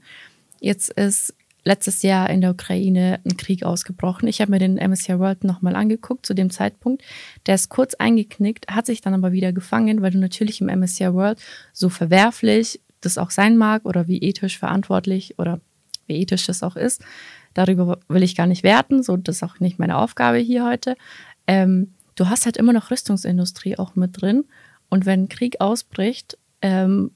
jetzt 0.61 0.91
ist 0.91 1.35
letztes 1.65 2.03
Jahr 2.03 2.29
in 2.31 2.41
der 2.41 2.51
Ukraine 2.51 3.21
ein 3.25 3.37
Krieg 3.37 3.65
ausgebrochen. 3.65 4.29
Ich 4.29 4.41
habe 4.41 4.51
mir 4.51 4.59
den 4.59 4.75
MSCI 4.75 5.19
World 5.19 5.45
nochmal 5.45 5.77
angeguckt 5.77 6.27
zu 6.27 6.35
dem 6.35 6.51
Zeitpunkt. 6.51 7.03
Der 7.47 7.55
ist 7.55 7.69
kurz 7.69 7.95
eingeknickt, 7.95 8.69
hat 8.69 8.87
sich 8.87 9.01
dann 9.01 9.15
aber 9.15 9.33
wieder 9.33 9.53
gefangen, 9.53 10.03
weil 10.03 10.11
du 10.11 10.19
natürlich 10.19 10.61
im 10.61 10.67
MSCI 10.67 11.13
World 11.15 11.41
so 11.73 11.89
verwerflich 11.89 12.81
das 13.01 13.19
auch 13.19 13.31
sein 13.31 13.57
mag 13.57 13.85
oder 13.85 14.09
wie 14.09 14.19
ethisch 14.19 14.59
verantwortlich 14.59 15.39
oder 15.39 15.61
wie 16.07 16.21
ethisch 16.21 16.47
das 16.47 16.63
auch 16.63 16.77
ist. 16.77 17.03
Darüber 17.55 17.99
will 18.09 18.23
ich 18.23 18.37
gar 18.37 18.47
nicht 18.47 18.63
werten, 18.63 19.03
so 19.03 19.17
das 19.17 19.37
ist 19.37 19.43
auch 19.43 19.61
nicht 19.61 19.79
meine 19.79 19.99
Aufgabe 19.99 20.39
hier 20.39 20.65
heute. 20.65 20.97
Ähm, 21.47 21.93
du 22.15 22.29
hast 22.29 22.45
halt 22.45 22.57
immer 22.57 22.73
noch 22.73 22.91
Rüstungsindustrie 22.91 23.79
auch 23.79 23.95
mit 23.95 24.21
drin 24.21 24.45
und 24.89 25.07
wenn 25.07 25.29
Krieg 25.29 25.61
ausbricht, 25.61 26.39
ähm, 26.61 27.13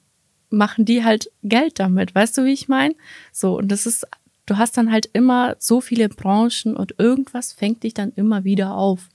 machen 0.49 0.85
die 0.85 1.03
halt 1.03 1.31
Geld 1.43 1.79
damit, 1.79 2.15
weißt 2.15 2.37
du, 2.37 2.45
wie 2.45 2.53
ich 2.53 2.67
meine? 2.67 2.95
So, 3.31 3.57
und 3.57 3.69
das 3.69 3.85
ist, 3.85 4.07
du 4.47 4.57
hast 4.57 4.77
dann 4.77 4.91
halt 4.91 5.07
immer 5.13 5.55
so 5.59 5.79
viele 5.79 6.09
Branchen 6.09 6.75
und 6.75 6.95
irgendwas 6.97 7.53
fängt 7.53 7.83
dich 7.83 7.93
dann 7.93 8.11
immer 8.15 8.43
wieder 8.43 8.73
auf. 8.73 9.09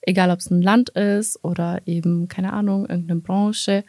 Egal, 0.00 0.30
ob 0.30 0.38
es 0.38 0.50
ein 0.50 0.62
Land 0.62 0.90
ist 0.90 1.44
oder 1.44 1.82
eben, 1.84 2.28
keine 2.28 2.52
Ahnung, 2.52 2.86
irgendeine 2.86 3.20
Branche. 3.20 3.84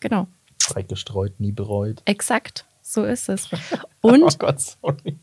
Genau, 0.00 0.28
Breit 0.68 0.88
gestreut, 0.88 1.40
nie 1.40 1.52
bereut. 1.52 2.02
exakt, 2.04 2.64
so 2.82 3.04
ist 3.04 3.28
es. 3.28 3.48
Und 4.00 4.22
oh 4.22 4.30
Gott, 4.38 4.60
sorry. 4.60 5.18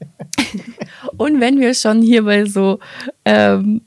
Und 1.17 1.39
wenn 1.39 1.60
wir 1.60 1.73
schon 1.73 2.01
hier 2.01 2.25
bei 2.25 2.45
so 2.45 2.80
ähm, 3.23 3.82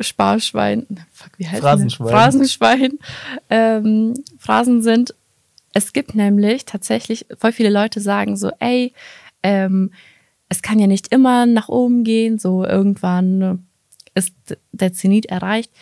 Sparschwein, 0.00 0.86
fuck, 1.12 1.38
wie 1.38 1.46
heißt 1.46 1.62
Phrasenschwein. 1.62 2.08
Phrasenschwein, 2.08 2.98
ähm, 3.50 4.14
Phrasen 4.38 4.82
sind, 4.82 5.14
es 5.72 5.92
gibt 5.92 6.14
nämlich 6.14 6.64
tatsächlich, 6.64 7.26
voll 7.38 7.52
viele 7.52 7.70
Leute 7.70 8.00
sagen 8.00 8.36
so, 8.36 8.50
ey, 8.60 8.92
ähm, 9.42 9.92
es 10.54 10.62
kann 10.62 10.78
ja 10.78 10.86
nicht 10.86 11.08
immer 11.12 11.46
nach 11.46 11.68
oben 11.68 12.04
gehen, 12.04 12.38
so 12.38 12.64
irgendwann 12.64 13.66
ist 14.14 14.34
der 14.70 14.92
Zenit 14.92 15.26
erreicht. 15.26 15.72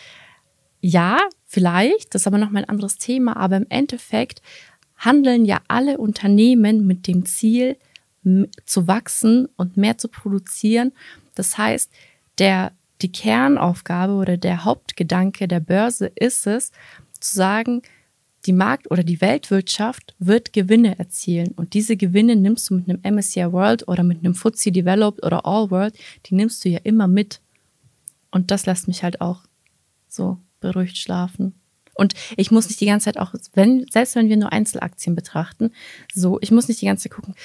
Ja, 0.81 1.19
vielleicht, 1.45 2.13
das 2.13 2.23
ist 2.23 2.27
aber 2.27 2.39
nochmal 2.39 2.63
ein 2.63 2.69
anderes 2.69 2.97
Thema, 2.97 3.37
aber 3.37 3.57
im 3.57 3.67
Endeffekt 3.69 4.41
handeln 4.97 5.45
ja 5.45 5.61
alle 5.67 5.99
Unternehmen 5.99 6.87
mit 6.87 7.05
dem 7.05 7.25
Ziel, 7.25 7.77
zu 8.65 8.87
wachsen 8.87 9.47
und 9.57 9.77
mehr 9.77 9.97
zu 9.97 10.07
produzieren. 10.07 10.93
Das 11.35 11.57
heißt, 11.57 11.91
der, 12.39 12.71
die 13.01 13.11
Kernaufgabe 13.11 14.13
oder 14.13 14.37
der 14.37 14.63
Hauptgedanke 14.63 15.47
der 15.47 15.59
Börse 15.59 16.07
ist 16.15 16.47
es, 16.47 16.71
zu 17.19 17.35
sagen, 17.35 17.81
die 18.45 18.53
Markt- 18.53 18.91
oder 18.91 19.03
die 19.03 19.21
Weltwirtschaft 19.21 20.15
wird 20.19 20.53
Gewinne 20.53 20.99
erzielen. 20.99 21.53
Und 21.55 21.73
diese 21.73 21.95
Gewinne 21.95 22.35
nimmst 22.35 22.69
du 22.69 22.75
mit 22.75 22.89
einem 22.89 23.15
MSCI 23.15 23.51
World 23.51 23.87
oder 23.87 24.03
mit 24.03 24.19
einem 24.19 24.35
FTSE 24.35 24.71
Developed 24.71 25.23
oder 25.23 25.45
All 25.45 25.71
World, 25.71 25.95
die 26.25 26.35
nimmst 26.35 26.63
du 26.65 26.69
ja 26.69 26.79
immer 26.83 27.07
mit. 27.07 27.39
Und 28.31 28.51
das 28.51 28.65
lässt 28.65 28.87
mich 28.87 29.03
halt 29.03 29.21
auch 29.21 29.43
so 30.07 30.37
beruhigt 30.59 30.97
schlafen. 30.97 31.53
Und 31.95 32.15
ich 32.37 32.51
muss 32.51 32.67
nicht 32.67 32.81
die 32.81 32.87
ganze 32.87 33.05
Zeit 33.05 33.19
auch, 33.19 33.33
wenn, 33.53 33.85
selbst 33.91 34.15
wenn 34.15 34.29
wir 34.29 34.37
nur 34.37 34.51
Einzelaktien 34.51 35.15
betrachten, 35.15 35.71
so, 36.13 36.39
ich 36.41 36.51
muss 36.51 36.67
nicht 36.67 36.81
die 36.81 36.87
ganze 36.87 37.03
Zeit 37.03 37.15
gucken, 37.15 37.35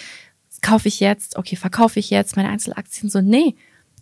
kaufe 0.62 0.88
ich 0.88 1.00
jetzt, 1.00 1.36
okay, 1.36 1.56
verkaufe 1.56 2.00
ich 2.00 2.10
jetzt 2.10 2.36
meine 2.36 2.48
Einzelaktien, 2.48 3.10
so, 3.10 3.20
nee. 3.20 3.54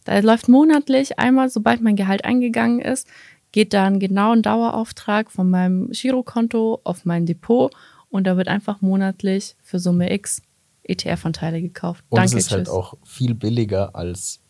Da 0.05 0.21
läuft 0.21 0.49
monatlich 0.49 1.19
einmal, 1.19 1.51
sobald 1.51 1.81
mein 1.81 1.97
Gehalt 1.97 2.25
eingegangen 2.25 2.81
ist, 2.81 3.09
geht 3.57 3.73
dann 3.73 3.99
genau 3.99 4.33
ein 4.33 4.43
Dauerauftrag 4.43 5.31
von 5.31 5.49
meinem 5.49 5.89
Girokonto 5.91 6.83
auf 6.85 7.07
mein 7.07 7.25
Depot 7.25 7.73
und 8.11 8.27
da 8.27 8.37
wird 8.37 8.49
einfach 8.49 8.83
monatlich 8.83 9.57
für 9.63 9.79
Summe 9.79 10.13
X 10.13 10.43
ETF-Anteile 10.83 11.63
gekauft. 11.63 12.05
Und 12.11 12.19
Danke, 12.19 12.37
es 12.37 12.45
ist 12.45 12.51
halt 12.51 12.65
tschüss. 12.67 12.75
auch 12.75 12.99
viel 13.03 13.33
billiger, 13.35 13.97
als 13.97 14.41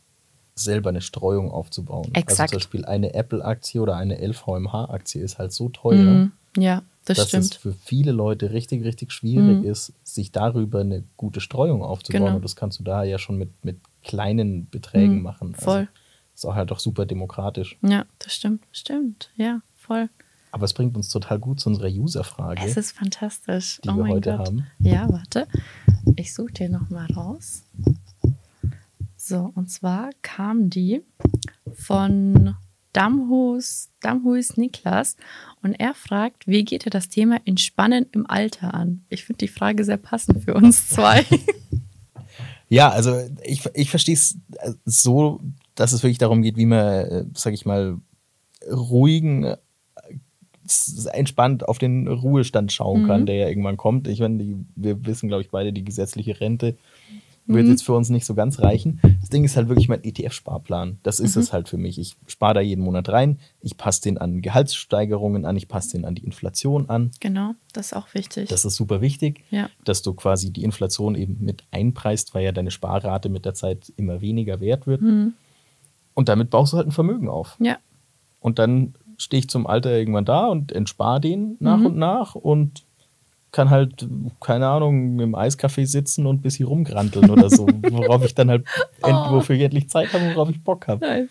selber 0.57 0.89
eine 0.89 1.03
Streuung 1.03 1.53
aufzubauen. 1.53 2.07
Exakt. 2.15 2.41
Also 2.41 2.47
zum 2.47 2.57
Beispiel 2.57 2.85
eine 2.85 3.15
Apple-Aktie 3.15 3.81
oder 3.81 3.95
eine 3.97 4.19
LVMH-Aktie 4.21 5.23
ist 5.23 5.39
halt 5.39 5.53
so 5.53 5.69
teuer, 5.69 6.11
Mhm. 6.15 6.33
Ja, 6.57 6.83
das 7.05 7.19
dass 7.19 7.27
es 7.35 7.47
stimmt. 7.47 7.55
für 7.63 7.73
viele 7.85 8.11
Leute 8.11 8.51
richtig, 8.51 8.83
richtig 8.85 9.13
schwierig 9.13 9.61
Mhm. 9.63 9.69
ist, 9.71 9.93
sich 10.03 10.33
darüber 10.33 10.81
eine 10.81 11.05
gute 11.17 11.41
Streuung 11.41 11.85
aufzubauen. 11.85 12.23
Genau. 12.25 12.37
Und 12.37 12.45
das 12.45 12.57
kannst 12.57 12.81
du 12.81 12.83
da 12.83 13.05
ja 13.05 13.19
schon 13.19 13.39
mit, 13.39 13.51
mit 13.65 13.79
kleinen 14.03 14.69
Beträgen 14.69 15.19
Mhm, 15.19 15.23
machen. 15.23 15.55
voll. 15.55 15.87
Ist 16.37 16.45
auch 16.45 16.55
halt 16.55 16.71
auch 16.71 16.79
super 16.81 17.07
demokratisch. 17.07 17.79
Ja, 17.81 18.05
das 18.19 18.35
stimmt. 18.35 18.63
Stimmt. 18.71 19.31
Ja, 19.37 19.63
voll. 19.75 20.11
Aber 20.53 20.67
es 20.67 20.75
bringt 20.75 20.95
uns 20.95 21.09
total 21.09 21.39
gut 21.39 21.61
zu 21.61 21.71
unserer 21.71 21.89
User-Frage, 21.89 22.61
Es 22.63 22.77
ist 22.77 22.93
fantastisch. 22.93 23.81
die 23.83 23.89
oh 23.89 23.97
wir 23.97 24.09
heute 24.09 24.37
Gott. 24.37 24.47
haben. 24.47 24.67
Ja, 24.79 25.09
warte. 25.11 25.49
Ich 26.17 26.35
suche 26.35 26.53
dir 26.53 26.69
noch 26.69 26.91
mal 26.91 27.07
raus. 27.13 27.63
So, 29.17 29.51
und 29.55 29.71
zwar 29.71 30.11
kam 30.21 30.69
die 30.69 31.03
von 31.73 32.55
Damhus, 32.93 33.89
Damhus 34.03 34.59
Niklas 34.59 35.17
und 35.63 35.73
er 35.73 35.95
fragt, 35.95 36.47
wie 36.47 36.65
geht 36.67 36.85
dir 36.85 36.91
das 36.91 37.09
Thema 37.09 37.41
Entspannen 37.47 38.05
im 38.13 38.29
Alter 38.29 38.75
an? 38.75 39.07
Ich 39.09 39.25
finde 39.25 39.39
die 39.39 39.49
Frage 39.49 39.85
sehr 39.85 39.97
passend 39.97 40.45
für 40.45 40.53
uns 40.53 40.87
zwei. 40.91 41.25
Ja, 42.69 42.91
also 42.91 43.17
ich, 43.45 43.65
ich 43.75 43.91
verstehe 43.91 44.15
es 44.17 44.37
so, 44.85 45.41
dass 45.77 45.93
es 45.93 46.03
wirklich 46.03 46.19
darum 46.19 46.43
geht, 46.43 46.57
wie 46.57 46.67
man, 46.67 46.81
äh, 47.07 47.25
sag 47.35 47.55
ich 47.55 47.65
mal, 47.65 47.99
ruhigen, 48.71 49.45
äh, 49.45 49.57
entspannt 51.13 51.69
auf 51.69 51.79
den 51.79 52.09
Ruhestand 52.09 52.73
schauen 52.73 53.07
kann, 53.07 53.21
Mhm. 53.23 53.27
der 53.27 53.37
ja 53.37 53.49
irgendwann 53.49 53.77
kommt. 53.77 54.09
Ich 54.09 54.19
meine, 54.21 54.39
die, 54.39 54.57
wir 54.75 55.07
wissen, 55.07 55.29
glaube 55.29 55.43
ich, 55.43 55.51
beide, 55.51 55.73
die 55.73 55.85
gesetzliche 55.85 56.41
Rente 56.41 56.77
wird 57.49 57.67
Mhm. 57.67 57.71
jetzt 57.71 57.83
für 57.85 57.93
uns 57.93 58.11
nicht 58.11 58.27
so 58.27 58.35
ganz 58.35 58.59
reichen. 58.59 59.01
Das 59.21 59.31
Ding 59.31 59.45
ist 59.45 59.57
halt 59.57 59.69
wirklich 59.69 59.89
mein 59.89 60.03
ETF-Sparplan. 60.03 60.99
Das 61.05 61.21
ist 61.21 61.37
Mhm. 61.37 61.43
es 61.43 61.53
halt 61.53 61.69
für 61.69 61.77
mich. 61.77 62.01
Ich 62.01 62.17
spare 62.27 62.55
da 62.55 62.61
jeden 62.61 62.83
Monat 62.83 63.09
rein. 63.11 63.39
Ich 63.61 63.77
passe 63.77 64.03
den 64.03 64.19
an 64.19 64.43
Gehaltssteigerungen 64.43 65.45
an. 65.45 65.57
Ich 65.57 65.69
passe 65.69 65.93
den 65.93 66.05
an 66.05 66.17
die 66.17 66.25
Inflation 66.25 66.89
an. 66.91 67.13
Genau, 67.21 67.53
das 67.73 67.87
ist 67.87 67.93
auch 67.93 68.13
wichtig. 68.15 68.49
Das 68.49 68.65
ist 68.65 68.75
super 68.75 69.01
wichtig, 69.01 69.45
ja. 69.53 69.71
dass 69.85 70.03
du 70.03 70.15
quasi 70.15 70.51
die 70.53 70.65
Inflation 70.65 71.15
eben 71.15 71.37
mit 71.41 71.63
einpreist, 71.71 72.35
weil 72.35 72.45
ja 72.45 72.51
deine 72.51 72.73
Sparrate 72.73 73.29
mit 73.29 73.45
der 73.45 73.55
Zeit 73.55 73.93
immer 73.97 74.21
weniger 74.21 74.59
wert 74.59 74.89
wird. 74.89 75.03
Mhm. 75.03 75.35
Und 76.17 76.29
damit 76.29 76.51
baust 76.51 76.73
du 76.73 76.79
halt 76.79 76.89
ein 76.89 76.93
Vermögen 76.93 77.29
auf. 77.29 77.57
Ja. 77.61 77.79
Und 78.41 78.59
dann 78.59 78.95
stehe 79.19 79.39
ich 79.39 79.49
zum 79.49 79.67
Alter 79.67 79.97
irgendwann 79.97 80.25
da 80.25 80.47
und 80.47 80.73
entspare 80.73 81.21
den 81.21 81.57
nach 81.61 81.79
Mhm. 81.79 81.87
und 81.87 81.97
nach 81.97 82.35
und 82.35 82.85
kann 83.53 83.71
halt, 83.71 84.07
keine 84.41 84.67
Ahnung, 84.69 85.19
im 85.21 85.35
Eiscafé 85.35 85.87
sitzen 85.87 86.27
und 86.27 86.37
ein 86.39 86.43
bisschen 86.43 86.67
rumgranteln 86.67 87.31
oder 87.31 87.49
so, 87.49 87.67
worauf 87.83 88.25
ich 88.25 88.35
dann 88.35 88.51
halt, 88.51 88.67
end, 89.03 89.17
Oh. 89.29 89.31
wofür 89.37 89.57
ich 89.57 89.63
endlich 89.63 89.89
Zeit 89.89 90.13
habe, 90.13 90.35
worauf 90.35 90.51
ich 90.51 90.63
Bock 90.63 90.89
habe. 90.89 91.07
Nice. 91.07 91.31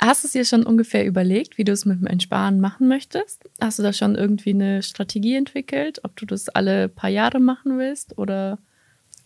Hast 0.00 0.22
du 0.24 0.26
es 0.28 0.32
dir 0.32 0.44
schon 0.44 0.64
ungefähr 0.64 1.04
überlegt, 1.06 1.56
wie 1.58 1.64
du 1.64 1.72
es 1.72 1.84
mit 1.84 2.00
dem 2.00 2.06
Entsparen 2.06 2.60
machen 2.60 2.86
möchtest? 2.88 3.48
Hast 3.60 3.78
du 3.78 3.82
da 3.82 3.92
schon 3.92 4.14
irgendwie 4.14 4.50
eine 4.50 4.82
Strategie 4.82 5.34
entwickelt, 5.36 6.00
ob 6.04 6.14
du 6.16 6.24
das 6.26 6.48
alle 6.50 6.88
paar 6.88 7.10
Jahre 7.10 7.40
machen 7.40 7.78
willst 7.78 8.16
oder? 8.18 8.58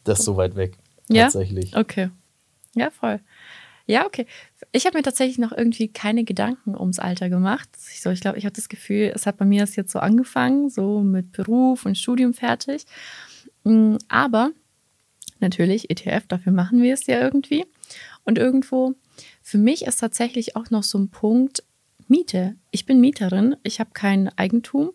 Das 0.04 0.20
ist 0.20 0.24
so 0.24 0.36
weit 0.36 0.56
weg, 0.56 0.78
Ja? 1.08 1.24
tatsächlich. 1.24 1.76
Okay. 1.76 2.10
Ja, 2.74 2.90
voll. 2.90 3.20
Ja, 3.86 4.06
okay. 4.06 4.26
Ich 4.70 4.86
habe 4.86 4.96
mir 4.96 5.02
tatsächlich 5.02 5.38
noch 5.38 5.52
irgendwie 5.52 5.88
keine 5.88 6.24
Gedanken 6.24 6.76
ums 6.76 6.98
Alter 6.98 7.28
gemacht. 7.28 7.68
Ich, 7.92 8.00
so, 8.00 8.10
ich 8.10 8.20
glaube, 8.20 8.38
ich 8.38 8.44
habe 8.44 8.54
das 8.54 8.68
Gefühl, 8.68 9.12
es 9.14 9.26
hat 9.26 9.36
bei 9.36 9.44
mir 9.44 9.60
erst 9.60 9.76
jetzt 9.76 9.92
so 9.92 9.98
angefangen, 9.98 10.70
so 10.70 11.00
mit 11.00 11.32
Beruf 11.32 11.84
und 11.84 11.98
Studium 11.98 12.34
fertig. 12.34 12.84
Mm, 13.64 13.96
Aber 14.08 14.50
natürlich, 15.40 15.90
ETF, 15.90 16.26
dafür 16.28 16.52
machen 16.52 16.82
wir 16.82 16.94
es 16.94 17.06
ja 17.06 17.20
irgendwie. 17.20 17.66
Und 18.24 18.38
irgendwo, 18.38 18.94
für 19.42 19.58
mich 19.58 19.84
ist 19.84 19.96
tatsächlich 19.96 20.56
auch 20.56 20.70
noch 20.70 20.84
so 20.84 20.98
ein 20.98 21.10
Punkt 21.10 21.64
Miete. 22.08 22.56
Ich 22.70 22.86
bin 22.86 23.00
Mieterin, 23.00 23.56
ich 23.62 23.80
habe 23.80 23.90
kein 23.92 24.28
Eigentum 24.36 24.92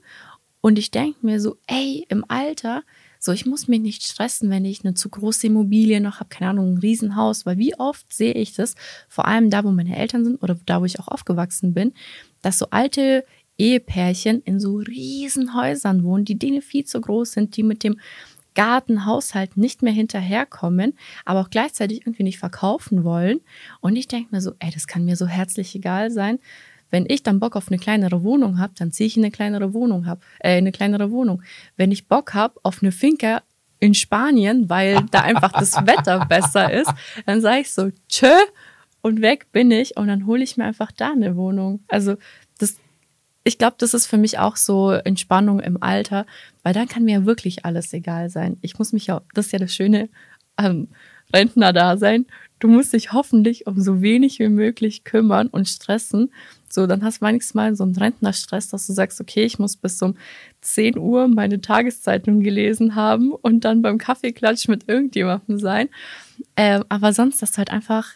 und 0.62 0.80
ich 0.80 0.92
denke 0.92 1.26
mir 1.26 1.40
so, 1.42 1.58
ey, 1.68 2.06
im 2.10 2.24
Alter, 2.28 2.84
so 3.20 3.32
ich 3.32 3.46
muss 3.46 3.68
mich 3.68 3.82
nicht 3.82 4.04
stressen, 4.04 4.50
wenn 4.50 4.66
ich 4.66 4.84
eine 4.84 4.94
zu 4.94 5.10
große 5.10 5.48
Immobilie 5.48 6.02
noch 6.02 6.20
habe, 6.20 6.30
keine 6.30 6.52
Ahnung, 6.52 6.74
ein 6.74 6.78
Riesenhaus, 6.78 7.46
weil 7.46 7.58
wie 7.58 7.78
oft 7.78 8.12
sehe 8.14 8.34
ich 8.34 8.54
das, 8.54 8.76
vor 9.08 9.28
allem 9.28 9.50
da, 9.50 9.64
wo 9.64 9.72
meine 9.72 9.98
Eltern 9.98 10.24
sind 10.24 10.42
oder 10.44 10.58
da, 10.66 10.82
wo 10.82 10.86
ich 10.86 11.00
auch 11.00 11.08
aufgewachsen 11.08 11.74
bin, 11.74 11.94
dass 12.42 12.60
so 12.60 12.68
alte 12.70 13.26
Ehepärchen 13.58 14.42
in 14.44 14.60
so 14.60 14.78
riesen 14.78 15.56
Häusern 15.56 16.04
wohnen, 16.04 16.26
die 16.26 16.38
denen 16.38 16.62
viel 16.62 16.86
zu 16.86 17.02
groß 17.02 17.32
sind, 17.32 17.58
die 17.58 17.64
mit 17.64 17.84
dem 17.84 18.00
Gartenhaushalt 18.58 19.56
nicht 19.56 19.84
mehr 19.84 19.94
hinterherkommen, 19.94 20.98
aber 21.26 21.42
auch 21.42 21.50
gleichzeitig 21.52 22.02
irgendwie 22.02 22.24
nicht 22.24 22.40
verkaufen 22.40 23.04
wollen. 23.04 23.40
Und 23.82 23.96
ich 23.96 24.08
denke 24.08 24.34
mir 24.34 24.42
so, 24.42 24.54
ey, 24.58 24.72
das 24.74 24.88
kann 24.88 25.06
mir 25.06 25.16
so 25.16 25.28
herzlich 25.28 25.76
egal 25.76 26.10
sein. 26.10 26.40
Wenn 26.90 27.06
ich 27.08 27.24
dann 27.24 27.40
Bock 27.40 27.56
auf 27.56 27.68
eine 27.70 27.78
kleinere 27.78 28.24
Wohnung 28.24 28.60
habe, 28.60 28.74
dann 28.78 28.92
ziehe 28.92 29.08
ich 29.08 29.18
in 29.18 29.24
eine 29.24 29.32
kleinere 29.32 29.74
Wohnung 29.74 30.06
hab, 30.06 30.22
äh, 30.40 30.58
eine 30.58 30.72
kleinere 30.72 31.12
Wohnung. 31.12 31.42
Wenn 31.76 31.92
ich 31.92 32.08
Bock 32.08 32.34
habe 32.34 32.60
auf 32.64 32.82
eine 32.82 32.92
Finca 32.92 33.42
in 33.80 33.94
Spanien, 33.94 34.70
weil 34.70 35.06
da 35.12 35.22
einfach 35.22 35.52
das 35.52 35.74
Wetter 35.86 36.26
besser 36.26 36.72
ist, 36.72 36.92
dann 37.26 37.42
sage 37.42 37.62
ich 37.62 37.72
so, 37.72 37.92
tschö, 38.08 38.34
und 39.02 39.22
weg 39.22 39.52
bin 39.52 39.72
ich 39.72 39.98
und 39.98 40.08
dann 40.08 40.26
hole 40.26 40.44
ich 40.44 40.58
mir 40.58 40.66
einfach 40.66 40.92
da 40.92 41.12
eine 41.12 41.36
Wohnung. 41.36 41.82
Also 41.88 42.16
das, 42.60 42.78
ich 43.44 43.58
glaube, 43.58 43.76
das 43.80 43.94
ist 43.94 44.08
für 44.08 44.18
mich 44.18 44.40
auch 44.40 44.56
so 44.56 44.92
Entspannung 44.92 45.60
im 45.60 45.82
Alter, 45.82 46.26
weil 46.64 46.74
dann 46.74 46.88
kann 46.88 47.04
mir 47.04 47.26
wirklich 47.26 47.66
alles 47.66 47.94
egal 47.94 48.30
sein. 48.30 48.58
Ich 48.62 48.78
muss 48.78 48.94
mich 48.94 49.08
ja, 49.08 49.22
das 49.34 49.48
ist 49.48 49.52
ja 49.54 49.60
das 49.60 49.74
Schöne 49.74 50.10
am 50.56 50.90
Rentner-Dasein, 51.34 52.26
du 52.60 52.68
musst 52.68 52.94
dich 52.94 53.14
hoffentlich 53.14 53.68
um 53.68 53.80
so 53.80 54.02
wenig 54.02 54.40
wie 54.40 54.50
möglich 54.50 55.04
kümmern 55.04 55.48
und 55.48 55.68
stressen. 55.68 56.32
So, 56.70 56.86
dann 56.88 57.04
hast 57.04 57.22
du 57.22 57.26
manchmal 57.26 57.76
so 57.76 57.84
einen 57.84 57.96
Rentnerstress, 57.96 58.70
dass 58.70 58.88
du 58.88 58.94
sagst, 58.94 59.22
okay, 59.22 59.44
ich 59.44 59.58
muss 59.60 59.78
bis 59.78 60.02
um 60.02 60.16
10 60.62 60.98
Uhr 60.98 61.28
meine 61.28 61.62
Tageszeitung 61.62 62.42
gelesen 62.42 62.96
haben 62.96 63.32
und 63.32 63.62
dann 63.62 63.82
beim 63.82 63.98
Kaffeeklatsch 63.98 64.68
mit 64.68 64.88
irgendjemandem 64.88 65.60
sein. 65.60 65.90
Ähm, 66.56 66.84
aber 66.90 67.14
sonst, 67.14 67.42
dass 67.42 67.54
du 67.54 67.60
halt 67.60 67.72
einfach 67.72 68.14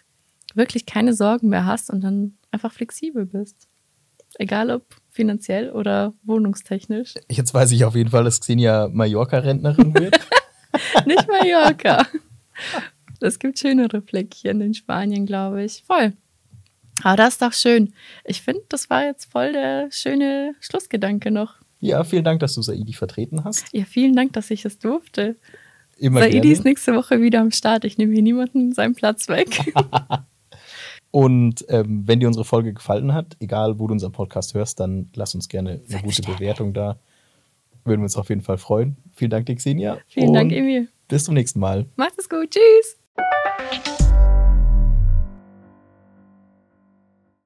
wirklich 0.54 0.86
keine 0.86 1.14
Sorgen 1.14 1.50
mehr 1.50 1.66
hast 1.66 1.89
und 1.89 2.02
dann 2.02 2.34
einfach 2.52 2.74
flexibel 2.74 3.26
bist. 3.26 3.68
Egal 4.38 4.72
ob 4.72 4.84
finanziell 5.10 5.72
oder 5.72 6.14
wohnungstechnisch. 6.24 7.16
Jetzt 7.30 7.54
weiß 7.54 7.72
ich 7.72 7.84
auf 7.84 7.96
jeden 7.96 8.10
Fall, 8.10 8.24
dass 8.24 8.39
Xenia 8.39 8.89
Mallorca-Rentnerin 8.92 9.94
wird. 9.94 10.20
Nicht 11.06 11.28
Mallorca. 11.28 12.08
Es 13.22 13.39
gibt 13.39 13.59
schönere 13.59 14.01
Fleckchen 14.01 14.61
in 14.61 14.74
Spanien, 14.74 15.26
glaube 15.26 15.63
ich. 15.63 15.84
Voll. 15.86 16.13
Aber 17.03 17.15
das 17.15 17.34
ist 17.34 17.41
doch 17.41 17.53
schön. 17.53 17.93
Ich 18.26 18.41
finde, 18.41 18.61
das 18.69 18.89
war 18.89 19.05
jetzt 19.05 19.32
voll 19.32 19.53
der 19.53 19.89
schöne 19.91 20.55
Schlussgedanke 20.59 21.32
noch. 21.32 21.55
ja, 21.80 22.03
vielen 22.03 22.24
Dank, 22.24 22.39
dass 22.41 22.53
du 22.53 22.61
Saidi 22.61 22.93
vertreten 22.93 23.43
hast. 23.43 23.65
Ja, 23.72 23.86
vielen 23.86 24.15
Dank, 24.15 24.34
dass 24.34 24.51
ich 24.51 24.65
es 24.65 24.78
durfte. 24.78 25.36
Immer 25.97 26.22
Saidi 26.22 26.41
gerne. 26.41 26.51
ist 26.51 26.65
nächste 26.65 26.95
Woche 26.95 27.22
wieder 27.22 27.41
am 27.41 27.51
Start. 27.51 27.86
Ich 27.86 27.97
nehme 27.97 28.13
hier 28.13 28.24
niemanden 28.24 28.74
seinen 28.74 28.95
Platz 28.95 29.28
weg. 29.28 29.74
Und 31.11 31.65
ähm, 31.67 32.03
wenn 32.05 32.19
dir 32.19 32.28
unsere 32.28 32.45
Folge 32.45 32.74
gefallen 32.74 33.13
hat, 33.13 33.36
egal 33.39 33.80
wo 33.80 33.88
du 33.88 33.93
unseren 33.93 34.13
Podcast 34.13 34.53
hörst, 34.53 34.80
dann 34.80 35.09
lass 35.13 35.36
uns 35.36 35.49
gerne 35.49 35.82
eine 35.89 36.01
gute. 36.01 36.22
Bewertung 36.22 36.74
da. 36.74 36.99
Würden 37.84 38.01
wir 38.01 38.05
uns 38.05 38.15
auf 38.15 38.30
jeden 38.30 38.41
Fall 38.41 38.57
freuen. 38.57 38.95
Vielen 39.13 39.32
Dank, 39.32 39.47
dir, 39.47 39.55
Xenia. 39.55 39.97
vielen 40.07 40.34
Dank, 40.34 40.51
Emil. 40.51 40.88
Bis 41.07 41.26
zum 41.26 41.34
nächsten 41.34 41.59
Mal. 41.59 41.88
Macht 41.97 42.13
es 42.17 42.30
gut. 42.30 42.51
Tschüss. 42.51 43.01